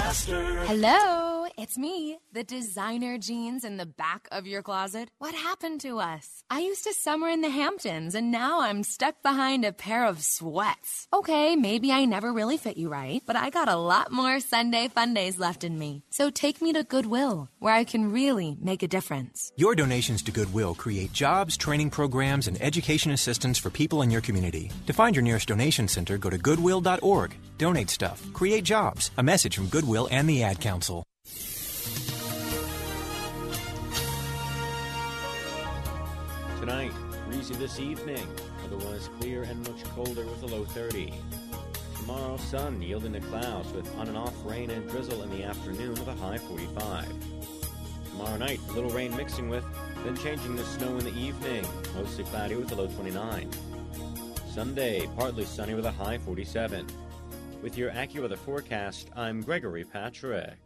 [0.65, 5.09] Hello, it's me, the designer jeans in the back of your closet.
[5.19, 6.43] What happened to us?
[6.49, 10.23] I used to summer in the Hamptons, and now I'm stuck behind a pair of
[10.23, 11.07] sweats.
[11.13, 14.87] Okay, maybe I never really fit you right, but I got a lot more Sunday
[14.87, 16.03] fun days left in me.
[16.09, 19.51] So take me to Goodwill, where I can really make a difference.
[19.57, 24.21] Your donations to Goodwill create jobs, training programs, and education assistance for people in your
[24.21, 24.71] community.
[24.87, 27.35] To find your nearest donation center, go to goodwill.org.
[27.57, 29.11] Donate stuff, create jobs.
[29.17, 31.03] A message from Goodwill and the Ad Council.
[36.59, 36.91] Tonight,
[37.29, 38.27] breezy this evening,
[38.65, 41.13] otherwise clear and much colder with a low 30.
[41.99, 45.91] Tomorrow, sun yielding to clouds with on and off rain and drizzle in the afternoon
[45.91, 47.07] with a high 45.
[48.11, 49.63] Tomorrow night, little rain mixing with,
[50.03, 51.65] then changing to snow in the evening,
[51.95, 53.49] mostly cloudy with a low 29.
[54.53, 56.87] Sunday, partly sunny with a high 47.
[57.61, 60.57] With your AccuWeather forecast, I'm Gregory Patrick.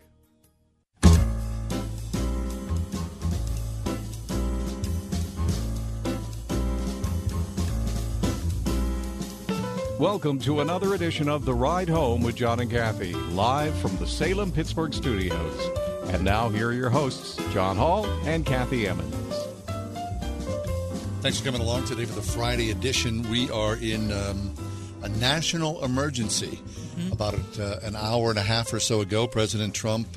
[9.98, 14.08] Welcome to another edition of The Ride Home with John and Kathy, live from the
[14.08, 15.70] Salem Pittsburgh studios.
[16.08, 19.16] And now, here are your hosts, John Hall and Kathy Emmons.
[21.22, 23.30] Thanks for coming along today for the Friday edition.
[23.30, 24.54] We are in um,
[25.04, 26.60] a national emergency.
[27.12, 30.08] About uh, an hour and a half or so ago, President Trump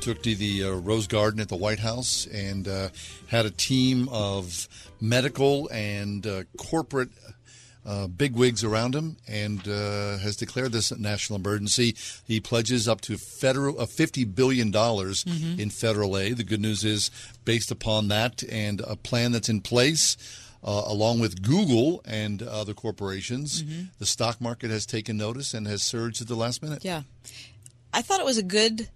[0.00, 2.88] took to the uh, Rose Garden at the White House and uh,
[3.28, 4.68] had a team of
[5.00, 7.08] medical and uh, corporate
[7.86, 11.96] uh, bigwigs around him and uh, has declared this a national emergency.
[12.26, 15.58] He pledges up to federal uh, fifty billion dollars Mhm.
[15.58, 16.36] in federal aid.
[16.36, 17.10] The good news is,
[17.46, 20.16] based upon that and a plan that's in place.
[20.62, 23.90] Uh, along with Google and other corporations, Mhm.
[24.00, 26.84] the stock market has taken notice and has surged at the last minute.
[26.84, 27.02] Yeah.
[27.92, 28.88] I thought it was a good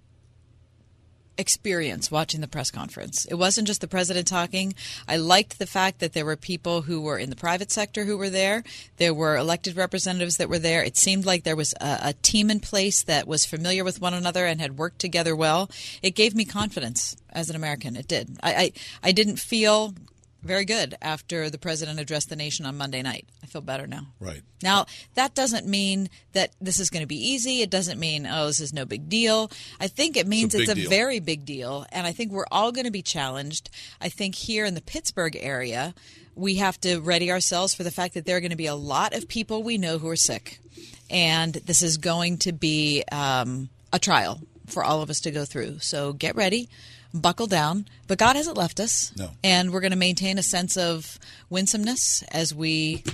[1.39, 3.25] experience watching the press conference.
[3.25, 4.75] It wasn't just the president talking.
[5.09, 8.19] I liked the fact that there were people who were in the private sector who
[8.19, 8.63] were there.
[8.99, 10.83] There were elected representatives that were there.
[10.85, 14.13] It seemed like there was a, a team in place that was familiar with one
[14.15, 15.71] another and had worked together well.
[16.03, 17.97] It gave me confidence as an American.
[17.97, 18.37] It did.
[18.43, 18.73] I, I,
[19.05, 19.95] I didn't feel
[20.43, 23.27] very good after the president addressed the nation on Monday night.
[23.43, 24.09] I feel better now.
[24.19, 24.43] Right.
[24.63, 27.63] Now, that doesn't mean that this is going to be easy.
[27.63, 29.51] It doesn't mean, oh, this is no big deal.
[29.81, 31.87] I think it means big it's a very big deal.
[31.93, 33.71] And I think we're all going to be challenged.
[34.01, 35.95] I think here in the Pittsburgh area,
[36.35, 38.75] we have to ready ourselves for the fact that there are going to be a
[38.75, 40.59] lot of people we know who are sick.
[41.11, 45.45] And this is going to be um, a trial for all of us to go
[45.45, 45.81] through.
[45.81, 46.69] So get ready,
[47.15, 47.87] buckle down.
[48.07, 49.13] But God hasn't left us.
[49.17, 49.31] No.
[49.43, 51.19] And we're going to maintain a sense of
[51.51, 53.05] winsomeness as we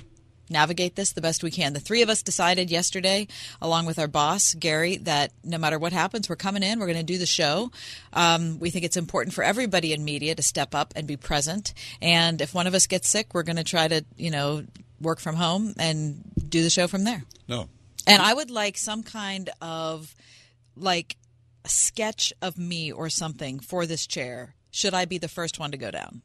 [0.51, 1.73] navigate this the best we can.
[1.73, 3.29] The three of us decided yesterday,
[3.61, 6.99] along with our boss, Gary, that no matter what happens, we're coming in, we're going
[6.99, 7.71] to do the show.
[8.13, 11.75] Um, we think it's important for everybody in media to step up and be present.
[12.01, 14.65] And if one of us gets sick, we're going to try to, you know,
[15.01, 17.25] work from home and do the show from there.
[17.47, 17.69] No.
[18.07, 20.15] And I would like some kind of
[20.77, 21.17] like
[21.67, 24.55] sketch of me or something for this chair.
[24.71, 26.23] Should I be the first one to go down?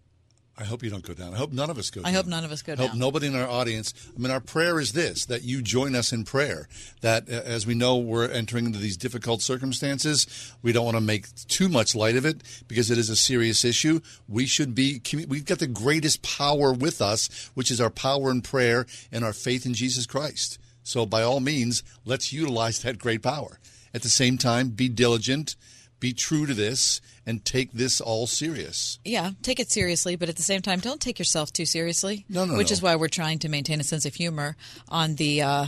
[0.55, 1.33] I hope you don't go down.
[1.33, 2.13] I hope none of us go I down.
[2.13, 2.99] hope none of us go I hope down.
[2.99, 3.91] nobody in our audience.
[4.15, 6.67] I mean, our prayer is this: that you join us in prayer.
[7.01, 10.27] That, uh, as we know, we're entering into these difficult circumstances.
[10.61, 13.65] We don't want to make too much light of it because it is a serious
[13.65, 14.01] issue.
[14.27, 15.01] We should be.
[15.27, 19.33] We've got the greatest power with us, which is our power in prayer and our
[19.33, 20.59] faith in Jesus Christ.
[20.83, 23.59] So, by all means, let's utilize that great power.
[23.93, 25.55] At the same time, be diligent,
[25.99, 28.99] be true to this, and take this all serious.
[29.05, 32.25] Yeah, take it seriously, but at the same time, don't take yourself too seriously.
[32.27, 32.73] No, no, Which no.
[32.73, 34.55] is why we're trying to maintain a sense of humor
[34.89, 35.41] on the.
[35.41, 35.65] Uh,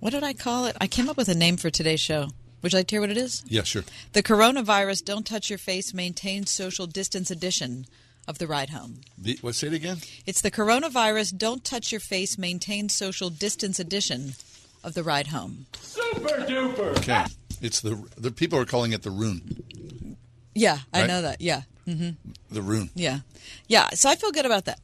[0.00, 0.76] what did I call it?
[0.80, 2.28] I came up with a name for today's show.
[2.62, 3.44] Would you like to hear what it is?
[3.46, 3.84] Yeah, sure.
[4.12, 7.86] The coronavirus don't touch your face, maintain social distance edition
[8.26, 9.02] of the ride home.
[9.18, 9.54] The, what?
[9.54, 9.98] Say it again.
[10.24, 14.34] It's the coronavirus don't touch your face, maintain social distance edition
[14.82, 15.66] of the ride home.
[15.80, 16.96] Super duper.
[16.98, 17.24] Okay.
[17.60, 20.16] It's the the people are calling it the rune.
[20.54, 21.40] Yeah, I know that.
[21.40, 21.62] Yeah.
[21.84, 22.10] hmm
[22.50, 22.90] The rune.
[22.94, 23.20] Yeah.
[23.68, 23.88] Yeah.
[23.90, 24.80] So I feel good about that.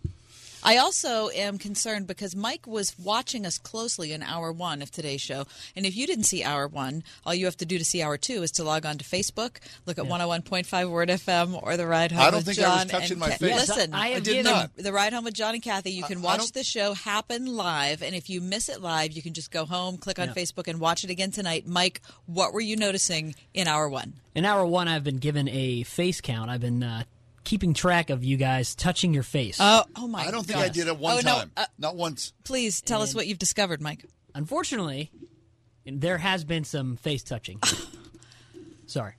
[0.65, 5.21] I also am concerned because Mike was watching us closely in hour one of today's
[5.21, 5.45] show.
[5.75, 8.17] And if you didn't see hour one, all you have to do to see hour
[8.17, 9.57] two is to log on to Facebook,
[9.87, 12.83] look at 101.5 Word FM or The Ride Home I don't with think John I
[12.85, 13.69] was touching and my Ca- face.
[13.69, 14.71] Listen, I, the- did not.
[14.77, 16.95] The Ride Home with John and Kathy, you can I- I watch don't- the show
[16.95, 18.03] happen live.
[18.03, 20.35] And if you miss it live, you can just go home, click on Yeah.
[20.35, 21.67] Facebook, and watch it again tonight.
[21.67, 24.13] Mike, what were you noticing in hour one?
[24.35, 26.51] In hour one, I've been given a face count.
[26.51, 27.03] I've been uh,
[27.45, 29.59] keeping track of you guys touching your face.
[29.61, 30.29] Oh, oh my god.
[30.29, 30.65] I don't think God.
[30.65, 31.51] I did it one Oh, no, time.
[31.57, 32.33] uh, Not once.
[32.45, 34.05] Please tell us what you've discovered, Mike.
[34.35, 35.11] Unfortunately,
[35.85, 37.59] there has been some face touching.
[38.87, 39.15] Sorry.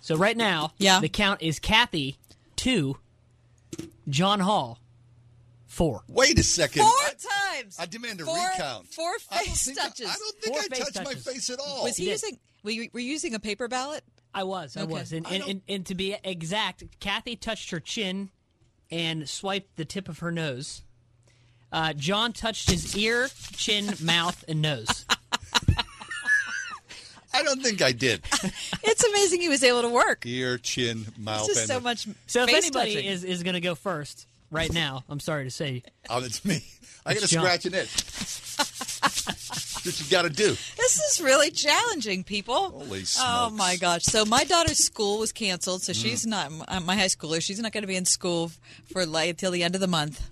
[0.00, 1.00] So right now, Yeah.
[1.00, 2.18] the count is Kathy
[2.56, 2.96] two,
[4.08, 4.78] John Hall
[5.66, 6.02] four.
[6.08, 6.82] Wait a second.
[6.82, 7.12] Four I,
[7.54, 7.76] times.
[7.78, 8.86] I demand a Four- recount.
[8.88, 10.06] Four I don't face I- touches.
[10.08, 11.84] I don't think Four I face touched my face at all.
[11.84, 12.10] Was he did.
[12.12, 12.38] using?
[12.64, 14.02] Were you, were you using a paper ballot?
[14.32, 14.92] I was, I Okay.
[14.92, 18.30] was, and I and, and and to be exact, Kathy touched her chin
[18.90, 20.82] and swiped the tip of her nose.
[21.72, 25.04] Uh, John touched his ear, chin, mouth, and nose.
[27.32, 28.22] I don't think I did.
[28.82, 30.24] It's amazing he was able to work.
[30.26, 32.08] Ear, chin, mouth, It's just and so much.
[32.26, 33.08] So if anybody touching.
[33.08, 36.64] is, is going to go first right now, I'm sorry to say, Oh, it's me.
[37.06, 37.92] I got It's to scratch an itch.
[39.86, 40.48] What you got to do.
[40.76, 42.70] This is really challenging, people.
[42.70, 44.02] Holy Oh my gosh!
[44.04, 46.02] So my daughter's school was canceled, so Mm.
[46.02, 47.42] she's not uh, my high schooler.
[47.42, 48.52] She's not going to be in school
[48.92, 50.28] for like until the end of the month,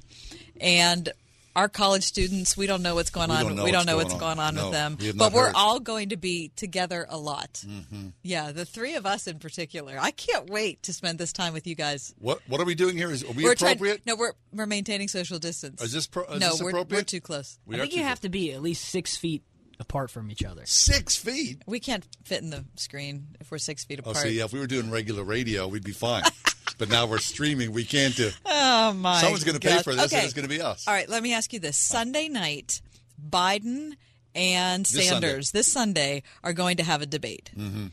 [0.61, 1.11] and.
[1.57, 3.44] Our college students, we don't know what's going We on.
[3.46, 4.20] don't know we don't what's know going what's on.
[4.20, 4.96] going on No, with them.
[5.01, 5.55] we But we're heard.
[5.57, 7.64] all going to be together a lot.
[7.66, 8.12] Mhm.
[8.22, 9.99] Yeah, the three of us in particular.
[10.01, 12.14] I can't wait to spend this time with you guys.
[12.18, 13.11] What What are we doing here?
[13.11, 14.03] Is are we are appropriate?
[14.07, 15.82] no, we're we're maintaining social distance.
[15.82, 16.99] Is this pro- is no, this we're, appropriate?
[17.01, 17.59] we're too close.
[17.66, 19.42] We I think too you have to be at least six feet
[19.80, 20.62] apart from each other.
[20.66, 21.62] Six feet.
[21.66, 24.16] We can't fit in the screen if we're six feet apart.
[24.16, 24.28] Oh, apart.
[24.30, 26.22] see, yeah, if we were doing regular radio, we'd be fine.
[26.77, 27.73] but now we're streaming.
[27.73, 28.31] We can't do.
[28.47, 29.21] Oh my!
[29.21, 30.16] Someone's going to pay for this, Okay.
[30.19, 30.87] and it's going to be us.
[30.87, 32.81] All right, let me ask you this: Sunday night,
[33.21, 33.95] Biden
[34.35, 35.27] and This Sunday.
[35.29, 37.51] Sanders this Sunday are going to have a debate.
[37.57, 37.87] Mm-hmm.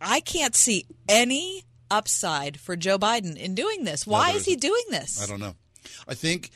[0.00, 4.06] I can't see any upside for Joe Biden in doing this.
[4.06, 5.22] Why there is he doing this?
[5.22, 5.54] I don't know.
[6.08, 6.50] I think,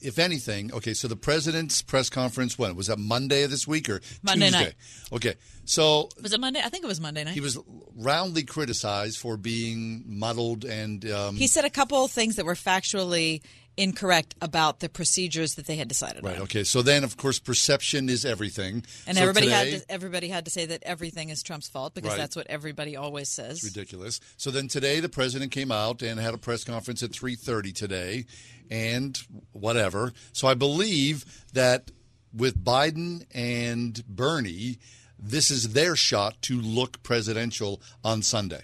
[0.00, 0.94] if anything, okay.
[0.94, 4.64] So the president's press conference when was that Monday of this week or Monday Tuesday?
[4.64, 4.74] night.
[5.12, 5.34] Okay,
[5.64, 6.60] so Was it Monday?
[6.64, 7.34] I think it was Monday night.
[7.34, 7.58] he was
[7.96, 12.54] roundly criticized for being muddled and um, He said a couple of things that were
[12.54, 13.42] factually
[13.76, 16.36] incorrect about the procedures that they had decided right.
[16.36, 16.42] on.
[16.42, 20.28] Okay, so then of course perception is everything, And So everybody today, had to, everybody
[20.28, 22.18] had to say that everything is Trump's fault because Right.
[22.18, 23.64] that's what everybody always says.
[23.64, 24.20] ridiculous.
[24.36, 28.26] So then today the president came out and had a press conference at 3:30 today
[28.70, 29.18] and
[29.52, 30.12] whatever.
[30.32, 31.90] So I believe that
[32.32, 34.78] with Biden and Bernie
[35.24, 38.62] this is their shot to look presidential on Sunday.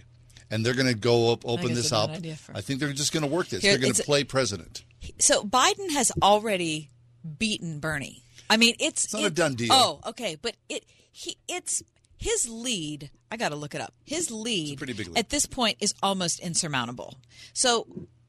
[0.51, 2.39] And they're going to go up open this it's a bad up.
[2.39, 3.63] for- I think they're just going to work this.
[3.63, 4.85] Here, they're going to play president.
[5.19, 6.91] So Biden has already
[7.39, 8.23] beaten Bernie.
[8.51, 9.69] I mean, it's It's not a done deal.
[9.73, 11.83] Oh, okay, but it he it's
[12.19, 13.11] his lead.
[13.31, 13.95] I got to look it up.
[14.05, 15.19] His lead, pretty big lead.
[15.19, 17.15] at this point is almost insurmountable.
[17.53, 17.87] So,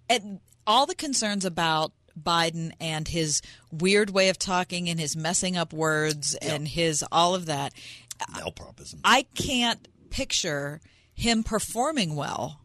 [0.10, 0.22] at
[0.72, 3.42] all the concerns about Biden and his
[3.74, 7.74] weird way of talking and his messing up words and his all of that,
[8.32, 9.02] Malpropism.
[9.04, 10.80] I can't picture
[11.14, 12.62] him performing well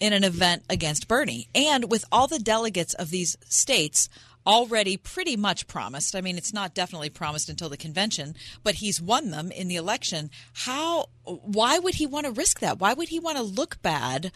[0.00, 1.48] in an event against Bernie.
[1.54, 4.08] And with all the delegates of these states
[4.46, 9.02] already pretty much promised, I mean, it's not definitely promised until the convention, but he's
[9.02, 10.30] won them in the election.
[10.54, 12.78] How, why would he want to risk that?
[12.78, 14.32] Why would he want to look bad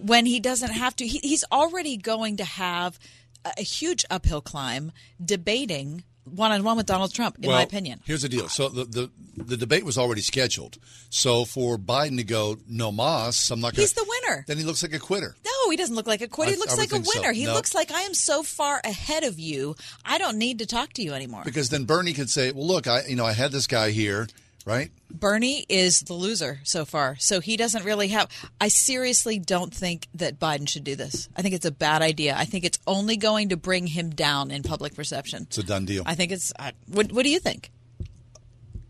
[0.00, 1.06] when he doesn't have to?
[1.06, 2.98] He, he's already going to have
[3.44, 4.92] a, a huge uphill climb
[5.24, 8.00] debating one on one with Donald Trump, in well, my opinion.
[8.06, 8.48] Here's the deal.
[8.48, 10.78] So the, the the debate was already scheduled.
[11.10, 14.44] So for Biden to go no mas, I'm not Gonna, He's the winner.
[14.46, 15.36] Then he looks like a quitter.
[15.44, 16.50] No, he doesn't look like a quitter.
[16.50, 17.20] I- He looks like a think so.
[17.20, 17.32] winner.
[17.34, 17.52] He No.
[17.52, 19.76] looks like I am so far ahead of you.
[20.04, 21.42] I don't need to talk to you anymore.
[21.44, 24.26] Because then Bernie could say, "Well, look, I you know I had this guy here,
[24.64, 24.90] right?
[25.10, 28.28] Bernie is the loser so far, so he doesn't really have.
[28.60, 31.28] I seriously don't think that Biden should do this.
[31.36, 32.34] I think it's a bad idea.
[32.36, 35.42] I think it's only going to bring him down in public perception.
[35.44, 36.02] It's a done deal.
[36.06, 36.52] I think it's.
[36.58, 37.70] I, what, what do you think?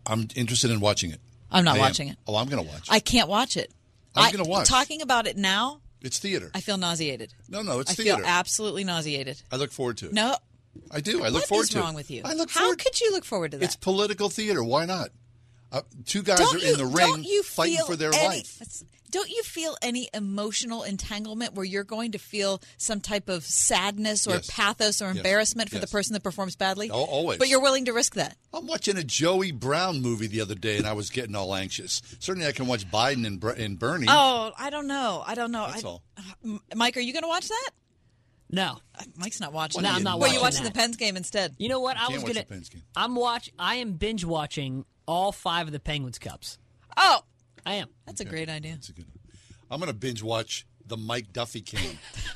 [0.05, 1.19] I'm interested in watching it.
[1.51, 1.81] I'm not I am.
[1.81, 2.17] watching it.
[2.27, 2.87] Oh, I'm going to watch.
[2.89, 3.71] I can't watch it.
[4.17, 4.69] I'm gonna watch.
[4.69, 6.49] Talking about it now, It's theater.
[6.55, 7.33] I feel nauseated.
[7.49, 8.17] No, no, it's I theater.
[8.19, 9.41] feel absolutely nauseated.
[9.51, 10.13] I look forward to it.
[10.13, 10.37] No,
[10.89, 11.21] I do.
[11.21, 11.97] I look what forward is to wrong it.
[11.97, 12.21] with you?
[12.23, 12.79] I look How forward.
[12.79, 13.65] could you look forward to that?
[13.65, 14.63] It's political theater.
[14.63, 15.09] Why not?
[15.71, 18.61] Uh, two guys Don't are you- in the ring you fighting for their any- life.
[19.11, 24.27] Don't you feel any emotional entanglement where you're going to feel some type of sadness
[24.27, 24.49] or Yes.
[24.51, 25.17] pathos or Yes.
[25.17, 26.89] embarrassment for the person that performs badly?
[26.89, 27.39] Al- always.
[27.39, 28.35] But you're willing to risk that.
[28.53, 32.01] I'm watching a Joey Brown movie the other day, and I was getting all anxious.
[32.19, 34.07] Certainly, I can watch Biden and, Ber- and Bernie.
[34.09, 35.23] Oh, I don't know.
[35.25, 35.67] I don't know.
[35.71, 36.03] That's I- all.
[36.75, 37.69] Mike, are you going to watch that?
[38.49, 38.79] No,
[39.15, 39.81] Mike's not watching.
[39.81, 39.89] No.
[39.91, 40.73] I'm not Were you watching watching that.
[40.73, 41.55] the Pens game instead?
[41.57, 41.95] You know what?
[41.97, 42.33] I Can't was gonna.
[42.35, 42.83] the Pens game.
[42.95, 43.49] I'm watch.
[43.57, 46.57] I am binge watching all five of the Penguins cups.
[46.97, 47.21] Oh,
[47.65, 47.87] I am.
[48.05, 48.77] that's a great idea.
[49.69, 51.97] I'm going to binge watch the Mike Duffy King.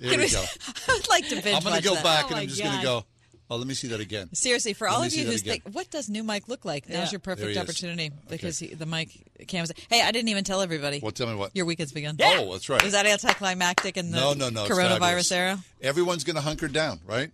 [0.00, 0.44] there Can we we- go.
[0.88, 2.04] I would like to binge I'm going to go that.
[2.04, 3.04] back Oh and I'm just going to go.
[3.48, 4.28] Oh, let me see that again.
[4.34, 6.88] Seriously, for Let all of you that who think, what does new Mike look like?
[6.88, 7.58] Now's your perfect he is.
[7.58, 9.10] opportunity because he, the Mike
[9.46, 9.70] canvas.
[9.88, 10.98] Hey, I didn't even tell everybody.
[11.00, 11.54] Well, tell me what.
[11.54, 12.16] Your weekend's begun.
[12.18, 12.38] Yeah.
[12.40, 12.82] Oh, that's right.
[12.82, 14.66] Is that anticlimactic in the no, no, no.
[14.66, 15.58] coronavirus era?
[15.80, 17.30] Everyone's going to hunker down, right?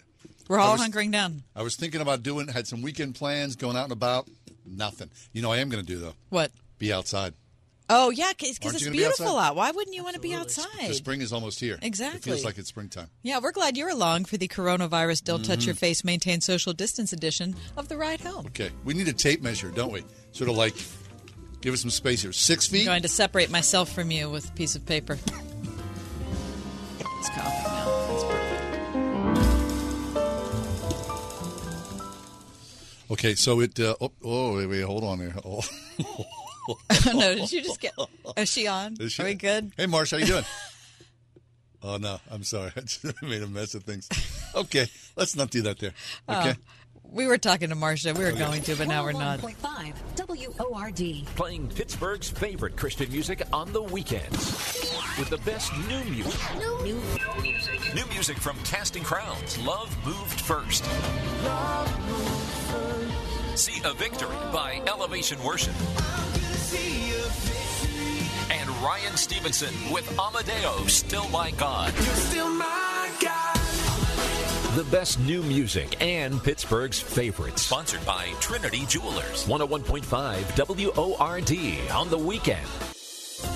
[0.53, 1.43] We're all was- hunkering down.
[1.57, 4.29] I was thinking about doing, had some weekend plans, going out and about.
[4.67, 5.11] Nothing.
[5.33, 6.15] You know, I am going to do though.
[6.29, 6.53] What?
[6.79, 7.35] Be outside.
[7.91, 9.55] Oh yeah, because it's you gonna be beautiful out.
[9.57, 10.89] Why wouldn't you want to be outside?
[10.89, 11.75] The spring is almost here.
[11.75, 12.21] It Exactly.
[12.21, 13.09] feels like it's springtime.
[13.23, 15.67] Yeah, we're glad you're along for the coronavirus Don't Touch Mhm.
[15.67, 18.47] Your Face, Maintain Social Distance edition of the ride home.
[18.47, 20.05] Okay, we need a tape measure, don't we?
[20.31, 20.75] Sort of like,
[21.61, 22.33] give us some space here.
[22.33, 22.79] Six feet.
[22.79, 22.87] I'm feet.
[22.87, 25.19] going to separate myself from you with a piece of paper.
[27.01, 27.62] It's coughing
[33.13, 33.79] Okay, so it.
[33.79, 35.35] Uh, oh, oh, wait, wait, hold on here.
[36.69, 36.77] Oh.
[37.13, 37.93] no, did you just get?
[38.37, 38.95] Is she on?
[39.01, 39.73] Is she- Are we good?
[39.77, 40.45] Hey, Marsh, how you doing?
[41.83, 42.71] oh no, I'm sorry.
[42.77, 44.09] I just made a mess of things.
[44.55, 44.87] Okay,
[45.17, 45.93] let's not do that there.
[46.29, 46.51] Okay.
[46.51, 46.55] Uh,
[47.03, 48.15] we were talking to Marcia.
[48.15, 49.41] We were going to, but now we're not.
[49.41, 51.27] 101.5 WORD.
[51.35, 56.41] Playing Pittsburgh's favorite Christian music on the weekends with the best new music.
[56.57, 56.79] New
[57.43, 57.95] music.
[57.95, 59.59] New music from Casting Crowns.
[59.59, 60.85] Love moved first.
[63.55, 65.75] See a victory by Elevation Worship.
[68.51, 71.93] And Ryan Stevenson with Amadeo, Still My God.
[74.75, 77.61] The best new music and Pittsburgh's favorites.
[77.61, 79.45] Sponsored by Trinity Jewelers.
[79.47, 80.57] 101.5
[80.89, 82.67] WORD on the weekend.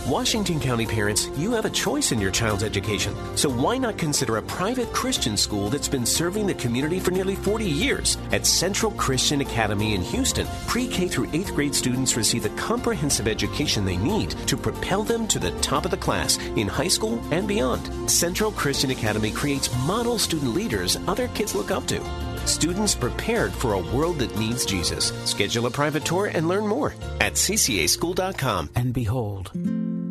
[0.07, 3.15] Washington County parents, you have a choice in your child's education.
[3.37, 7.35] So why not consider a private Christian school that's been serving the community for nearly
[7.35, 8.17] 40 years?
[8.33, 13.29] At Central Christian Academy in Houston, pre K through 8th grade students receive the comprehensive
[13.29, 17.21] education they need to propel them to the top of the class in high school
[17.31, 18.11] and beyond.
[18.11, 22.01] Central Christian Academy creates model student leaders other kids look up to.
[22.47, 25.13] Students prepared for a world that needs Jesus.
[25.25, 28.71] Schedule a private tour and learn more at ccaschool.com.
[28.77, 29.51] And behold,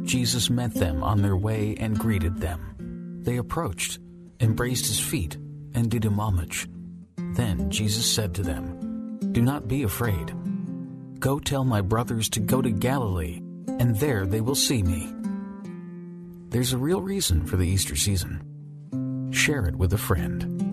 [0.06, 3.20] Jesus met them on their way and greeted them.
[3.24, 3.99] They approached,
[4.40, 5.36] embraced his feet,
[5.74, 6.68] and did him homage.
[7.18, 10.34] Then Jesus said to them, Do not be afraid.
[11.20, 13.41] Go tell my brothers to go to Galilee,
[13.80, 15.12] and there they will see me.
[16.49, 19.32] There's a real reason for the Easter season.
[19.32, 20.65] Share it with a friend.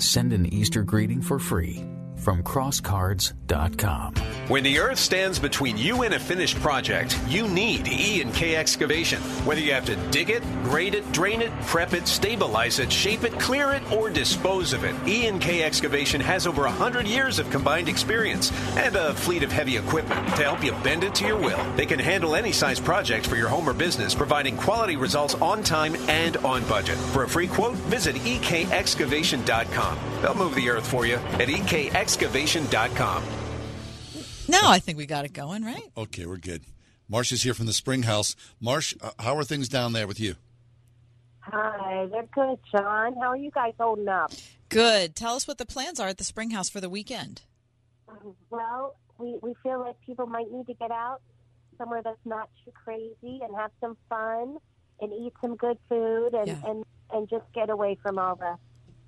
[0.00, 1.84] Send an Easter greeting for free
[2.18, 4.14] from crosscards.com.
[4.48, 8.56] When the earth stands between you and a finished project, you need E and K
[8.56, 9.20] excavation.
[9.44, 13.24] Whether you have to dig it, grade it, drain it, prep it, stabilize it, shape
[13.24, 17.38] it, clear it, or dispose of it, E and K excavation has over 100 years
[17.38, 21.26] of combined experience and a fleet of heavy equipment to help you bend it to
[21.26, 21.62] your will.
[21.76, 25.62] They can handle any size project for your home or business, providing quality results on
[25.62, 26.96] time and on budget.
[26.96, 29.98] For a free quote, visit ekexcavation.com.
[30.22, 33.22] They'll move the earth for you at ekexcavation.com.
[34.48, 35.90] Now I think we got it going, right?
[35.96, 36.62] Okay, we're good.
[37.08, 38.36] Marsh is here from the Spring House.
[38.60, 40.36] Marsh, uh, how are things down there with you?
[41.40, 43.14] Hi, they're good, John.
[43.14, 44.32] How are you guys holding up?
[44.68, 45.14] Good.
[45.16, 47.42] Tell us what the plans are at the Spring House for the weekend.
[48.50, 51.20] Well, we, we feel like people might need to get out
[51.78, 54.58] somewhere that's not too crazy and have some fun
[55.00, 58.56] and eat some good food and, and, and just get away from all the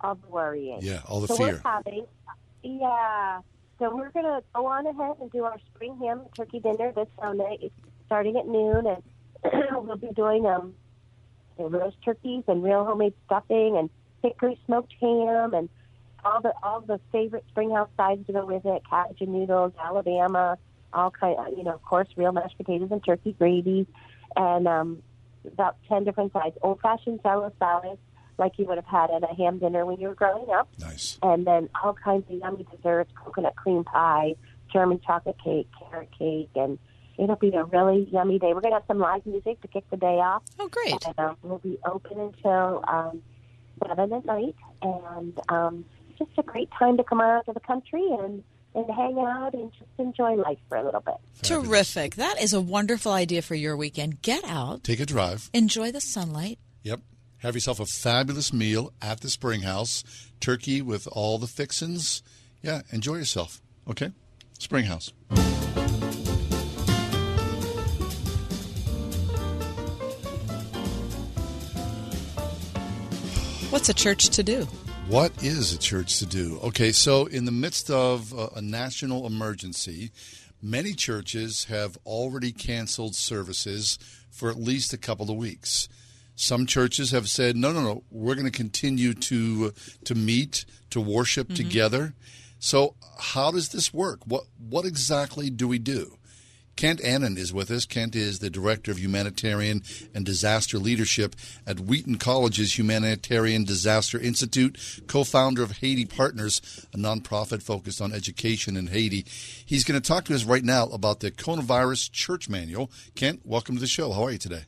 [0.02, 0.80] the worrying.
[0.82, 1.60] Yeah, all the so fear.
[1.64, 2.06] We're having,
[2.62, 3.40] yeah.
[3.78, 7.08] So we're gonna go on ahead and do our spring ham and turkey dinner this
[7.18, 7.74] Sunday, It's
[8.06, 9.02] starting at noon, and
[9.86, 10.74] we'll be doing um
[11.58, 13.90] roast turkeys and real homemade stuffing and
[14.22, 15.68] hickory smoked ham and
[16.24, 19.72] all the all the favorite spring house sides to go with it: cabbage and noodles,
[19.82, 20.58] Alabama,
[20.92, 21.38] all kind.
[21.38, 23.86] Of, you know, of course, real mashed potatoes and turkey gravy,
[24.36, 25.02] and um,
[25.46, 28.00] about ten different sides: old fashioned salad salads,
[28.40, 30.68] like you would have had at a ham dinner when you were growing up.
[30.80, 31.18] Nice.
[31.22, 34.34] And then all kinds of yummy desserts: coconut cream pie,
[34.72, 36.78] German chocolate cake, carrot cake, and
[37.18, 38.52] it'll be a really yummy day.
[38.54, 40.42] We're gonna have some live music to kick the day off.
[40.58, 40.94] Oh, great!
[41.06, 43.22] And um, we'll be open until um,
[43.86, 45.84] seven at night, and um,
[46.18, 48.42] just a great time to come out to the country and
[48.74, 51.16] and hang out and just enjoy life for a little bit.
[51.42, 52.14] Terrific.
[52.14, 54.22] That is a wonderful idea for your weekend.
[54.22, 55.50] Get out, Take a drive.
[55.52, 56.58] enjoy the sunlight.
[56.84, 57.00] Yep.
[57.40, 60.04] Have yourself a fabulous meal at the Spring House.
[60.40, 62.22] Turkey with all the fixins.
[62.60, 63.62] Yeah, enjoy yourself.
[63.88, 64.12] Okay?
[64.58, 65.14] Spring House.
[73.70, 74.64] What's a church to do?
[75.08, 76.60] What is a church to do?
[76.62, 80.10] Okay, so in the midst of a, a national emergency,
[80.60, 83.98] many churches have already canceled services
[84.30, 85.88] for at least a couple of weeks.
[86.40, 90.98] Some churches have said, "No, no, no, we're going to continue to to meet, to
[90.98, 91.56] worship Mhm.
[91.56, 92.14] together."
[92.58, 94.26] So, how does this work?
[94.26, 96.16] What what exactly do we do?
[96.76, 97.84] Kent Annan is with us.
[97.84, 99.82] Kent is the Director of Humanitarian
[100.14, 101.36] and Disaster Leadership
[101.66, 106.62] at Wheaton College's Humanitarian Disaster Institute, co founder of Haiti Partners,
[106.94, 109.26] a nonprofit focused on education in Haiti.
[109.66, 112.90] He's going to talk to us right now about the Coronavirus Church Manual.
[113.14, 114.12] Kent, welcome to the show.
[114.12, 114.64] How are you today?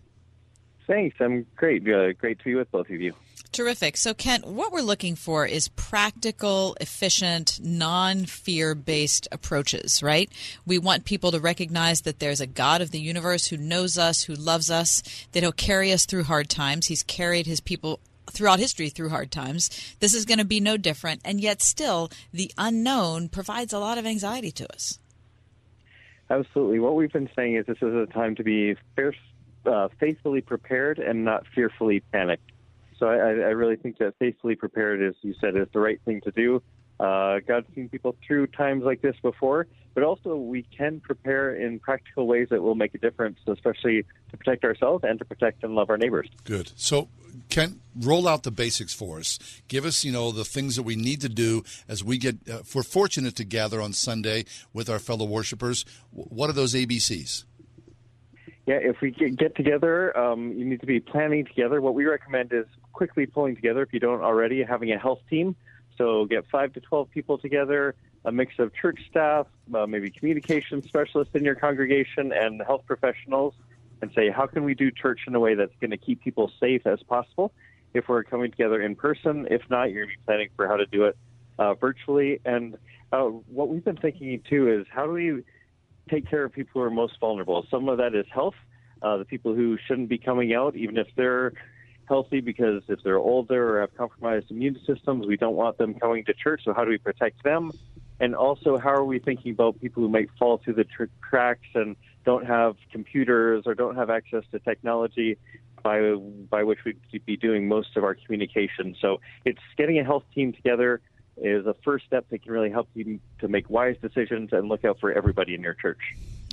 [0.92, 1.16] Thanks.
[1.20, 1.88] I'm great.
[1.88, 3.14] Uh, great to be with both of you.
[3.50, 3.96] Terrific.
[3.96, 10.30] So, Kent, what we're looking for is practical, efficient, non fear based approaches, right?
[10.66, 14.24] We want people to recognize that there's a God of the universe who knows us,
[14.24, 15.02] who loves us,
[15.32, 16.88] that he'll carry us through hard times.
[16.88, 17.98] He's carried his people
[18.30, 19.70] throughout history through hard times.
[20.00, 21.22] This is going to be no different.
[21.24, 24.98] And yet, still, the unknown provides a lot of anxiety to us.
[26.28, 26.80] Absolutely.
[26.80, 29.14] What we've been saying is this is a time to be fair,
[29.66, 32.50] uh, faithfully prepared and not fearfully panicked.
[32.98, 36.20] So I, I really think that faithfully prepared, as you said, is the right thing
[36.22, 36.62] to do.
[37.00, 41.80] Uh, God's seen people through times like this before, but also we can prepare in
[41.80, 45.74] practical ways that will make a difference, especially to protect ourselves and to protect and
[45.74, 46.28] love our neighbors.
[46.44, 46.70] Good.
[46.76, 47.08] So,
[47.48, 49.38] Kent, roll out the basics for us.
[49.66, 52.36] Give us, you know, the things that we need to do as we get.
[52.48, 56.74] Uh, if we're fortunate to gather on Sunday with our fellow worshipers, what are those
[56.74, 57.44] ABCs?
[58.66, 61.80] Yeah, if we get, get together, um, you need to be planning together.
[61.80, 65.56] What we recommend is quickly pulling together, if you don't already, having a health team.
[65.98, 70.82] So get five to 12 people together, a mix of church staff, uh, maybe communication
[70.82, 73.54] specialists in your congregation, and health professionals,
[74.00, 76.50] and say, how can we do church in a way that's going to keep people
[76.60, 77.52] safe as possible
[77.94, 79.48] if we're coming together in person?
[79.50, 81.16] If not, you're going to be planning for how to do it
[81.58, 82.40] uh, virtually.
[82.44, 82.76] And
[83.12, 85.42] uh, what we've been thinking too is how do we
[86.10, 87.66] take care of people who are most vulnerable.
[87.70, 88.54] Some of that is health,
[89.02, 91.52] uh, the people who shouldn't be coming out, even if they're
[92.06, 96.24] healthy, because if they're older or have compromised immune systems, we don't want them coming
[96.24, 96.62] to church.
[96.64, 97.72] So, how do we protect them?
[98.20, 101.66] And also, how are we thinking about people who might fall through the tr- cracks
[101.74, 105.38] and don't have computers or don't have access to technology?
[105.82, 106.14] By,
[106.48, 108.94] by which we'd be doing most of our communication.
[109.00, 111.00] So it's getting a health team together
[111.36, 114.84] is a first step that can really help you to make wise decisions and look
[114.84, 116.00] out for everybody in your church.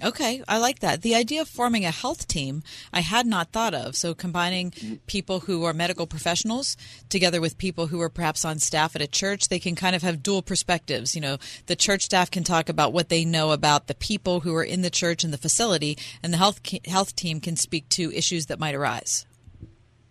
[0.01, 1.01] Okay, I like that.
[1.01, 3.97] The idea of forming a health team, I had not thought of.
[3.97, 4.71] So combining
[5.07, 6.77] people who are medical professionals
[7.09, 10.01] together with people who are perhaps on staff at a church, they can kind of
[10.01, 11.15] have dual perspectives.
[11.15, 14.55] You know, the church staff can talk about what they know about the people who
[14.55, 18.13] are in the church and the facility, and the health health team can speak to
[18.13, 19.25] issues that might arise.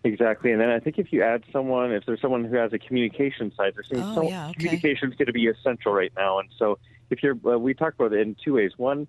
[0.09, 2.79] Exactly, and then I think if you add someone, if there's someone who has a
[2.79, 4.55] communication side, there's Oh, so, yeah, okay.
[4.55, 6.39] communication is going to be essential right now.
[6.39, 6.79] And so,
[7.11, 8.73] if you're, uh, we talk about it in two ways.
[8.77, 9.07] One,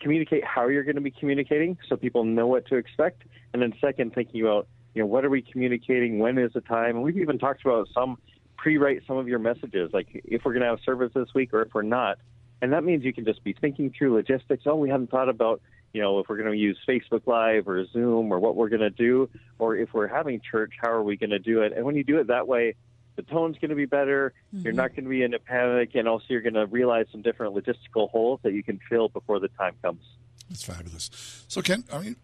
[0.00, 3.22] communicate how you're going to be communicating, so people know what to expect.
[3.52, 6.18] And then second, thinking about, you know, what are we communicating?
[6.18, 6.96] When is the time?
[6.96, 8.18] And we've even talked about some
[8.56, 11.62] pre-write some of your messages, like if we're going to have service this week or
[11.62, 12.18] if we're not.
[12.62, 14.64] And that means you can just be thinking through logistics.
[14.66, 15.62] Oh, we haven't thought about,
[15.92, 18.80] you know, if we're going to use Facebook Live or Zoom or what we're going
[18.80, 21.72] to do, or if we're having church, how are we going to do it?
[21.74, 22.74] And when you do it that way,
[23.16, 24.32] the tone's going to be better.
[24.52, 24.76] You're Mhm.
[24.76, 27.54] not going to be in a panic, and also you're going to realize some different
[27.54, 30.02] logistical holes that you can fill before the time comes.
[30.48, 31.10] That's fabulous.
[31.48, 32.16] So, Ken, I mean,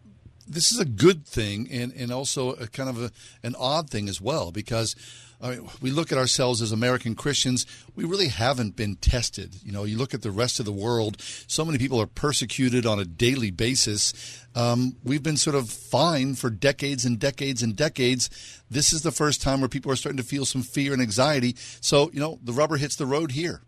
[0.49, 3.11] this is a good thing and, and also a kind of a,
[3.43, 4.95] an odd thing as well because
[5.41, 9.57] I mean, we look at ourselves as American Christians, we really haven't been tested.
[9.63, 12.87] You know, you look at the rest of the world, so many people are persecuted
[12.87, 14.15] on a daily basis.
[14.55, 18.31] Um, we've been sort of fine for decades and decades and decades.
[18.71, 21.55] This is the first time where people are starting to feel some fear and anxiety.
[21.81, 23.63] So, you know, the rubber hits the road here.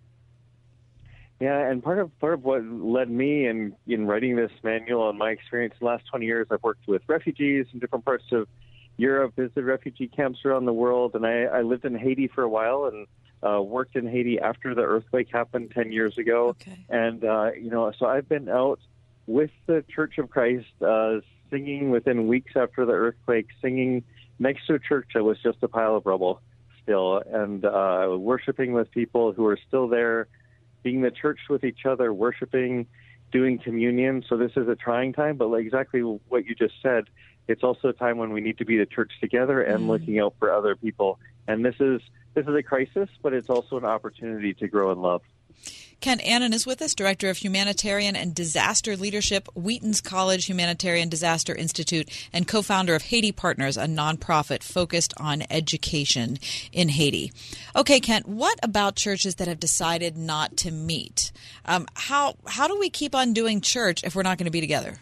[1.40, 5.16] Yeah, and part of part of what led me in in writing this manual and
[5.16, 8.49] my experience in the last 20 years, I've worked with refugees in different parts of
[8.99, 12.49] Europe, visited refugee camps around the world, and I, I lived in Haiti for a
[12.49, 13.07] while and
[13.43, 16.49] uh, worked in Haiti after the earthquake happened 10 years ago.
[16.49, 16.77] Okay.
[16.91, 18.81] And uh, you know, so I've been out
[19.27, 21.20] with the Church of Christ, uh,
[21.51, 24.03] singing within weeks after the earthquake, singing
[24.39, 26.41] next to a church that was just a pile of rubble
[26.83, 30.27] still, and uh, worshiping with people who are still there
[30.83, 32.87] being the church with each other, worshiping,
[33.31, 34.25] doing communion.
[34.29, 37.05] So this is a trying time, but like exactly what you just said,
[37.49, 39.89] it's also a time when we need to be the church together and Mm.
[39.89, 41.19] looking out for other people.
[41.49, 42.01] And this is
[42.35, 45.23] this is a crisis, but it's also an opportunity to grow in love.
[46.01, 51.53] Kent Annan is with us, Director of Humanitarian and Disaster Leadership, Wheaton's College Humanitarian Disaster
[51.53, 56.39] Institute, and co founder of Haiti Partners, a nonprofit focused on education
[56.73, 57.33] in Haiti.
[57.75, 61.33] Okay, Kent, what about churches that have decided not to meet?
[61.65, 64.61] Um, how, how do we keep on doing church if we're not going to be
[64.61, 64.99] together?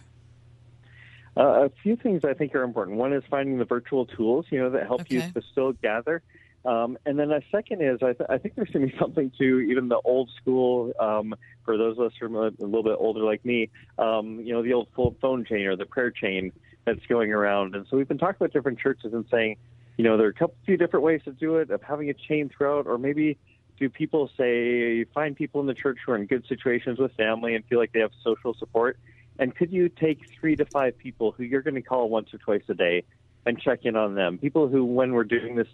[1.37, 2.97] Uh, a few things I think are important.
[2.97, 5.17] One is finding the virtual tools, you know, that help Okay.
[5.17, 6.23] you to still gather.
[6.65, 9.31] Um, and then a second is I, th- I think there's going to be something
[9.39, 11.35] to even the old school, um,
[11.65, 14.63] for those of us who are a little bit older like me, um, you know,
[14.63, 16.53] the old full phone chain or the prayer chain
[16.87, 17.75] that's going around.
[17.75, 19.57] And so we've been talking about different churches and saying,
[19.97, 22.15] you know, there are a couple few different ways to do it, of having a
[22.15, 23.39] chain throughout, or maybe
[23.79, 27.55] do people say find people in the church who are in good situations with family
[27.55, 28.99] and feel like they have social support?
[29.39, 32.39] And could you take three to five people who you're going to call once or
[32.39, 33.05] twice a day
[33.45, 34.39] and check in on them?
[34.39, 35.69] People who, when we're doing this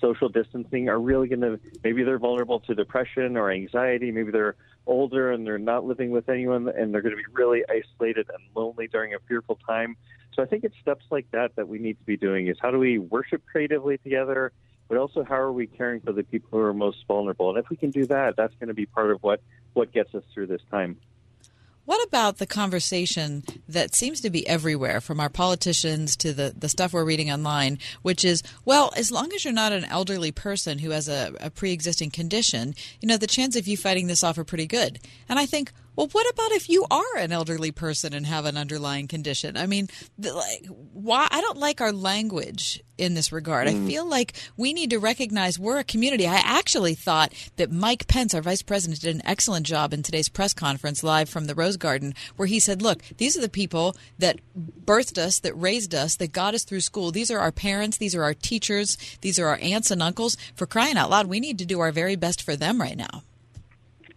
[0.00, 4.10] social distancing, are really going to maybe they're vulnerable to depression or anxiety.
[4.10, 4.56] Maybe they're
[4.86, 8.42] older and they're not living with anyone and they're going to be really isolated and
[8.54, 9.96] lonely during a fearful time.
[10.34, 12.70] So I think it's steps like that that we need to be doing is how
[12.70, 14.52] do we worship creatively together,
[14.88, 17.48] but also how are we caring for the people who are most vulnerable?
[17.48, 19.40] And if we can do that, that's going to be part of what,
[19.72, 20.98] what gets us through this time.
[21.86, 26.68] What about the conversation that seems to be everywhere, from our politicians to the, the
[26.68, 30.80] stuff we're reading online, which is, well, as long as you're not an elderly person
[30.80, 34.24] who has a, a pre existing condition, you know, the chance of you fighting this
[34.24, 34.98] off are pretty good.
[35.28, 38.56] And I think, well, what about if you are an elderly person and have an
[38.56, 39.56] underlying condition?
[39.56, 41.26] I mean, the, like, why?
[41.30, 43.68] I don't like our language in this regard.
[43.68, 43.86] I Mm.
[43.86, 46.26] feel like we need to recognize we're a community.
[46.26, 50.28] I actually thought that Mike Pence, our vice president, did an excellent job in today's
[50.30, 53.96] press conference live from the Rose Garden, where he said, Look, these are the people
[54.18, 54.40] that
[54.86, 57.10] birthed us, that raised us, that got us through school.
[57.10, 60.36] These are our parents, these are our teachers, these are our aunts and uncles.
[60.54, 63.22] For crying out loud, we need to do our very best for them right now.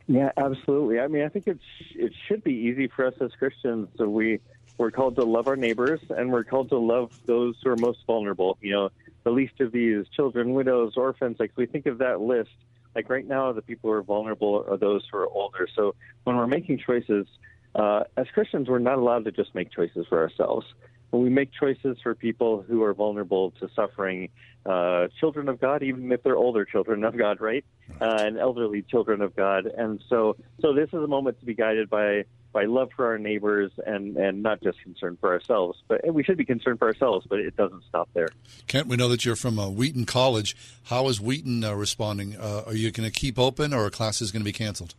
[0.09, 0.99] Yeah, absolutely.
[0.99, 1.61] I mean, I think it's
[1.91, 3.89] it should be easy for us as Christians.
[3.95, 4.39] So we
[4.79, 7.99] we're called to love our neighbors, and we're called to love those who are most
[8.07, 8.57] vulnerable.
[8.59, 8.89] You know,
[9.23, 11.37] the least of these: children, widows, orphans.
[11.39, 12.49] Like we think of that list.
[12.95, 15.67] Like right now, the people who are vulnerable are those who are older.
[15.75, 17.27] So when we're making choices,
[17.75, 20.65] uh, as Christians, we're not allowed to just make choices for ourselves.
[21.11, 24.29] When we make choices for people who are vulnerable to suffering,
[24.65, 27.65] uh, children of God, even if they're older children of God, right,
[27.99, 31.53] uh, and elderly children of God, and so so this is a moment to be
[31.53, 36.03] guided by by love for our neighbors and and not just concern for ourselves, but
[36.03, 38.29] and we should be concerned for ourselves, but it doesn't stop there.
[38.67, 40.55] Kent, we know that you're from uh, Wheaton College.
[40.85, 42.35] How is Wheaton uh, responding?
[42.35, 44.93] Uh, are you going to keep open, or are classes going to be canceled?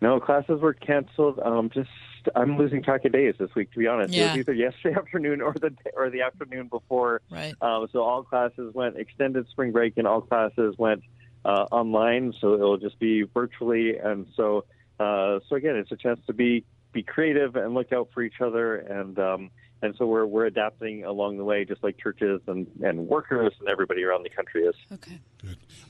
[0.00, 1.40] No, classes were canceled.
[1.40, 1.90] Um, just
[2.34, 4.14] I'm losing track of days this week, to be honest.
[4.14, 7.20] It was either yesterday afternoon or the or the afternoon before.
[7.30, 7.54] Right.
[7.60, 11.02] Um, so all classes went extended spring break, and all classes went
[11.44, 12.34] uh, online.
[12.40, 14.64] So it'll just be virtually, and so
[14.98, 18.40] uh, so again, it's a chance to be be creative and look out for each
[18.40, 19.50] other, and um,
[19.82, 23.68] and so we're we're adapting along the way, just like churches and and workers and
[23.68, 24.74] everybody around the country is.
[24.92, 25.18] Okay.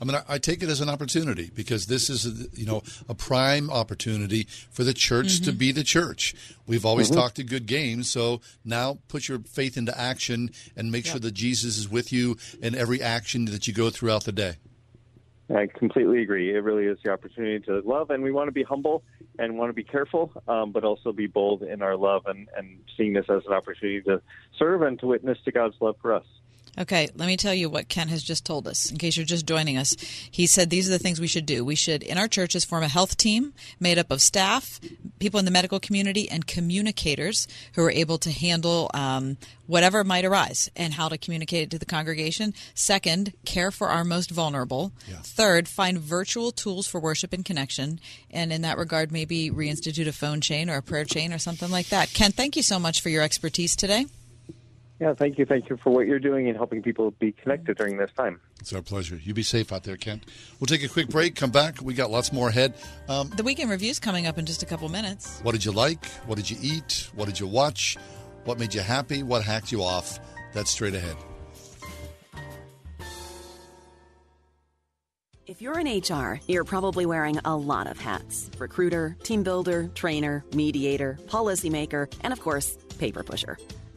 [0.01, 2.83] I mean, I, I take it as an opportunity because this is, a, you know,
[3.09, 5.57] a prime opportunity for the church to Mhm.
[5.57, 6.35] be the church.
[6.67, 7.15] We've always Mhm.
[7.15, 11.31] talked a good game, so now put your faith into action and make sure that
[11.33, 14.57] Jesus is with you in every action that you go throughout the day.
[15.55, 16.55] I completely agree.
[16.55, 19.03] It really is the opportunity to love, and we want to be humble
[19.39, 22.79] and want to be careful, um, but also be bold in our love and, and
[22.95, 24.21] seeing this as an opportunity to
[24.57, 26.25] serve and to witness to God's love for us.
[26.77, 28.89] Okay, let me tell you what Ken has just told us.
[28.91, 29.95] In case you're just joining us,
[30.31, 31.65] he said these are the things we should do.
[31.65, 34.79] We should, in our churches, form a health team made up of staff,
[35.19, 39.37] people in the medical community, and communicators who are able to handle um,
[39.67, 42.53] whatever might arise and how to communicate it to the congregation.
[42.73, 44.91] Second, care for our most vulnerable.
[45.21, 47.99] Third, find virtual tools for worship and connection.
[48.31, 51.69] And in that regard, maybe reinstitute a phone chain or a prayer chain or something
[51.69, 52.13] like that.
[52.13, 54.05] Ken, thank you so much for your expertise today.
[54.99, 55.45] Yeah, thank you.
[55.45, 58.41] Thank you for what you're doing and helping people be connected during this time.
[58.59, 59.17] It's our pleasure.
[59.23, 60.25] You be safe out there, Kent.
[60.59, 61.81] We'll take a quick break, come back.
[61.81, 62.73] We got lots more ahead.
[63.07, 65.39] Um, The weekend review's coming up in just a couple minutes.
[65.41, 66.05] what did you like?
[66.25, 67.09] What did you eat?
[67.15, 67.95] What did you watch?
[68.43, 69.23] What made you happy?
[69.23, 70.19] What hacked you off?
[70.53, 71.15] That's straight ahead.
[75.47, 80.43] If you're in HR, you're probably wearing a lot of hats recruiter, team builder, trainer,
[80.53, 83.57] mediator, policymaker, and of course, paper pusher.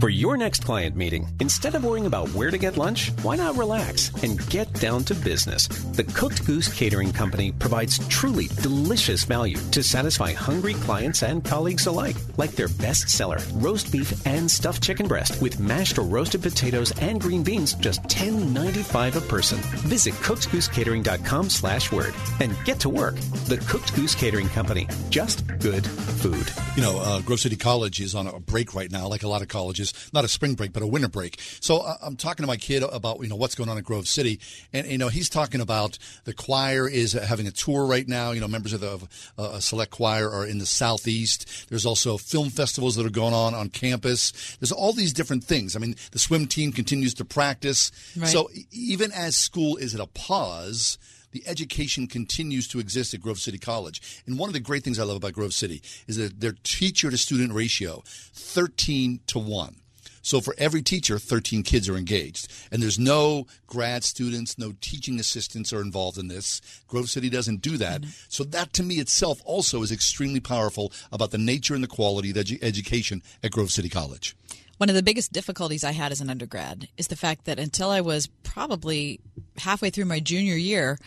[0.00, 3.56] For your next client meeting, instead of worrying about where to get lunch, why not
[3.56, 5.68] relax and get down to business?
[5.68, 11.86] The Cooked Goose Catering Company provides truly delicious value to satisfy hungry clients and colleagues
[11.86, 16.92] alike, like their bestseller, roast beef and stuffed chicken breast with mashed or roasted potatoes
[17.00, 19.58] and green beans, just $10.95 a person.
[19.88, 23.14] Visit cookedgoosecatering.com slash word and get to work.
[23.46, 24.88] The Cooked Goose Catering Company.
[25.08, 26.50] Just good food.
[26.74, 29.40] You know, uh, Grove City College is on a break right now, like a lot
[29.40, 29.83] of colleges.
[30.12, 31.40] Not a spring break, but a winter break.
[31.60, 34.08] So uh, I'm talking to my kid about you know what's going on in Grove
[34.08, 34.40] City,
[34.72, 38.32] and you know he's talking about the choir is having a tour right now.
[38.32, 39.08] You know, members of the
[39.38, 41.68] uh, select choir are in the southeast.
[41.68, 44.56] There's also film festivals that are going on on campus.
[44.60, 45.76] There's all these different things.
[45.76, 47.90] I mean, the swim team continues to practice.
[48.16, 48.28] Right.
[48.28, 50.98] So even as school is at a pause
[51.34, 54.22] the education continues to exist at Grove City College.
[54.24, 57.10] And one of the great things I love about Grove City is that their teacher
[57.10, 59.74] to student ratio 13 to 1.
[60.22, 62.50] So for every teacher, 13 kids are engaged.
[62.70, 66.62] And there's no grad students, no teaching assistants are involved in this.
[66.86, 68.02] Grove City doesn't do that.
[68.02, 68.10] Mm-hmm.
[68.28, 72.30] So that to me itself also is extremely powerful about the nature and the quality
[72.30, 74.36] of edu- education at Grove City College.
[74.78, 77.90] One of the biggest difficulties I had as an undergrad is the fact that until
[77.90, 79.20] I was probably
[79.58, 80.98] halfway through my junior year,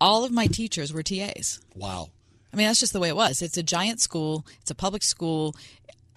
[0.00, 1.60] all of my teachers were TAs.
[1.74, 2.10] Wow.
[2.52, 3.42] I mean, that's just the way it was.
[3.42, 5.54] It's a giant school, it's a public school.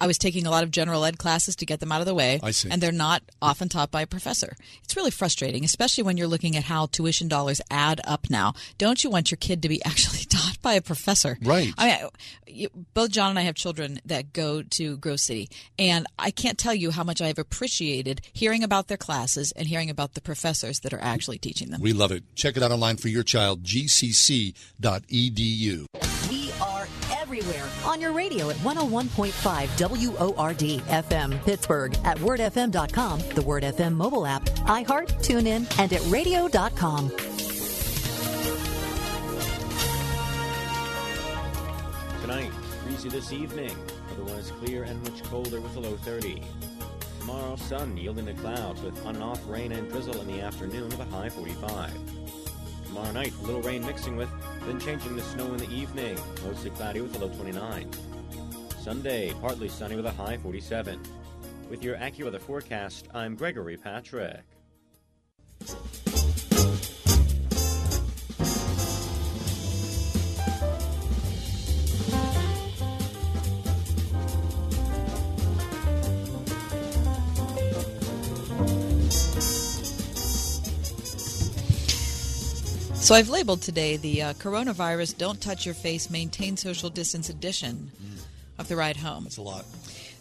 [0.00, 2.14] I was taking a lot of general ed classes to get them out of the
[2.14, 2.40] way.
[2.42, 2.70] I see.
[2.70, 4.56] And they're not often taught by a professor.
[4.82, 8.54] It's really frustrating, especially when you're looking at how tuition dollars add up now.
[8.78, 11.36] Don't you want your kid to be actually taught by a professor?
[11.42, 11.74] Right.
[11.76, 12.08] I
[12.46, 16.56] mean, both John and I have children that go to Grove City, and I can't
[16.58, 20.80] tell you how much I've appreciated hearing about their classes and hearing about the professors
[20.80, 21.80] that are actually teaching them.
[21.80, 22.24] We love it.
[22.34, 24.56] Check it out online for your child, gcc.edu.
[27.30, 34.26] Everywhere on your radio at 101.5 WORD FM Pittsburgh, at wordfm.com, the Word FM mobile
[34.26, 37.10] app, iHeart, TuneIn, and at radio.com.
[42.20, 42.50] Tonight,
[42.84, 43.76] breezy this evening,
[44.10, 46.42] otherwise clear and much colder with a low 30.
[47.20, 50.88] Tomorrow, sun yielding to clouds with on and off rain and drizzle in the afternoon
[50.88, 51.92] with a high 45.
[52.86, 54.28] Tomorrow night, little rain mixing with,
[54.66, 57.90] then changing to snow in the evening, mostly cloudy with a low 29.
[58.80, 61.00] Sunday, partly sunny with a high 47.
[61.68, 64.42] With your AccuWeather forecast, I'm Gregory Patrick.
[83.10, 87.90] So I've labeled today the uh, coronavirus "Don't Touch Your Face, Maintain Social Distance" edition
[88.56, 89.24] of the ride home.
[89.24, 89.64] That's a lot.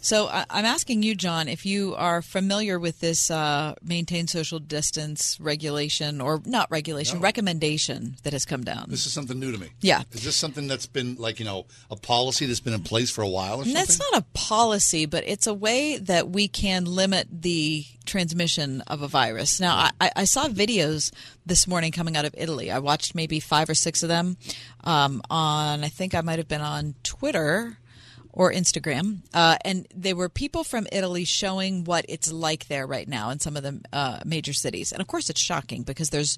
[0.02, 4.60] So I, I'm asking you, John, if you are familiar with this uh, maintain social
[4.60, 7.24] distance regulation or not regulation No.
[7.24, 8.86] recommendation that has come down.
[8.90, 9.68] This is something new to me.
[9.82, 10.04] Yeah.
[10.14, 13.22] Is this something that's been like, you know, a policy that's been in place for
[13.22, 13.74] a while or And something?
[13.74, 19.02] That's not a policy, but it's a way that we can limit the transmission of
[19.02, 19.60] a virus.
[19.60, 21.12] Now, I, I saw videos
[21.46, 22.72] this morning coming out of Italy.
[22.72, 24.38] I watched maybe five or six of them
[24.84, 27.78] um, on, I think I might have been on Twitter
[28.32, 29.20] or Instagram.
[29.34, 33.40] Uh, and they were people from Italy showing what it's like there right now in
[33.40, 34.92] some of the uh, major cities.
[34.92, 36.38] And of course, it's shocking because there's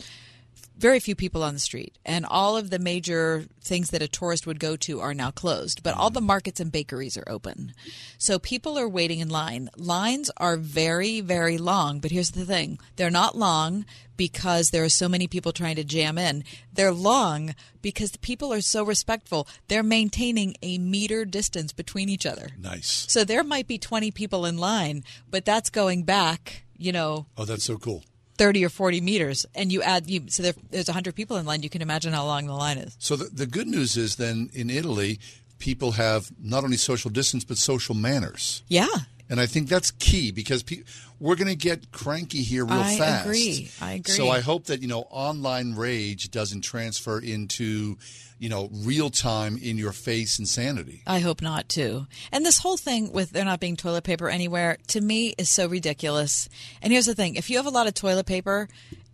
[0.78, 4.48] very few people on the street, and all of the major things that a tourist
[4.48, 5.84] would go to are now closed.
[5.84, 7.74] But all the markets and bakeries are open,
[8.18, 9.70] so people are waiting in line.
[9.78, 12.00] Lines are very, very long.
[12.00, 13.86] But here's the thing: they're not long
[14.18, 16.44] because there are so many people trying to jam in.
[16.74, 19.48] They're long because the people are so respectful.
[19.68, 22.50] They're maintaining a meter distance between each other.
[22.60, 23.06] Nice.
[23.10, 27.46] So there might be 20 people in line, but that's going back, you know, Oh,
[27.46, 28.04] that's so cool.
[28.42, 31.62] 30 or 40 meters and you add you so there, there's 100 people in line
[31.64, 34.50] you can imagine how long the line is So the, the good news is then
[34.62, 35.20] in Italy,
[35.60, 38.64] people have not only social distance but social manners.
[38.68, 38.88] yeah
[39.30, 40.84] And I think that's key because pe-
[41.24, 43.28] we're going to get cranky here real I fast.
[43.28, 43.70] I agree.
[43.80, 44.14] I agree.
[44.20, 47.98] So I hope that you know online rage doesn't transfer into
[48.42, 51.04] you know real time in your face insanity.
[51.06, 54.78] i hope not too and this whole thing with there not being toilet paper anywhere
[54.88, 56.50] to me is so ridiculous
[56.82, 58.68] and here's the thing if you have a lot of toilet paper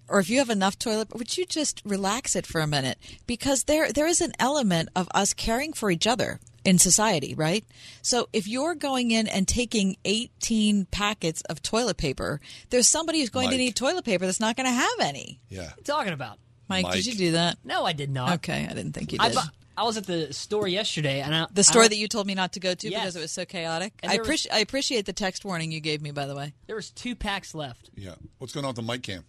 [0.09, 2.97] or if you have enough toilet, would you just relax it for a minute?
[3.25, 7.65] Because there there is an element of us caring for each other in society, right?
[8.01, 12.39] So if you're going in and taking 18 packets of toilet paper,
[12.69, 15.39] there's somebody who's going to need toilet paper that's not going to have any.
[15.49, 15.61] Yeah.
[15.61, 16.39] What are you talking about?
[16.69, 16.93] Mike, Mike.
[16.95, 17.57] did you do that?
[17.63, 18.33] No, I did not.
[18.35, 19.35] Okay, I didn't think you I, did.
[19.35, 19.41] bu-
[19.77, 22.35] I was at the store yesterday, and I, the store don't- that you told me
[22.35, 22.99] not to go to Yes.
[23.01, 23.93] because it was so chaotic.
[24.03, 26.53] I was- appreciate I appreciate the text warning you gave me, by the way.
[26.67, 27.89] there was two packs left.
[27.95, 28.15] Yeah.
[28.39, 29.23] What's going on with the mic cam?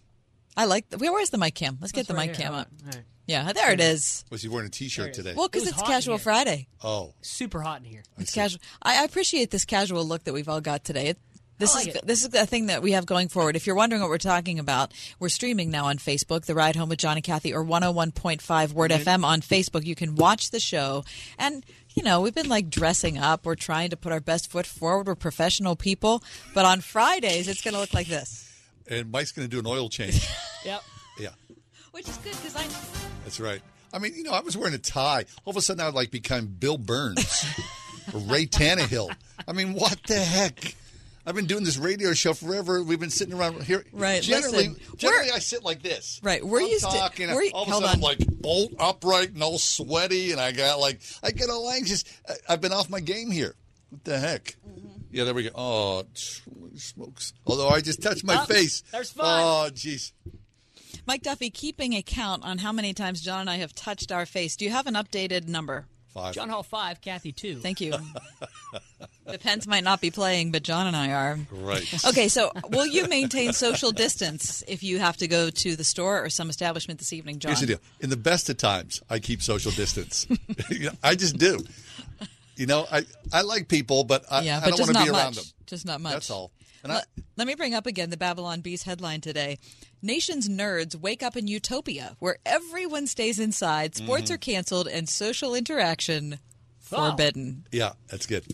[0.57, 0.89] I like.
[0.89, 1.77] The, where's the mic cam?
[1.79, 2.45] Let's get the right mic here.
[2.47, 2.67] cam up.
[2.85, 3.05] right, all right.
[3.27, 4.25] Yeah, there it is.
[4.31, 5.35] Was he wearing a T-shirt today?
[5.37, 6.17] Well, because was it's Casual.
[6.17, 6.67] Friday.
[6.83, 8.01] oh, Super hot in here.
[8.17, 8.59] It's casual.
[8.81, 11.09] I, I appreciate this casual look that we've all got today.
[11.09, 11.19] It,
[11.59, 12.07] this like is it.
[12.07, 13.55] this is the thing that we have going forward.
[13.55, 16.89] If you're wondering what we're talking about, we're streaming now on Facebook, The Ride Home
[16.89, 19.09] with John and Kathy, or 101.5 Word mm-hmm.
[19.09, 19.85] FM on Facebook.
[19.85, 21.03] You can watch the show,
[21.37, 23.45] and you know we've been like dressing up.
[23.45, 25.07] We're trying to put our best foot forward.
[25.07, 26.23] We're professional people,
[26.53, 28.49] but on Fridays it's going to look like this,
[28.87, 30.27] and Mike's going to do an oil change.
[30.65, 30.83] Yep.
[31.17, 31.29] yeah,
[31.91, 32.67] which is good because I.
[33.23, 33.61] that's right.
[33.93, 35.23] I mean, you know, I was wearing a tie.
[35.45, 37.45] All of a sudden, I would like become Bill Burns
[38.13, 39.09] or Ray Tannehill.
[39.47, 40.75] I mean, what the heck?
[41.25, 42.81] I've been doing this radio show forever.
[42.81, 43.83] We've been sitting around here.
[43.91, 46.19] Right, Generally, listen, generally, we're- I sit like this.
[46.23, 48.71] Right, we're I'm used to- talking, we're- all of a hold sudden, I'm like bolt
[48.79, 52.03] upright and all sweaty, and I got like I get all anxious.
[52.27, 53.55] I- I've been off my game here.
[53.89, 54.55] What the heck?
[54.67, 54.87] Mm-hmm.
[55.11, 55.49] Yeah, there we go.
[55.55, 56.03] Oh,
[56.75, 57.33] smokes!
[57.45, 58.83] Although I just touched my Oh, face.
[58.91, 59.25] there's fun.
[59.25, 60.11] Oh, jeez.
[61.07, 64.25] Mike Duffy, keeping a count on how many times John and I have touched our
[64.27, 64.55] face.
[64.55, 65.87] Do you have an updated number?
[66.13, 66.33] Five.
[66.35, 67.55] John Hall five, Kathy two.
[67.57, 67.93] Thank you.
[69.31, 71.39] the Pens might not be playing, but John and I are.
[71.51, 72.05] Right.
[72.05, 76.23] Okay, so will you maintain social distance if you have to go to the store
[76.23, 77.49] or some establishment this evening, John?
[77.51, 77.79] Here's the deal.
[77.99, 80.27] In the best of times, I keep social distance.
[81.03, 81.63] I just do.
[82.55, 85.11] You know, I, I like people, but I, yeah, I but don't want to be
[85.11, 85.19] much.
[85.21, 85.45] around them.
[85.65, 86.13] Just not much.
[86.13, 86.51] That's all.
[86.83, 87.01] I,
[87.35, 89.57] Let, me bring up again the Babylon Bees headline today.
[90.01, 94.35] Nation's nerds wake up in utopia where everyone stays inside, sports Mhm.
[94.35, 96.39] are canceled, and social interaction
[96.79, 97.65] forbidden.
[97.71, 98.45] yeah, that's good.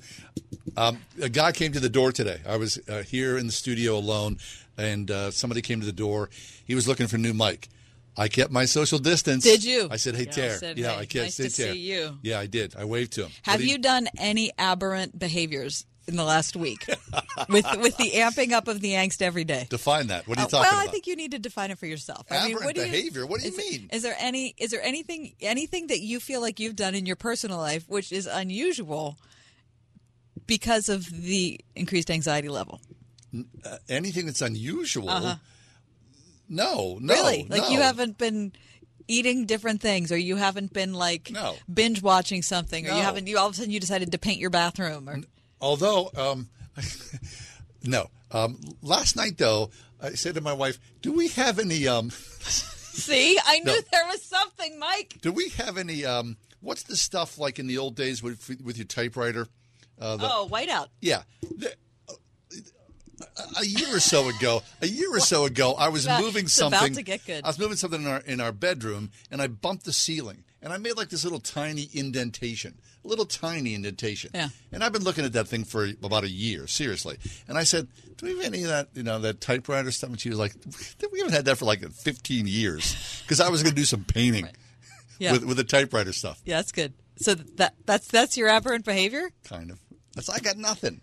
[0.77, 2.39] Um, a guy came to the door today.
[2.47, 4.37] I was uh, here in the studio alone,
[4.77, 6.29] and uh, somebody came to the door.
[6.65, 7.69] He was looking for a new mic.
[8.17, 9.43] I kept my social distance.
[9.43, 9.87] Did you?
[9.91, 10.31] I said, "Hey, Yeah.
[10.31, 11.23] Tear." Said, yeah, "Hey, I kept.
[11.25, 11.73] nice to Tear.
[11.73, 12.17] see you.
[12.23, 12.75] Yeah, I did.
[12.77, 13.31] I waved to him.
[13.43, 16.85] Have What you done any aberrant behaviors in the last week
[17.49, 19.67] with with the amping up of the angst every day?
[19.69, 20.27] define that?
[20.27, 20.87] What are you Uh, talking well, about?
[20.87, 22.25] I think you need to define it for yourself.
[22.31, 23.25] I mean, Aberrant what do you, behavior?
[23.25, 23.89] What do you is- mean?
[23.91, 27.17] Is there any is there anything anything that you feel like you've done in your
[27.17, 29.17] personal life which is unusual
[30.47, 32.79] because of the increased anxiety level?
[33.65, 35.09] uh, anything that's unusual?
[35.09, 35.35] Uh-huh.
[36.47, 37.45] No, no, really?
[37.49, 38.53] Like you haven't been
[39.07, 41.55] eating different things or you haven't been like No.
[41.71, 42.97] binge watching something or No.
[42.97, 45.21] you haven't you all of a sudden you decided to paint your bathroom or
[45.61, 46.49] Although, um,
[47.83, 48.09] no.
[48.31, 51.87] Um, last night, though, I said to my wife, "Do we have any?
[51.87, 52.09] Um,
[52.95, 53.79] See, I knew No.
[53.91, 55.17] there was something, Mike.
[55.21, 56.05] do we have any?
[56.05, 59.47] Um, what's the stuff like in the old days with with your typewriter?
[59.99, 60.87] Uh, the, oh, whiteout.
[61.01, 61.23] yeah.
[61.41, 61.73] The-
[63.59, 66.93] a- year or so ago, a year or so ago, I was moving something.
[66.95, 67.43] to get good.
[67.43, 70.73] I was moving something in our in our bedroom, and I bumped the ceiling, and
[70.73, 74.31] I made like this little tiny indentation, a little tiny indentation.
[74.33, 74.49] Yeah.
[74.71, 77.17] And I've been looking at that thing for about a year, seriously.
[77.47, 80.19] And I said, "Do we have any of that, you know, that typewriter stuff?" And
[80.19, 80.53] she was like,
[81.11, 84.03] "We haven't had that for like 15 years," because I was going to do some
[84.03, 84.47] painting
[85.19, 85.31] Yeah.
[85.33, 86.41] with with the typewriter stuff.
[86.45, 86.93] Yeah, that's good.
[87.17, 89.29] So that that's that's your aberrant behavior?
[89.45, 89.79] Kind of.
[90.15, 91.01] That's I got nothing.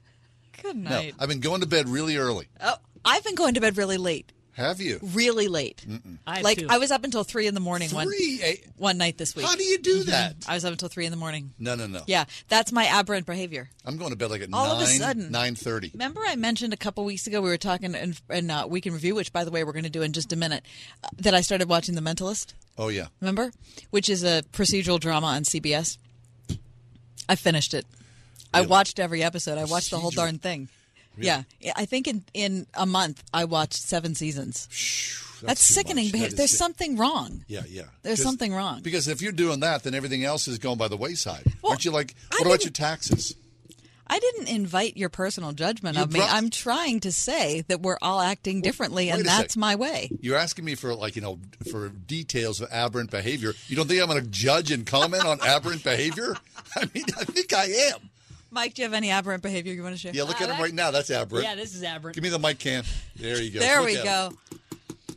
[0.63, 0.91] Good night.
[0.91, 1.15] No, night.
[1.19, 2.49] I've been going to bed really early.
[2.61, 2.75] Oh,
[3.05, 4.33] I've been going to bed really late.
[4.55, 5.01] Have you?
[5.03, 5.83] Really late.
[6.27, 6.67] I have like too.
[6.69, 8.39] I was up until three in the morning one Three?
[8.43, 9.47] Eh, one night this week.
[9.47, 10.07] How do you do Mhm.
[10.07, 10.37] that?
[10.47, 11.55] I was up until three in the morning.
[11.59, 12.03] No, no, no.
[12.07, 13.71] Yeah, that's my aberrant behavior.
[13.87, 15.31] I'm going to bed like at All nine, of a sudden.
[15.33, 15.91] nine thirty.
[15.95, 18.93] Remember, I mentioned a couple weeks ago we were talking in, in uh, Week in
[18.93, 20.67] Review, which, by the way, we're going to do in just a minute,
[21.03, 22.53] uh, that I started watching The Mentalist.
[22.77, 23.07] Oh yeah.
[23.23, 23.53] Remember,
[23.89, 25.97] which is a procedural drama on CBS.
[27.27, 27.87] I finished it.
[28.55, 29.59] I watched every episode.
[29.59, 30.69] I watched the whole darn thing.
[31.19, 34.67] Yeah, Yeah, I think in in a month I watched seven seasons.
[35.43, 36.37] That's, too sickening behavior.
[36.37, 36.59] There's sick.
[36.59, 37.45] something wrong.
[37.49, 37.83] Yeah, yeah.
[38.03, 38.81] There's something wrong.
[38.83, 41.45] Because if you're doing that, then everything else is going by the wayside.
[41.65, 42.15] Aren't you like?
[42.31, 43.35] What about your taxes?
[44.07, 46.21] I didn't invite your personal judgment You of me.
[46.21, 49.57] brought- I'm trying to say that we're all acting differently, and that's sec.
[49.61, 50.11] my way.
[50.21, 51.39] You're asking me for like you know
[51.71, 53.55] for details of aberrant behavior.
[53.69, 56.37] You don't think I'm going to judge and comment on aberrant behavior?
[56.77, 58.11] I mean, I think I am.
[58.53, 60.13] Mike, do you have any aberrant behavior you want to share?
[60.15, 60.91] Yeah, look at him right now.
[60.91, 61.47] That's aberrant.
[61.47, 62.15] Yeah, this is aberrant.
[62.15, 62.85] Give me the mic can.
[63.17, 63.61] There you go.
[63.61, 64.33] There Look we go.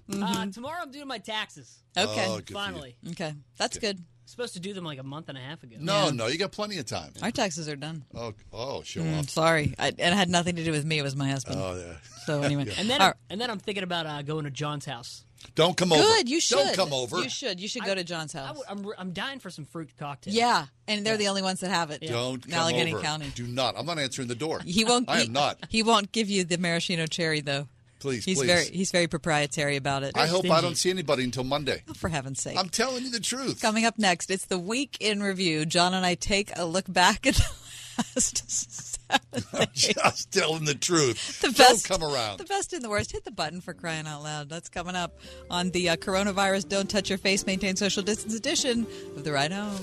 [0.09, 0.23] Mm-hmm.
[0.23, 1.79] Uh, tomorrow I'm doing my taxes.
[1.97, 2.25] Okay.
[2.27, 2.51] Oh, good.
[2.51, 2.95] Finally.
[3.11, 3.99] Okay, that's good.
[4.27, 5.75] Supposed to do them like a month and a half ago.
[5.79, 7.11] No, no, you got plenty of time.
[7.21, 8.03] Our taxes are done.
[8.15, 9.29] Oh, oh, show Mm, off.
[9.29, 10.97] sorry, I, and it had nothing to do with me.
[10.97, 11.59] It was my husband.
[11.61, 11.93] Oh yeah.
[12.25, 13.15] So anyway, And then, All right.
[13.29, 15.23] and then I'm thinking about uh, going to John's house.
[15.53, 16.01] Don't come over.
[16.01, 16.27] good.
[16.27, 16.57] You should.
[16.57, 17.17] Don't come over.
[17.21, 17.59] You should.
[17.59, 18.59] You should go to John's house.
[18.67, 20.33] I, am I'm dying for some fruit cocktail.
[20.33, 22.01] yeah, and they're the only ones that have it.
[22.01, 23.03] Don't in come Allegheny over.
[23.03, 23.31] County.
[23.35, 23.75] Do not.
[23.77, 24.61] I'm not answering the door.
[24.65, 25.07] He won't.
[25.07, 25.59] I he, am not.
[25.69, 27.67] He won't give you the maraschino cherry though.
[28.05, 28.45] Please, He's please.
[28.47, 30.15] very he's very proprietary about it.
[30.15, 31.81] I hope I don't see anybody until Monday.
[31.89, 32.55] Oh, for heaven's sake.
[32.55, 33.59] I'm telling you the truth.
[33.61, 35.65] Coming up next, it's the week in review.
[35.65, 37.43] John and I take a look back at the
[37.97, 39.95] last seven days.
[39.95, 41.39] Just telling the truth.
[41.41, 42.37] The best, Don't come around.
[42.37, 43.11] The best and the worst.
[43.11, 44.49] Hit the button for crying out loud.
[44.49, 45.19] That's coming up
[45.49, 49.51] on the uh, coronavirus Don't Touch Your Face, Maintain Social Distance edition of The Ride
[49.51, 49.79] Home.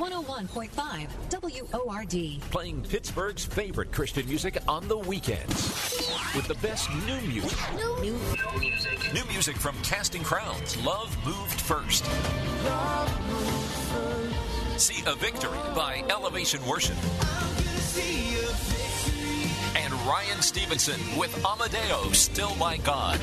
[0.00, 2.40] 101.5 WORD.
[2.50, 5.52] Playing Pittsburgh's favorite Christian music on the weekends
[6.34, 7.58] with the best new music.
[7.74, 9.12] New, music.
[9.12, 10.82] New music from Casting Crowns.
[10.86, 12.06] Love moved first.
[14.80, 16.96] See a victory by Elevation Worship.
[19.76, 23.20] And Ryan Stevenson with Amadeo, Still My God.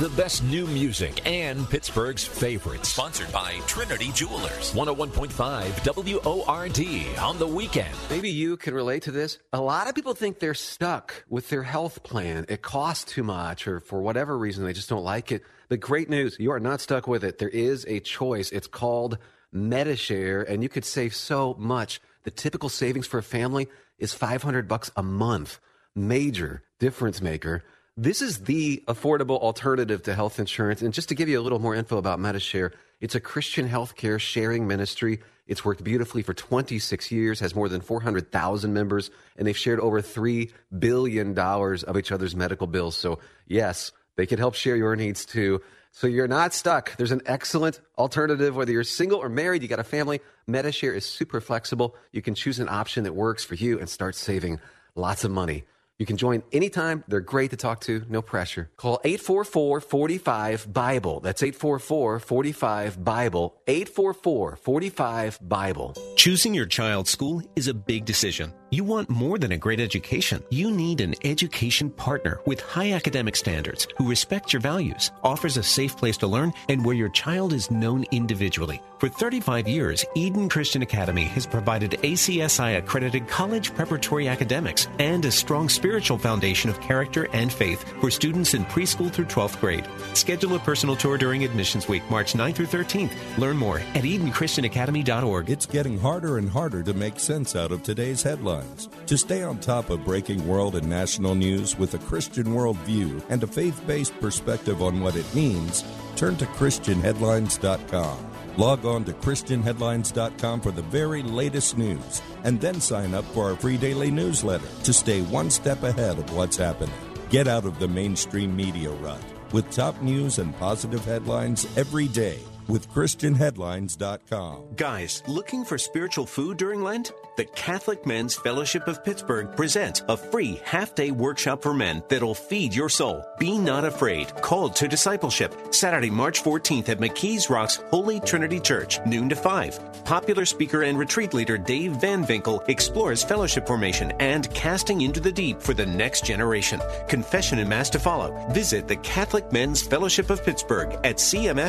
[0.00, 2.90] The best new music and Pittsburgh's favorites.
[2.90, 4.74] Sponsored by Trinity Jewelers.
[4.74, 7.94] 101.5 WORD on the weekend.
[8.10, 9.38] Maybe you can relate to this.
[9.54, 12.44] A lot of people think they're stuck with their health plan.
[12.50, 15.42] It costs too much, or for whatever reason, they just don't like it.
[15.70, 17.38] The great news you are not stuck with it.
[17.38, 18.50] There is a choice.
[18.50, 19.16] It's called
[19.50, 22.02] Medi-Share, and you could save so much.
[22.24, 23.66] The typical savings for a family
[23.98, 25.58] is 500 bucks a month.
[25.94, 27.64] Major difference maker.
[27.98, 30.82] This is the affordable alternative to health insurance.
[30.82, 34.20] And just to give you a little more info about Medi-Share, it's a Christian healthcare
[34.20, 35.20] sharing ministry.
[35.46, 40.02] It's worked beautifully for 26 years, has more than 400,000 members, and they've shared over
[40.02, 42.98] $3 billion of each other's medical bills.
[42.98, 45.62] So, yes, they can help share your needs too.
[45.90, 46.94] So you're not stuck.
[46.98, 50.20] There's an excellent alternative, whether you're single or married, you got a family.
[50.46, 51.96] Medi-Share is super flexible.
[52.12, 54.60] You can choose an option that works for you and start saving
[54.94, 55.64] lots of money.
[55.98, 57.04] You can join anytime.
[57.08, 58.70] They're great to talk to, no pressure.
[58.76, 61.20] Call 844 45 Bible.
[61.20, 63.56] That's 844 45 Bible.
[63.66, 65.94] 844 45 Bible.
[66.16, 68.52] Choosing your child's school is a big decision.
[68.70, 70.42] You want more than a great education.
[70.50, 75.62] You need an education partner with high academic standards who respects your values, offers a
[75.62, 78.82] safe place to learn, and where your child is known individually.
[78.98, 85.30] For 35 years, Eden Christian Academy has provided ACSI accredited college preparatory academics and a
[85.30, 89.86] strong spiritual foundation of character and faith for students in preschool through 12th grade.
[90.14, 93.38] Schedule a personal tour during admissions week, March 9th through 13th.
[93.38, 95.50] Learn more at EdenChristianAcademy.org.
[95.50, 98.65] It's getting harder and harder to make sense out of today's headlines.
[99.06, 103.42] To stay on top of breaking world and national news with a Christian worldview and
[103.42, 105.84] a faith based perspective on what it means,
[106.16, 108.18] turn to ChristianHeadlines.com.
[108.56, 113.56] Log on to ChristianHeadlines.com for the very latest news, and then sign up for our
[113.56, 116.94] free daily newsletter to stay one step ahead of what's happening.
[117.28, 119.22] Get out of the mainstream media rut
[119.52, 124.74] with top news and positive headlines every day with ChristianHeadlines.com.
[124.76, 127.12] Guys, looking for spiritual food during Lent?
[127.36, 132.34] The Catholic Men's Fellowship of Pittsburgh presents a free half day workshop for men that'll
[132.34, 133.22] feed your soul.
[133.38, 134.34] Be not afraid.
[134.36, 135.54] Called to discipleship.
[135.70, 140.04] Saturday, March 14th at McKees Rocks Holy Trinity Church, noon to 5.
[140.06, 145.30] Popular speaker and retreat leader Dave Van Winkle explores fellowship formation and casting into the
[145.30, 146.80] deep for the next generation.
[147.06, 148.34] Confession and Mass to follow.
[148.52, 151.60] Visit the Catholic Men's Fellowship of Pittsburgh at cmfpitt.org.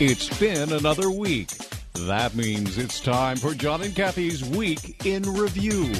[0.00, 1.50] It's been another week.
[1.94, 5.92] That means it's time for John and Kathy's Week in Review.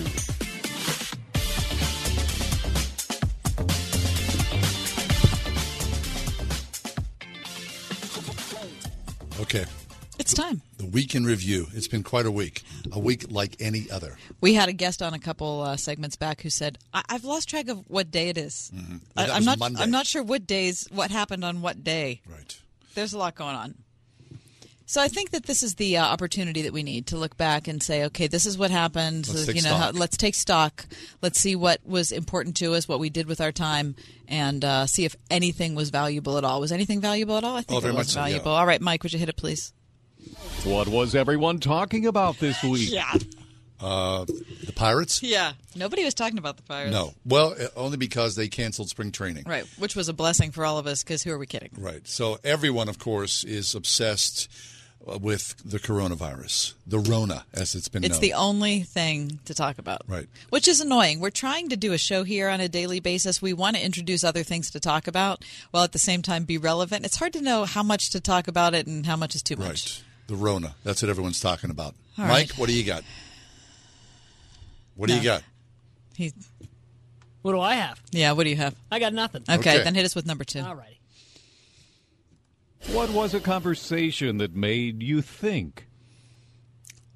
[9.41, 9.65] Okay.
[10.19, 10.63] It's time.
[10.77, 11.67] The week in review.
[11.75, 12.63] It's been quite a week.
[12.93, 14.17] A week like any other.
[14.41, 17.49] We had a guest on a couple uh, segments back who said, I- "I've lost
[17.49, 18.71] track of what day it is.
[18.75, 18.97] Mm-hmm.
[19.17, 19.59] I- I'm not.
[19.59, 19.81] Monday.
[19.83, 20.87] I'm not sure what days.
[20.93, 22.21] What happened on what day.
[22.29, 22.57] Right.
[22.95, 23.75] There's a lot going on.
[24.87, 27.69] So I think that this is the uh, opportunity that we need to look back
[27.69, 29.29] and say, okay, this is what happened.
[29.29, 29.81] Let's you take know, stock.
[29.81, 30.87] how, let's take stock.
[31.23, 33.95] Let's see what was important to us, what we did with our time,
[34.29, 36.61] and uh, see if anything was valuable at all.
[36.61, 37.57] Was anything valuable at all?
[37.57, 38.25] I think Oh, very it was much so, yeah.
[38.27, 38.53] valuable.
[38.53, 39.73] All right, Mike, would you hit it, please?
[40.65, 42.91] What was everyone talking about this week?
[42.93, 43.13] Yeah.
[43.81, 44.25] Uh,
[44.65, 45.23] the Pirates?
[45.25, 45.55] Yeah.
[45.75, 46.93] Nobody was talking about the Pirates.
[46.93, 47.15] No.
[47.25, 49.43] Well, uh, only because they canceled spring training.
[49.45, 51.71] Right, which was a blessing for all of us because who are we kidding?
[51.77, 52.07] Right.
[52.07, 54.49] So everyone, of course, is obsessed
[55.05, 58.21] Uh, with the coronavirus, the Rona, as it's been It's known.
[58.21, 60.03] the only thing to talk about.
[60.07, 60.29] Right.
[60.51, 61.19] Which is annoying.
[61.19, 63.43] We're trying to do a show here on a daily basis.
[63.43, 66.57] We want to introduce other things to talk about while at the same time be
[66.57, 67.05] relevant.
[67.05, 69.57] It's hard to know how much to talk about it and how much is too
[69.57, 69.69] much.
[69.69, 70.03] Right.
[70.29, 70.77] The Rona.
[70.85, 71.97] That's what everyone's talking about.
[72.17, 72.59] All Mike, right.
[72.59, 73.03] what do you got?
[74.95, 75.43] What do you got?
[76.15, 76.33] He,
[77.43, 78.01] What do I have?
[78.13, 78.77] yeah, what do you have?
[78.91, 79.43] I got nothing.
[79.49, 79.83] Okay, Okay.
[79.83, 80.61] then hit us with number two.
[80.61, 81.01] All righty.
[82.91, 85.87] What was a conversation that made you think?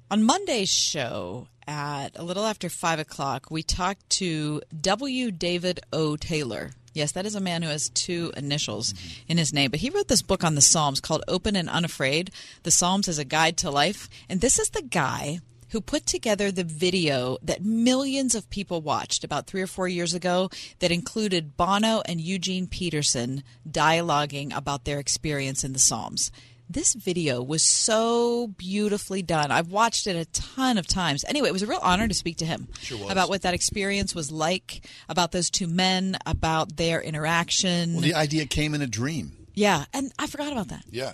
[0.09, 5.29] On Monday's show at a little after five o'clock, we talked to W.
[5.29, 6.15] David O.
[6.15, 6.71] Taylor.
[6.93, 9.31] Yes, that is a man who has two initials mm-hmm.
[9.31, 12.31] in his name, but he wrote this book on the Psalms called Open and Unafraid
[12.63, 14.09] The Psalms as a Guide to Life.
[14.29, 19.23] And this is the guy who put together the video that millions of people watched
[19.23, 20.49] about three or four years ago
[20.79, 26.31] that included Bono and Eugene Peterson dialoguing about their experience in the Psalms.
[26.69, 29.51] This video was so beautifully done.
[29.51, 31.23] I've watched it a ton of times.
[31.25, 34.13] Anyway, it was a real honor to speak to him Sure about what that experience
[34.13, 37.93] was like, about those two men, about their interaction.
[37.93, 39.47] Well, the idea came in a dream.
[39.53, 40.83] yeah, and I forgot about that.
[40.91, 41.13] Yeah,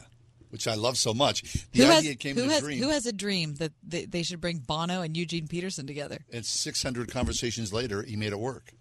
[0.54, 1.42] which I love so much.
[1.72, 2.84] The who idea has, came who in a has, dream.
[2.84, 6.20] who has a dream that they, they should bring Bono and Eugene Peterson together?
[6.32, 8.72] and 600 conversations later, he made it work.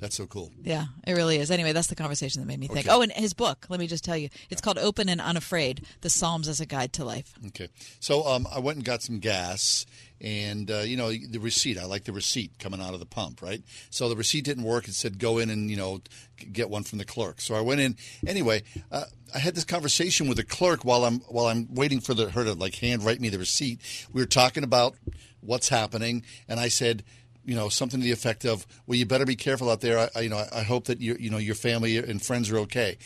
[0.00, 0.52] That's so cool.
[0.62, 1.50] Yeah, it really is.
[1.50, 2.86] Anyway, that's the conversation that made me think.
[2.86, 2.96] Okay.
[2.96, 6.08] Oh, and his book, let me just tell you, it's called Open and Unafraid The
[6.08, 7.34] Psalms as a Guide to Life.
[7.48, 7.68] Okay.
[8.00, 9.84] So um, I went and got some gas,
[10.20, 11.78] and uh, you know the receipt.
[11.78, 13.62] I like the receipt coming out of the pump, right?
[13.90, 14.88] So the receipt didn't work.
[14.88, 16.00] It said go in and you know
[16.52, 17.40] get one from the clerk.
[17.40, 17.96] So I went in.
[18.26, 19.04] Anyway, uh,
[19.34, 22.44] I had this conversation with the clerk while I'm while I'm waiting for the, her
[22.44, 23.80] to like hand write me the receipt.
[24.12, 24.94] We were talking about
[25.40, 27.04] what's happening, and I said.
[27.44, 29.98] You know something to the effect of, "Well, you better be careful out there.
[29.98, 32.50] I, I you know, I, I hope that you, you know, your family and friends
[32.50, 32.98] are okay."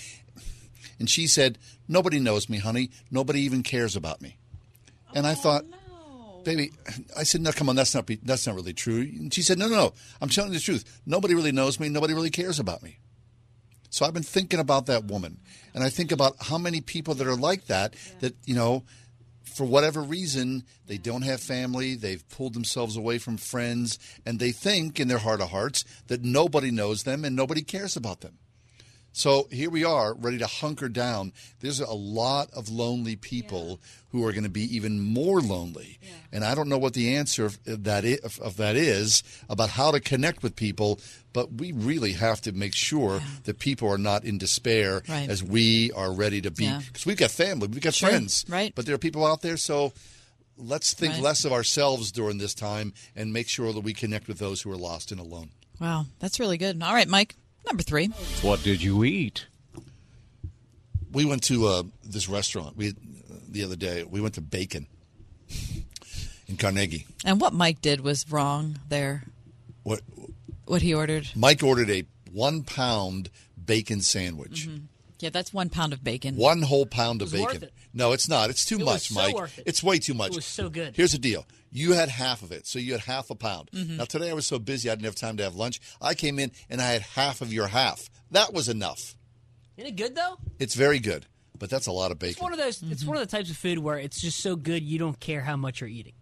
[0.99, 1.59] And she said,
[1.89, 2.91] Nobody knows me, honey.
[3.11, 4.37] Nobody even cares about me.
[5.15, 5.65] And I thought,
[6.44, 6.73] baby,
[7.16, 9.01] I said, no, come on, that's not be, that's not really true.
[9.01, 11.01] And she said, no, no, no, I'm telling you the truth.
[11.06, 11.89] Nobody really knows me.
[11.89, 12.98] Nobody really cares about me.
[13.90, 15.39] So I've been thinking about that woman,
[15.74, 17.94] and I think about how many people that are like that.
[18.20, 18.85] That you know,
[19.44, 21.94] for whatever reason, they don't have family.
[21.94, 26.23] They've pulled themselves away from friends, and they think in their heart of hearts that
[26.23, 28.39] nobody knows them and nobody cares about them.
[29.15, 31.33] So here we are, ready to hunker down.
[31.61, 33.79] There's a lot of lonely people
[34.11, 35.99] who are going to be even more lonely,
[36.33, 39.91] and I don't know what the answer of that is, of that is about how
[39.91, 40.99] to connect with people.
[41.35, 45.29] But we really have to make sure that people are not in despair Right.
[45.31, 46.83] as we are ready to be, Yeah.
[46.87, 48.75] because we've got family, we've got Sure, friends, right.
[48.75, 49.93] But there are people out there, so.
[50.59, 51.23] Let's think Right.
[51.23, 54.71] less of ourselves during this time and make sure that we connect with those who
[54.71, 55.49] are lost and alone.
[55.81, 56.81] Wow, that's really good.
[56.83, 57.35] All right, Mike,
[57.67, 58.09] number three.
[58.43, 59.47] What did you eat?
[61.13, 62.95] we went to uh, this restaurant we
[63.49, 64.05] the other day.
[64.05, 64.87] We went to Bacon
[66.49, 67.07] in Carnegie.
[67.25, 69.25] And what Mike did was wrong there.
[69.83, 70.01] What
[70.65, 71.29] What he ordered.
[71.37, 73.31] Mike ordered a one pound
[73.63, 74.69] bacon sandwich,
[75.23, 76.36] Yeah, that's one pound of bacon.
[76.36, 77.36] one whole pound of Mm-hmm.
[77.36, 77.61] It was bacon.
[77.62, 77.74] worth it.
[77.94, 78.51] No, it's not.
[78.51, 79.35] It's too It much, was so Mike.
[79.36, 79.65] worth it.
[79.66, 80.31] It's way too much.
[80.32, 80.97] It was so good.
[80.97, 81.47] Here's the deal.
[81.70, 83.70] You had half of it, so you had half a pound.
[83.73, 83.97] Mm-hmm.
[83.99, 85.81] Now today I was so busy I didn't have time to have lunch.
[86.01, 88.11] I came in and I had half of your half.
[88.32, 89.15] That was enough.
[89.77, 90.39] Isn't it good though?
[90.59, 91.27] It's very good,
[91.59, 92.32] but that's a lot of bacon.
[92.32, 92.82] It's one of those.
[92.82, 95.40] It's one of the types of food where it's just so good you don't care
[95.40, 96.12] how much you're eating.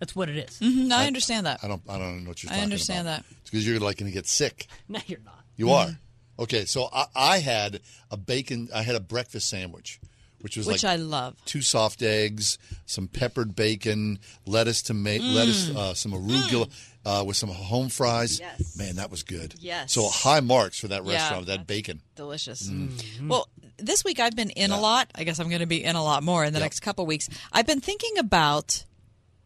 [0.00, 0.58] That's what it is.
[0.60, 1.60] Mhm, I understand that.
[1.64, 1.82] I don't.
[1.88, 3.22] I don't know what you're I talking understand about.
[3.24, 3.36] that.
[3.40, 4.66] It's because you're like going to get sick.
[4.88, 5.40] No, you're not.
[5.56, 5.92] You Mm-hmm.
[5.92, 5.98] are.
[6.38, 7.80] Okay, so I, I had
[8.10, 8.68] a bacon.
[8.74, 10.00] I had a breakfast sandwich,
[10.40, 11.36] which was Which like I love.
[11.44, 15.34] two soft eggs, some peppered bacon, lettuce, tomato, Mm.
[15.34, 16.70] lettuce, uh, some arugula
[17.06, 18.40] uh, with some home fries.
[18.40, 18.76] Yes.
[18.76, 19.54] Man, that was good.
[19.60, 19.92] Yes.
[19.92, 21.46] So high marks for that Yeah, restaurant.
[21.46, 22.00] That bacon.
[22.16, 22.68] Delicious.
[22.68, 23.28] Mm.
[23.28, 23.48] Well,
[23.78, 25.10] this week I've been in a lot.
[25.14, 26.64] I guess I'm going to be in a lot more in the Yep.
[26.64, 27.28] next couple weeks.
[27.52, 28.84] I've been thinking about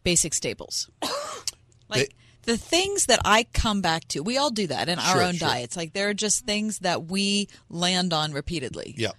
[0.03, 0.89] basic staples.
[1.89, 4.21] like the things that I come back to.
[4.21, 5.47] We all do that in our Sure, own sure.
[5.49, 5.75] diets.
[5.77, 8.95] Like there are just things that we land on repeatedly.
[8.97, 9.11] Yeah.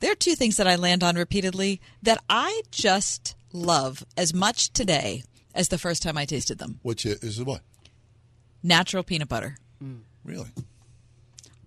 [0.00, 4.72] There are two things that I land on repeatedly that I just love as much
[4.72, 5.22] today
[5.54, 6.80] as the first time I tasted them.
[6.82, 7.62] Which is, is what?
[8.62, 9.56] Natural peanut butter.
[9.82, 10.00] Mm.
[10.24, 10.50] Really?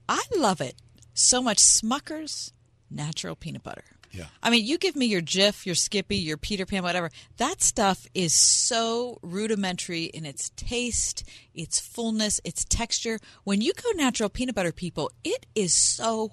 [0.08, 0.76] I love it
[1.14, 1.58] so much.
[1.58, 2.54] Smucker's
[2.90, 3.84] natural peanut butter.
[4.12, 4.26] Yeah.
[4.42, 7.12] I mean, you give me your Jif, your Skippy, your Peter Pan, whatever.
[7.38, 11.24] That stuff is so rudimentary in its taste,
[11.54, 13.20] its fullness, its texture.
[13.44, 16.32] When you go natural peanut butter, people, it is so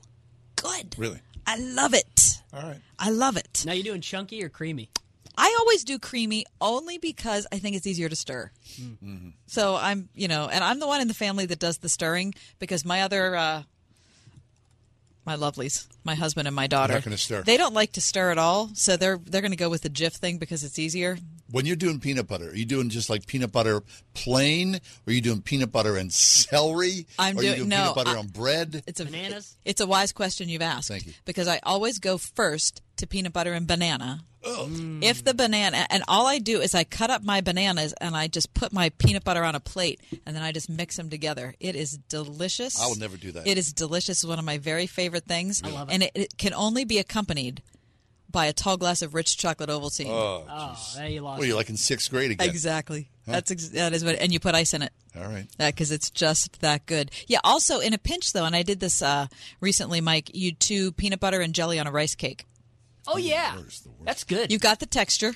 [0.57, 0.95] good.
[0.99, 1.21] Really?
[1.47, 2.43] I love it.
[2.53, 2.81] All right.
[2.99, 3.63] I love it.
[3.67, 4.91] Now you doing chunky or creamy?
[5.39, 8.51] I always do creamy only because I think it's easier to stir.
[8.81, 9.29] Mm-hmm.
[9.47, 12.35] So I'm, you know, and I'm the one in the family that does the stirring
[12.59, 13.63] because my other uh,
[15.27, 16.95] my lovelies, my husband and my daughter.
[16.95, 17.43] not gonna stir.
[17.43, 19.91] They don't like to stir at all, so they're they're going to go with the
[19.91, 21.19] Jif thing because it's easier.
[21.51, 23.83] When you're doing peanut butter, are you doing just like peanut butter
[24.15, 27.07] plain, or are you doing peanut butter and celery?
[27.19, 28.83] I'm or are you doing- doing no, peanut butter I- on bread.
[28.87, 29.57] It's a bananas.
[29.65, 30.89] It's a wise question you've asked.
[30.89, 31.13] Thank you.
[31.25, 34.25] Because I always go first to peanut butter and banana.
[34.47, 35.03] Mm.
[35.03, 38.29] If the banana, and all I do is I cut up my bananas and I
[38.29, 41.55] just put my peanut butter on a plate and then I just mix them together.
[41.61, 42.81] It is delicious.
[42.81, 43.47] I will never do that.
[43.47, 44.23] It is delicious.
[44.23, 45.63] It's one of my very favorite things.
[45.65, 45.95] I love it.
[45.95, 47.63] And it, it can only be accompanied
[48.31, 50.09] by a tall glass of rich chocolate Ovaltine.
[50.09, 51.39] Oh, Oh, there you lost.
[51.39, 52.49] well, you're like in sixth grade again.
[52.49, 53.09] Exactly.
[53.25, 53.33] Huh?
[53.33, 54.93] That's ex- that is what, and you put ice in it.
[55.17, 55.47] All right.
[55.59, 57.11] because it's just that good.
[57.27, 57.39] Yeah.
[57.45, 59.27] Also, in a pinch, though, and I did this uh,
[59.61, 60.31] recently, Mike.
[60.35, 62.45] You do peanut butter and jelly on a rice cake.
[63.09, 63.57] Oh yeah,
[64.05, 64.51] that's good.
[64.53, 65.33] You got the texture.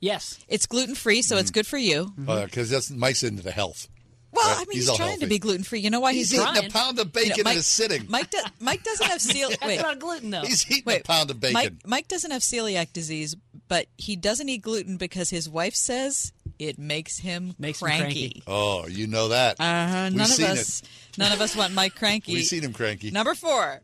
[0.00, 1.54] Yes, It's gluten free, so it's mm-hmm.
[1.60, 2.06] good for you.
[2.06, 2.28] Mm-hmm.
[2.28, 3.86] Oh, because that's Mike's into the health.
[4.32, 4.56] Well, Right?
[4.56, 5.24] I mean, He's he's, trying healthy.
[5.26, 5.78] to be gluten free.
[5.78, 6.66] You know why He's he's, eating trying?
[6.66, 8.06] a pound of bacon Mike, in a sitting.
[8.08, 9.50] Mike, do, Mike doesn't have celiac.
[9.60, 9.80] That's wait.
[9.80, 10.40] not gluten though.
[10.40, 11.52] He's eating Wait, a pound of bacon.
[11.54, 13.36] Mike, Mike doesn't have celiac disease,
[13.68, 18.04] but he doesn't eat gluten because his wife says it makes him Makes him cranky.
[18.30, 18.42] cranky.
[18.48, 19.60] Oh, you know that.
[19.60, 20.04] Uh-huh.
[20.08, 21.18] We've None of seen us, it.
[21.18, 22.32] none of us want Mike cranky.
[22.34, 23.12] We've seen him cranky.
[23.12, 23.82] Number four.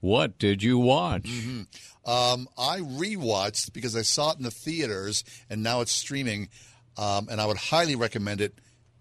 [0.00, 1.24] What did you watch?
[1.24, 1.62] Mm-hmm.
[2.04, 6.48] Um, I rewatched because I saw it in the theaters and now it's streaming,
[6.96, 8.54] um, and I would highly recommend it.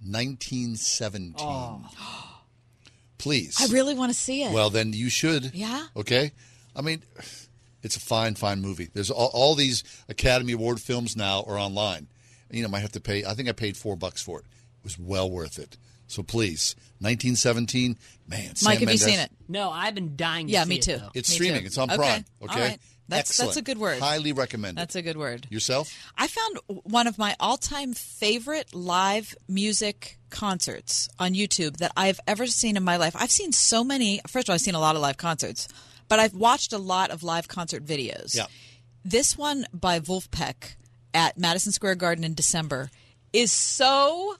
[0.03, 1.85] 1917.
[3.17, 3.57] Please.
[3.61, 4.51] I really want to see it.
[4.51, 5.51] Well, then you should.
[5.53, 5.85] Yeah?
[5.95, 6.31] Okay.
[6.75, 7.03] I mean,
[7.83, 8.89] it's a fine, fine movie.
[8.93, 12.07] There's all, all these Academy Award films now are online.
[12.49, 13.23] You know, might have to pay.
[13.23, 14.45] I think I paid four bucks for it.
[14.79, 15.77] It was well worth it.
[16.07, 17.95] So please, 1917.
[18.27, 19.31] Man, Sam Mike, have you seen it?
[19.47, 20.47] No, I've been dying.
[20.47, 20.97] To Yeah, see me too.
[20.97, 21.09] though.
[21.13, 21.61] It's Me streaming.
[21.61, 21.67] too.
[21.67, 22.25] It's on Prime.
[22.41, 22.59] All Okay.
[22.61, 22.79] right.
[23.11, 23.99] That's that's a good word.
[23.99, 25.47] Highly recommend That's a good word.
[25.49, 25.93] Yourself?
[26.17, 32.47] I found one of my all-time favorite live music concerts on YouTube that I've ever
[32.47, 33.15] seen in my life.
[33.17, 34.21] I've seen so many.
[34.27, 35.67] First of all, I've seen a lot of live concerts,
[36.07, 38.35] but I've watched a lot of live concert videos.
[38.35, 38.45] Yeah.
[39.03, 40.75] This one by Vulfpeck
[41.13, 42.91] at Madison Square Garden in December
[43.33, 44.35] is so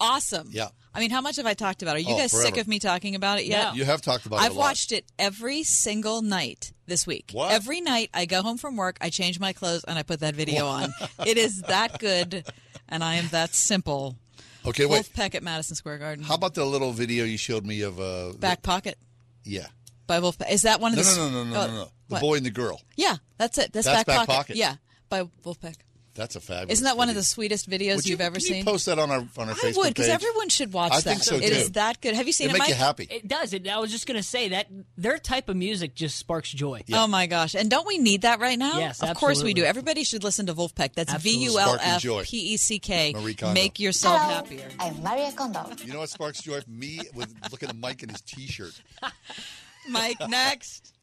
[0.00, 0.48] awesome.
[0.50, 0.68] Yeah.
[0.96, 2.06] I mean, how much have I talked about it?
[2.06, 3.76] Are you Oh, guys sick of me talking about it yet?
[3.76, 7.30] You have talked about it I've watched it every single night this week.
[7.32, 7.52] What?
[7.52, 10.34] Every night I go home from work, I change my clothes, and I put that
[10.34, 10.92] video on.
[11.26, 12.44] It is that good,
[12.88, 14.16] and I am that simple.
[14.64, 15.04] Okay, wait.
[15.04, 16.24] Vulfpeck at Madison Square Garden.
[16.24, 18.96] How about the little video you showed me of uh Back Pocket
[19.44, 19.66] Yeah.
[20.06, 20.50] by Vulfpeck?
[20.50, 21.16] Is that one of No, the?
[21.16, 21.84] no, no, no, no, oh, no, no.
[22.08, 22.20] The what?
[22.22, 22.80] boy and the girl.
[22.96, 23.72] Yeah, that's it.
[23.72, 24.32] That's, That's Back, Back Pocket.
[24.36, 24.56] Pocket.
[24.56, 24.76] Yeah,
[25.08, 25.74] by Vulfpeck.
[26.16, 26.72] That's a fabulous.
[26.72, 28.56] Isn't that one of the sweetest videos Would you've ever can seen?
[28.56, 30.96] You post that on our on our I Facebook would, because everyone should watch I
[30.96, 31.02] that.
[31.02, 31.44] think so too.
[31.44, 32.14] It is that good.
[32.14, 32.80] Have you seen It'll it, make you Mike?
[32.82, 33.06] happy.
[33.10, 33.52] It does.
[33.52, 34.66] It, I was just going to say that
[34.96, 36.82] their type of music just sparks joy.
[36.92, 37.54] Oh my gosh!
[37.54, 38.78] And don't we need that right now?
[38.78, 39.64] Yes, of course we do.
[39.64, 40.94] Everybody should listen to Vulfpeck.
[40.94, 41.44] That's V Absolutely.
[41.44, 42.24] U L Sparking F joy.
[42.24, 43.12] P E C K.
[43.14, 43.54] Marie Kondo.
[43.54, 44.68] Make yourself happier.
[44.80, 45.66] I'm Maria Kondo.
[45.84, 46.60] You know what sparks joy?
[46.66, 48.80] Me with looking at Mike in his T-shirt.
[49.88, 50.94] Mike, next.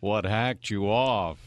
[0.00, 1.38] What hacked you off?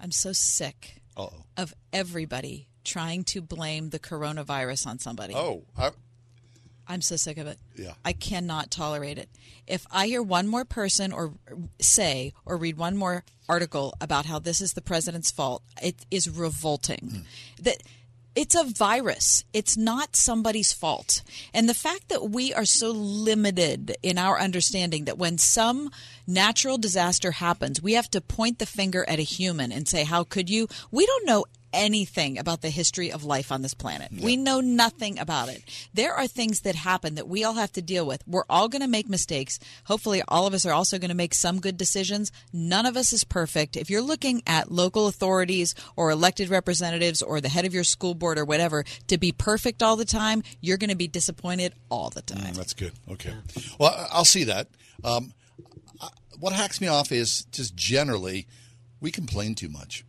[0.00, 1.44] I'm so sick Uh-oh.
[1.56, 5.34] of everybody trying to blame the coronavirus on somebody.
[5.34, 5.90] Oh, I,
[6.86, 7.58] I'm so sick of it.
[7.76, 7.94] Yeah.
[8.04, 9.28] I cannot tolerate it.
[9.66, 11.32] If I hear one more person or
[11.80, 16.28] say or read one more article about how this is the president's fault, it is
[16.28, 17.10] revolting.
[17.58, 17.62] Hmm.
[17.62, 17.82] That
[18.34, 19.44] it's a virus.
[19.52, 21.22] It's not somebody's fault.
[21.52, 25.90] And the fact that we are so limited in our understanding that when some
[26.26, 30.24] natural disaster happens, we have to point the finger at a human and say, How
[30.24, 30.68] could you?
[30.90, 31.44] We don't know
[31.74, 34.10] anything about the history of life on this planet.
[34.12, 35.62] We know nothing about it.
[35.92, 38.22] There are things that happen that we all have to deal with.
[38.26, 39.58] We're all going to make mistakes.
[39.84, 42.32] Hopefully, all of us are also going to make some good decisions.
[42.52, 43.76] None of us is perfect.
[43.76, 48.14] If you're looking at local authorities or elected representatives or the head of your school
[48.14, 52.10] board or whatever to be perfect all the time, you're going to be disappointed all
[52.10, 52.54] the time.
[52.54, 52.92] Mm, that's good.
[53.10, 53.34] Okay.
[53.78, 54.68] Well, I'll see that.
[55.02, 55.34] Um,
[56.38, 58.46] what hacks me off is just generally
[59.00, 60.04] we complain too much.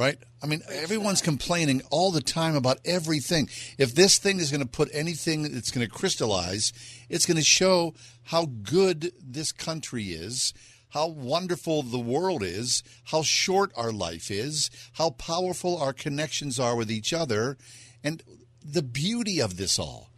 [0.00, 0.16] Right?
[0.42, 3.50] I mean, everyone's complaining all the time about everything.
[3.76, 6.72] If this thing is going to put anything that's going to crystallize,
[7.10, 10.54] it's going to show how good this country is,
[10.88, 16.76] how wonderful the world is, how short our life is, how powerful our connections are
[16.76, 17.58] with each other,
[18.02, 18.22] and
[18.64, 20.08] the beauty of this all.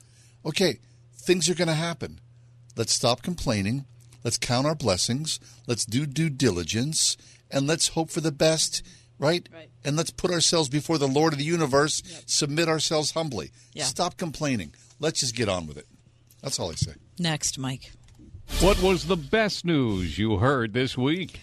[0.47, 0.79] Okay,
[1.17, 2.21] things are going to happen.
[2.77, 3.87] Let's stop complaining.
[4.23, 5.41] Let's count our blessings.
[5.67, 7.17] Let's do due diligence.
[7.51, 8.83] And let's hope for the best,
[9.19, 9.49] right?
[9.53, 9.71] Right.
[9.85, 13.51] And let's put ourselves before the Lord of the universe, submit ourselves humbly.
[13.73, 13.85] Yeah.
[13.85, 14.75] Stop complaining.
[15.01, 15.87] Let's just get on with it.
[16.43, 16.95] That's all I say.
[17.19, 17.93] Next, Mike.
[18.61, 21.41] What was the best news you heard this week?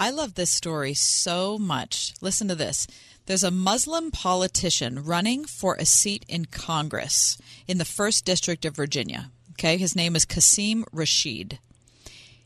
[0.00, 2.14] I love this story so much.
[2.20, 2.86] Listen to this.
[3.26, 7.36] There's a Muslim politician running for a seat in Congress
[7.66, 9.30] in the 1st District of Virginia.
[9.52, 11.58] Okay, his name is Qasim Rashid.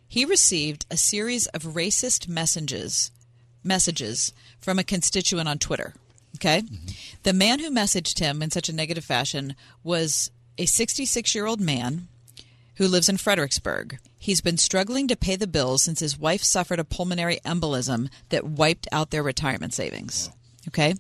[0.09, 3.10] he received a series of racist messages
[3.65, 5.95] messages from a constituent on Twitter.
[6.37, 6.63] Okay?
[7.23, 11.61] The man who messaged him in such a negative fashion was a 66 year old
[11.61, 12.09] man
[12.77, 13.99] who lives in Fredericksburg.
[14.19, 18.47] He's been struggling to pay the bills since his wife suffered a pulmonary embolism that
[18.47, 20.31] wiped out their retirement savings.
[20.69, 20.95] Okay.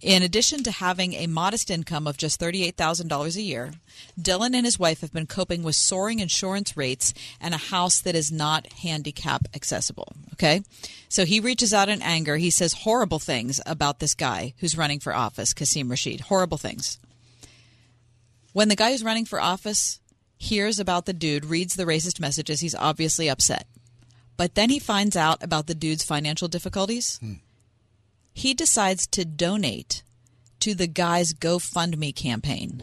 [0.00, 3.72] In addition to having a modest income of just $38,000 a year,
[4.18, 8.14] Dylan and his wife have been coping with soaring insurance rates and a house that
[8.14, 10.12] is not handicap accessible.
[10.34, 10.62] Okay.
[11.08, 12.36] So he reaches out in anger.
[12.36, 16.22] He says horrible things about this guy who's running for office, Qasim Rashid.
[16.22, 16.98] Horrible things.
[18.52, 20.00] When the guy who's running for office
[20.38, 23.66] hears about the dude, reads the racist messages, he's obviously upset.
[24.36, 27.18] But then he finds out about the dude's financial difficulties.
[27.18, 27.34] Hmm.
[28.32, 30.02] He decides to donate
[30.60, 32.82] to the guy's GoFundMe campaign.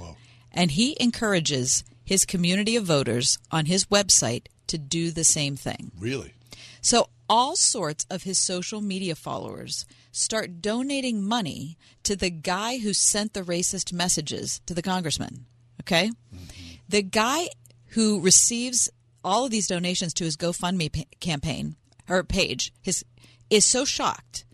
[0.52, 5.92] And he encourages his community of voters on his website to do the same thing.
[5.98, 6.34] Really?
[6.82, 12.94] So all sorts of his social media followers start donating money to the guy who
[12.94, 15.46] sent the racist messages to the congressman.
[15.82, 16.12] Okay?
[16.34, 16.76] Mm-hmm.
[16.90, 17.50] The guy
[17.88, 18.90] who receives
[19.24, 21.76] all of these donations to his GoFundMe pa- campaign
[22.10, 23.04] or page his
[23.50, 24.46] is so shocked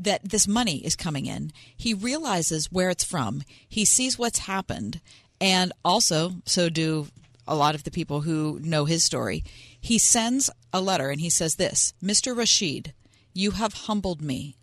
[0.00, 1.52] that this money is coming in.
[1.76, 3.42] He realizes where it's from.
[3.68, 5.00] He sees what's happened
[5.40, 7.08] and also so do
[7.46, 9.44] a lot of the people who know his story.
[9.80, 12.36] He sends a letter and he says this, Mr.
[12.36, 12.92] Rashid,
[13.34, 14.56] you have humbled me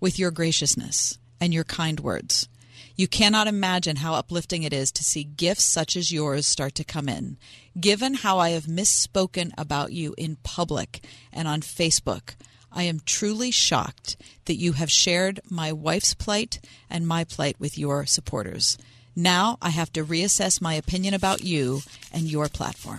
[0.00, 2.48] with your graciousness and your kind words.
[2.96, 6.84] You cannot imagine how uplifting it is to see gifts such as yours start to
[6.84, 7.38] come in.
[7.78, 12.36] Given how I have misspoken about you in public and on Facebook,
[12.74, 16.60] I am truly shocked that you have shared my wife's plight
[16.90, 18.76] and my plight with your supporters.
[19.16, 21.80] Now I have to reassess my opinion about you
[22.12, 22.98] and your platform.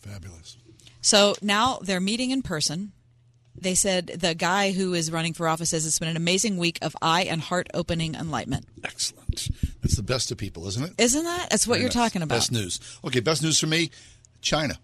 [0.00, 0.56] Fabulous.
[1.02, 2.92] So now they're meeting in person.
[3.58, 6.78] They said the guy who is running for office says it's been an amazing week
[6.82, 8.66] of eye and heart opening enlightenment.
[8.84, 9.48] Excellent.
[9.82, 10.92] That's the best of people, isn't it?
[10.98, 11.48] Isn't that?
[11.50, 11.94] That's what Very you're nice.
[11.94, 12.36] talking about.
[12.36, 12.80] Best news.
[13.04, 13.90] Okay, best news for me
[14.40, 14.78] China.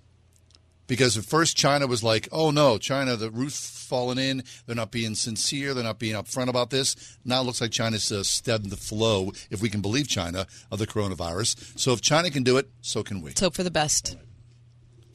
[0.86, 4.42] Because at first China was like, oh no, China, the roof falling in.
[4.66, 5.74] They're not being sincere.
[5.74, 7.18] They're not being upfront about this.
[7.24, 10.78] Now it looks like China's uh, stemmed the flow, if we can believe China, of
[10.78, 11.78] the coronavirus.
[11.78, 13.30] So if China can do it, so can we.
[13.30, 14.16] Let's hope for the best.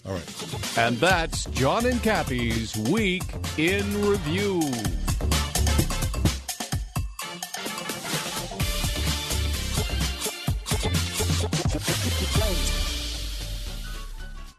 [0.05, 0.77] All right.
[0.77, 3.23] And that's John and Kathy's Week
[3.57, 4.61] in Review.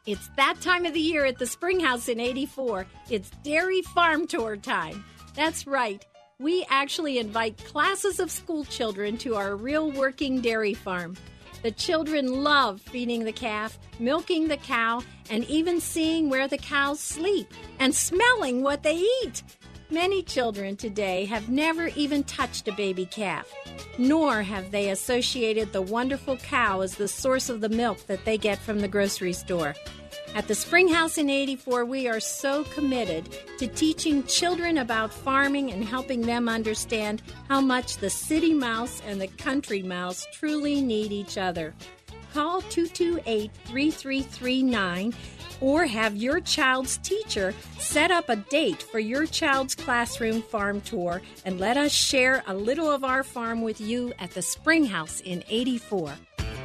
[0.08, 2.86] It's that time of the year at the Springhouse in 84.
[3.10, 5.04] It's Dairy Farm Tour time.
[5.34, 6.02] That's right.
[6.38, 11.14] We actually invite classes of school children to our real working dairy farm.
[11.62, 17.00] The children love feeding the calf, milking the cow, and even seeing where the cows
[17.00, 19.42] sleep and smelling what they eat.
[19.90, 23.50] Many children today have never even touched a baby calf,
[23.96, 28.36] nor have they associated the wonderful cow as the source of the milk that they
[28.36, 29.74] get from the grocery store.
[30.34, 35.82] At the Springhouse in 84, we are so committed to teaching children about farming and
[35.82, 41.38] helping them understand how much the city mouse and the country mouse truly need each
[41.38, 41.74] other.
[42.32, 45.14] Call 228 3339
[45.60, 51.20] or have your child's teacher set up a date for your child's classroom farm tour
[51.44, 55.42] and let us share a little of our farm with you at the Springhouse in
[55.48, 56.14] 84.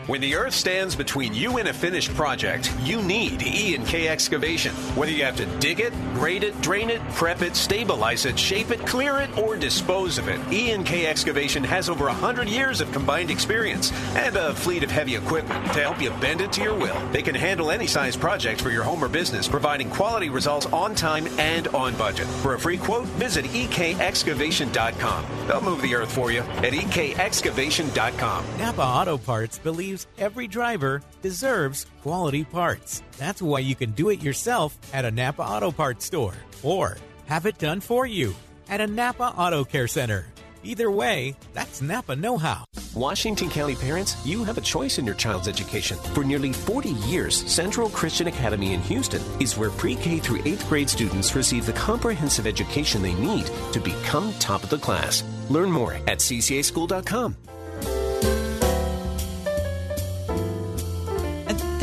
[0.06, 4.10] When the earth stands between you and a finished project, you need E and K
[4.10, 4.74] excavation.
[4.98, 8.72] Whether you have to dig it, grade it, drain it, prep it, stabilize it, shape
[8.72, 12.82] it, clear it, or dispose of it, E and K excavation has over 100 years
[12.82, 16.62] of combined experience and a fleet of heavy equipment to help you bend it to
[16.62, 17.00] your will.
[17.14, 20.96] They can handle any size project for your home or business, providing quality results on
[20.96, 22.28] time and on budget.
[22.28, 25.26] For a free quote, visit ekexcavation.com.
[25.48, 28.46] They'll move the earth for you at ekexcavation.com.
[28.58, 33.02] Napa Auto Parts believes every driver deserves quality parts.
[33.18, 36.98] That's why you can do it yourself at a Napa Auto Parts store or
[37.28, 38.36] have it done for you
[38.70, 40.26] at a Napa Auto Care Center.
[40.64, 42.66] Either way, that's Napa Know How.
[42.96, 45.98] Washington County parents, you have a choice in your child's education.
[46.14, 50.70] For nearly 40 years, Central Christian Academy in Houston is where pre K through 8th
[50.70, 55.24] grade students receive the comprehensive education they need to become top of the class.
[55.50, 57.36] Learn more at ccaschool.com.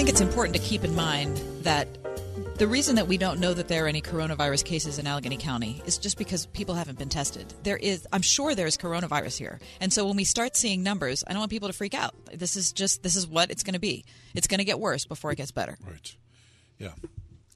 [0.01, 1.87] think it's important to keep in mind that
[2.57, 5.83] the reason that we don't know that there are any coronavirus cases in Allegheny County
[5.85, 7.53] is just because people haven't been tested.
[7.65, 9.61] There is, I'm sure there is coronavirus here.
[9.79, 12.15] And so when we start seeing numbers, I don't want people to freak out.
[12.33, 14.07] This is just, this is what it's going to be.
[14.35, 15.77] It's going to get worse before it gets better.
[15.87, 16.17] Right.
[16.79, 16.93] Yeah.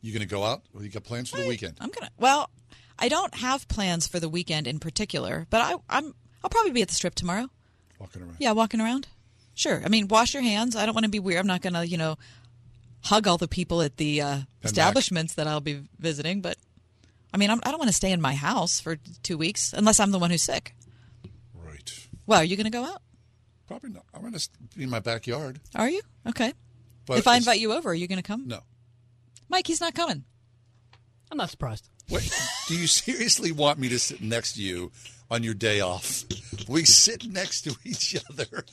[0.03, 0.65] You going to go out?
[0.75, 1.79] Or you got plans for the weekend?
[1.81, 2.11] I'm gonna.
[2.19, 2.51] Well,
[2.99, 6.15] I don't have plans for the weekend in particular, but I, I'm.
[6.43, 7.49] I'll probably be at the strip tomorrow.
[7.99, 8.37] Walking around.
[8.39, 9.09] Yeah, walking around.
[9.55, 9.81] Sure.
[9.85, 10.76] I mean, wash your hands.
[10.76, 11.40] I don't want to be weird.
[11.40, 12.16] I'm not going to, you know,
[13.02, 16.40] hug all the people at the uh, establishments that I'll be visiting.
[16.40, 16.56] But
[17.32, 20.01] I mean, I'm, I don't want to stay in my house for two weeks unless
[20.01, 20.74] I'm the one who's sick.
[21.55, 22.09] Right.
[22.26, 23.02] Well, are you going to go out?
[23.66, 24.05] Probably not.
[24.12, 25.60] I'm going to be in my backyard.
[25.74, 26.02] Are you?
[26.28, 26.52] Okay.
[27.06, 28.47] But if I invite you over, are you going to come?
[28.47, 28.60] No.
[29.48, 30.24] Mike, he's not coming.
[31.31, 31.89] I'm not surprised.
[32.10, 32.31] Wait,
[32.68, 34.93] do you seriously want me to sit next to you
[35.31, 36.24] on your day off?
[36.68, 38.64] We sit next to each other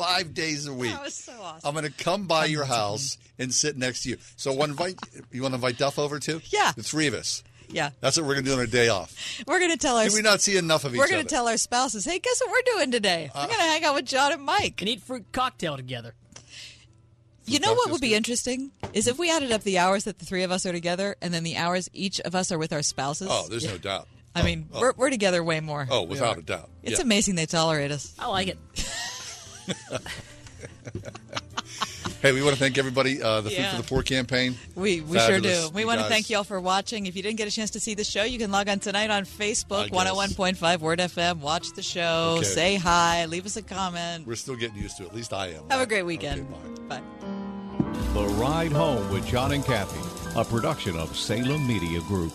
[0.00, 0.92] five days a week.
[0.92, 1.60] That was so awesome.
[1.68, 4.16] I'm going to come by your house and sit next to you.
[4.36, 4.94] So, one invite
[5.32, 6.40] you want to invite Duff over too?
[6.46, 6.72] Yeah.
[6.74, 7.42] the three of us.
[7.68, 7.90] Yeah.
[8.00, 9.14] That's what we're going to do on our day off.
[9.46, 10.04] We're going to tell our.
[10.04, 11.08] Did we not see enough of each other?
[11.08, 11.14] We're?
[11.14, 13.30] Uh, going to tell our spouses, hey, guess what we're doing today?
[13.34, 14.80] we're going to hang out with John and Mike.
[14.80, 16.14] And eat fruit cocktail together.
[17.46, 20.24] You know what would be interesting is if we added up the hours that the
[20.24, 22.82] three of us are together, and then the hours each of us are with our
[22.82, 23.28] spouses.
[23.30, 24.06] Oh, there's no doubt.
[24.34, 24.80] I mean, oh.
[24.80, 25.86] we're we're together way more.
[25.90, 26.70] Oh, without a doubt.
[26.82, 27.04] It's Yeah.
[27.04, 28.14] amazing they tolerate us.
[28.18, 28.58] I like it.
[32.22, 33.22] Hey, we want to thank everybody.
[33.22, 34.54] Uh, the Food for the Poor campaign.
[34.74, 35.70] We we sure do.
[35.72, 37.06] We You want to thank you all for watching.
[37.06, 39.08] If you didn't get a chance to see the show, you can log on tonight
[39.08, 40.36] on I Facebook, guess.
[40.36, 41.38] 101.5 Word FM.
[41.38, 42.44] Watch the show, Okay.
[42.44, 44.26] say hi, leave us a comment.
[44.26, 45.06] We're still getting used to it.
[45.06, 45.62] At least I am.
[45.70, 46.46] Have a great weekend.
[46.90, 47.00] bye.
[48.12, 50.00] The Ride Home with John and Kathy,
[50.38, 52.34] a production of Salem Media Group.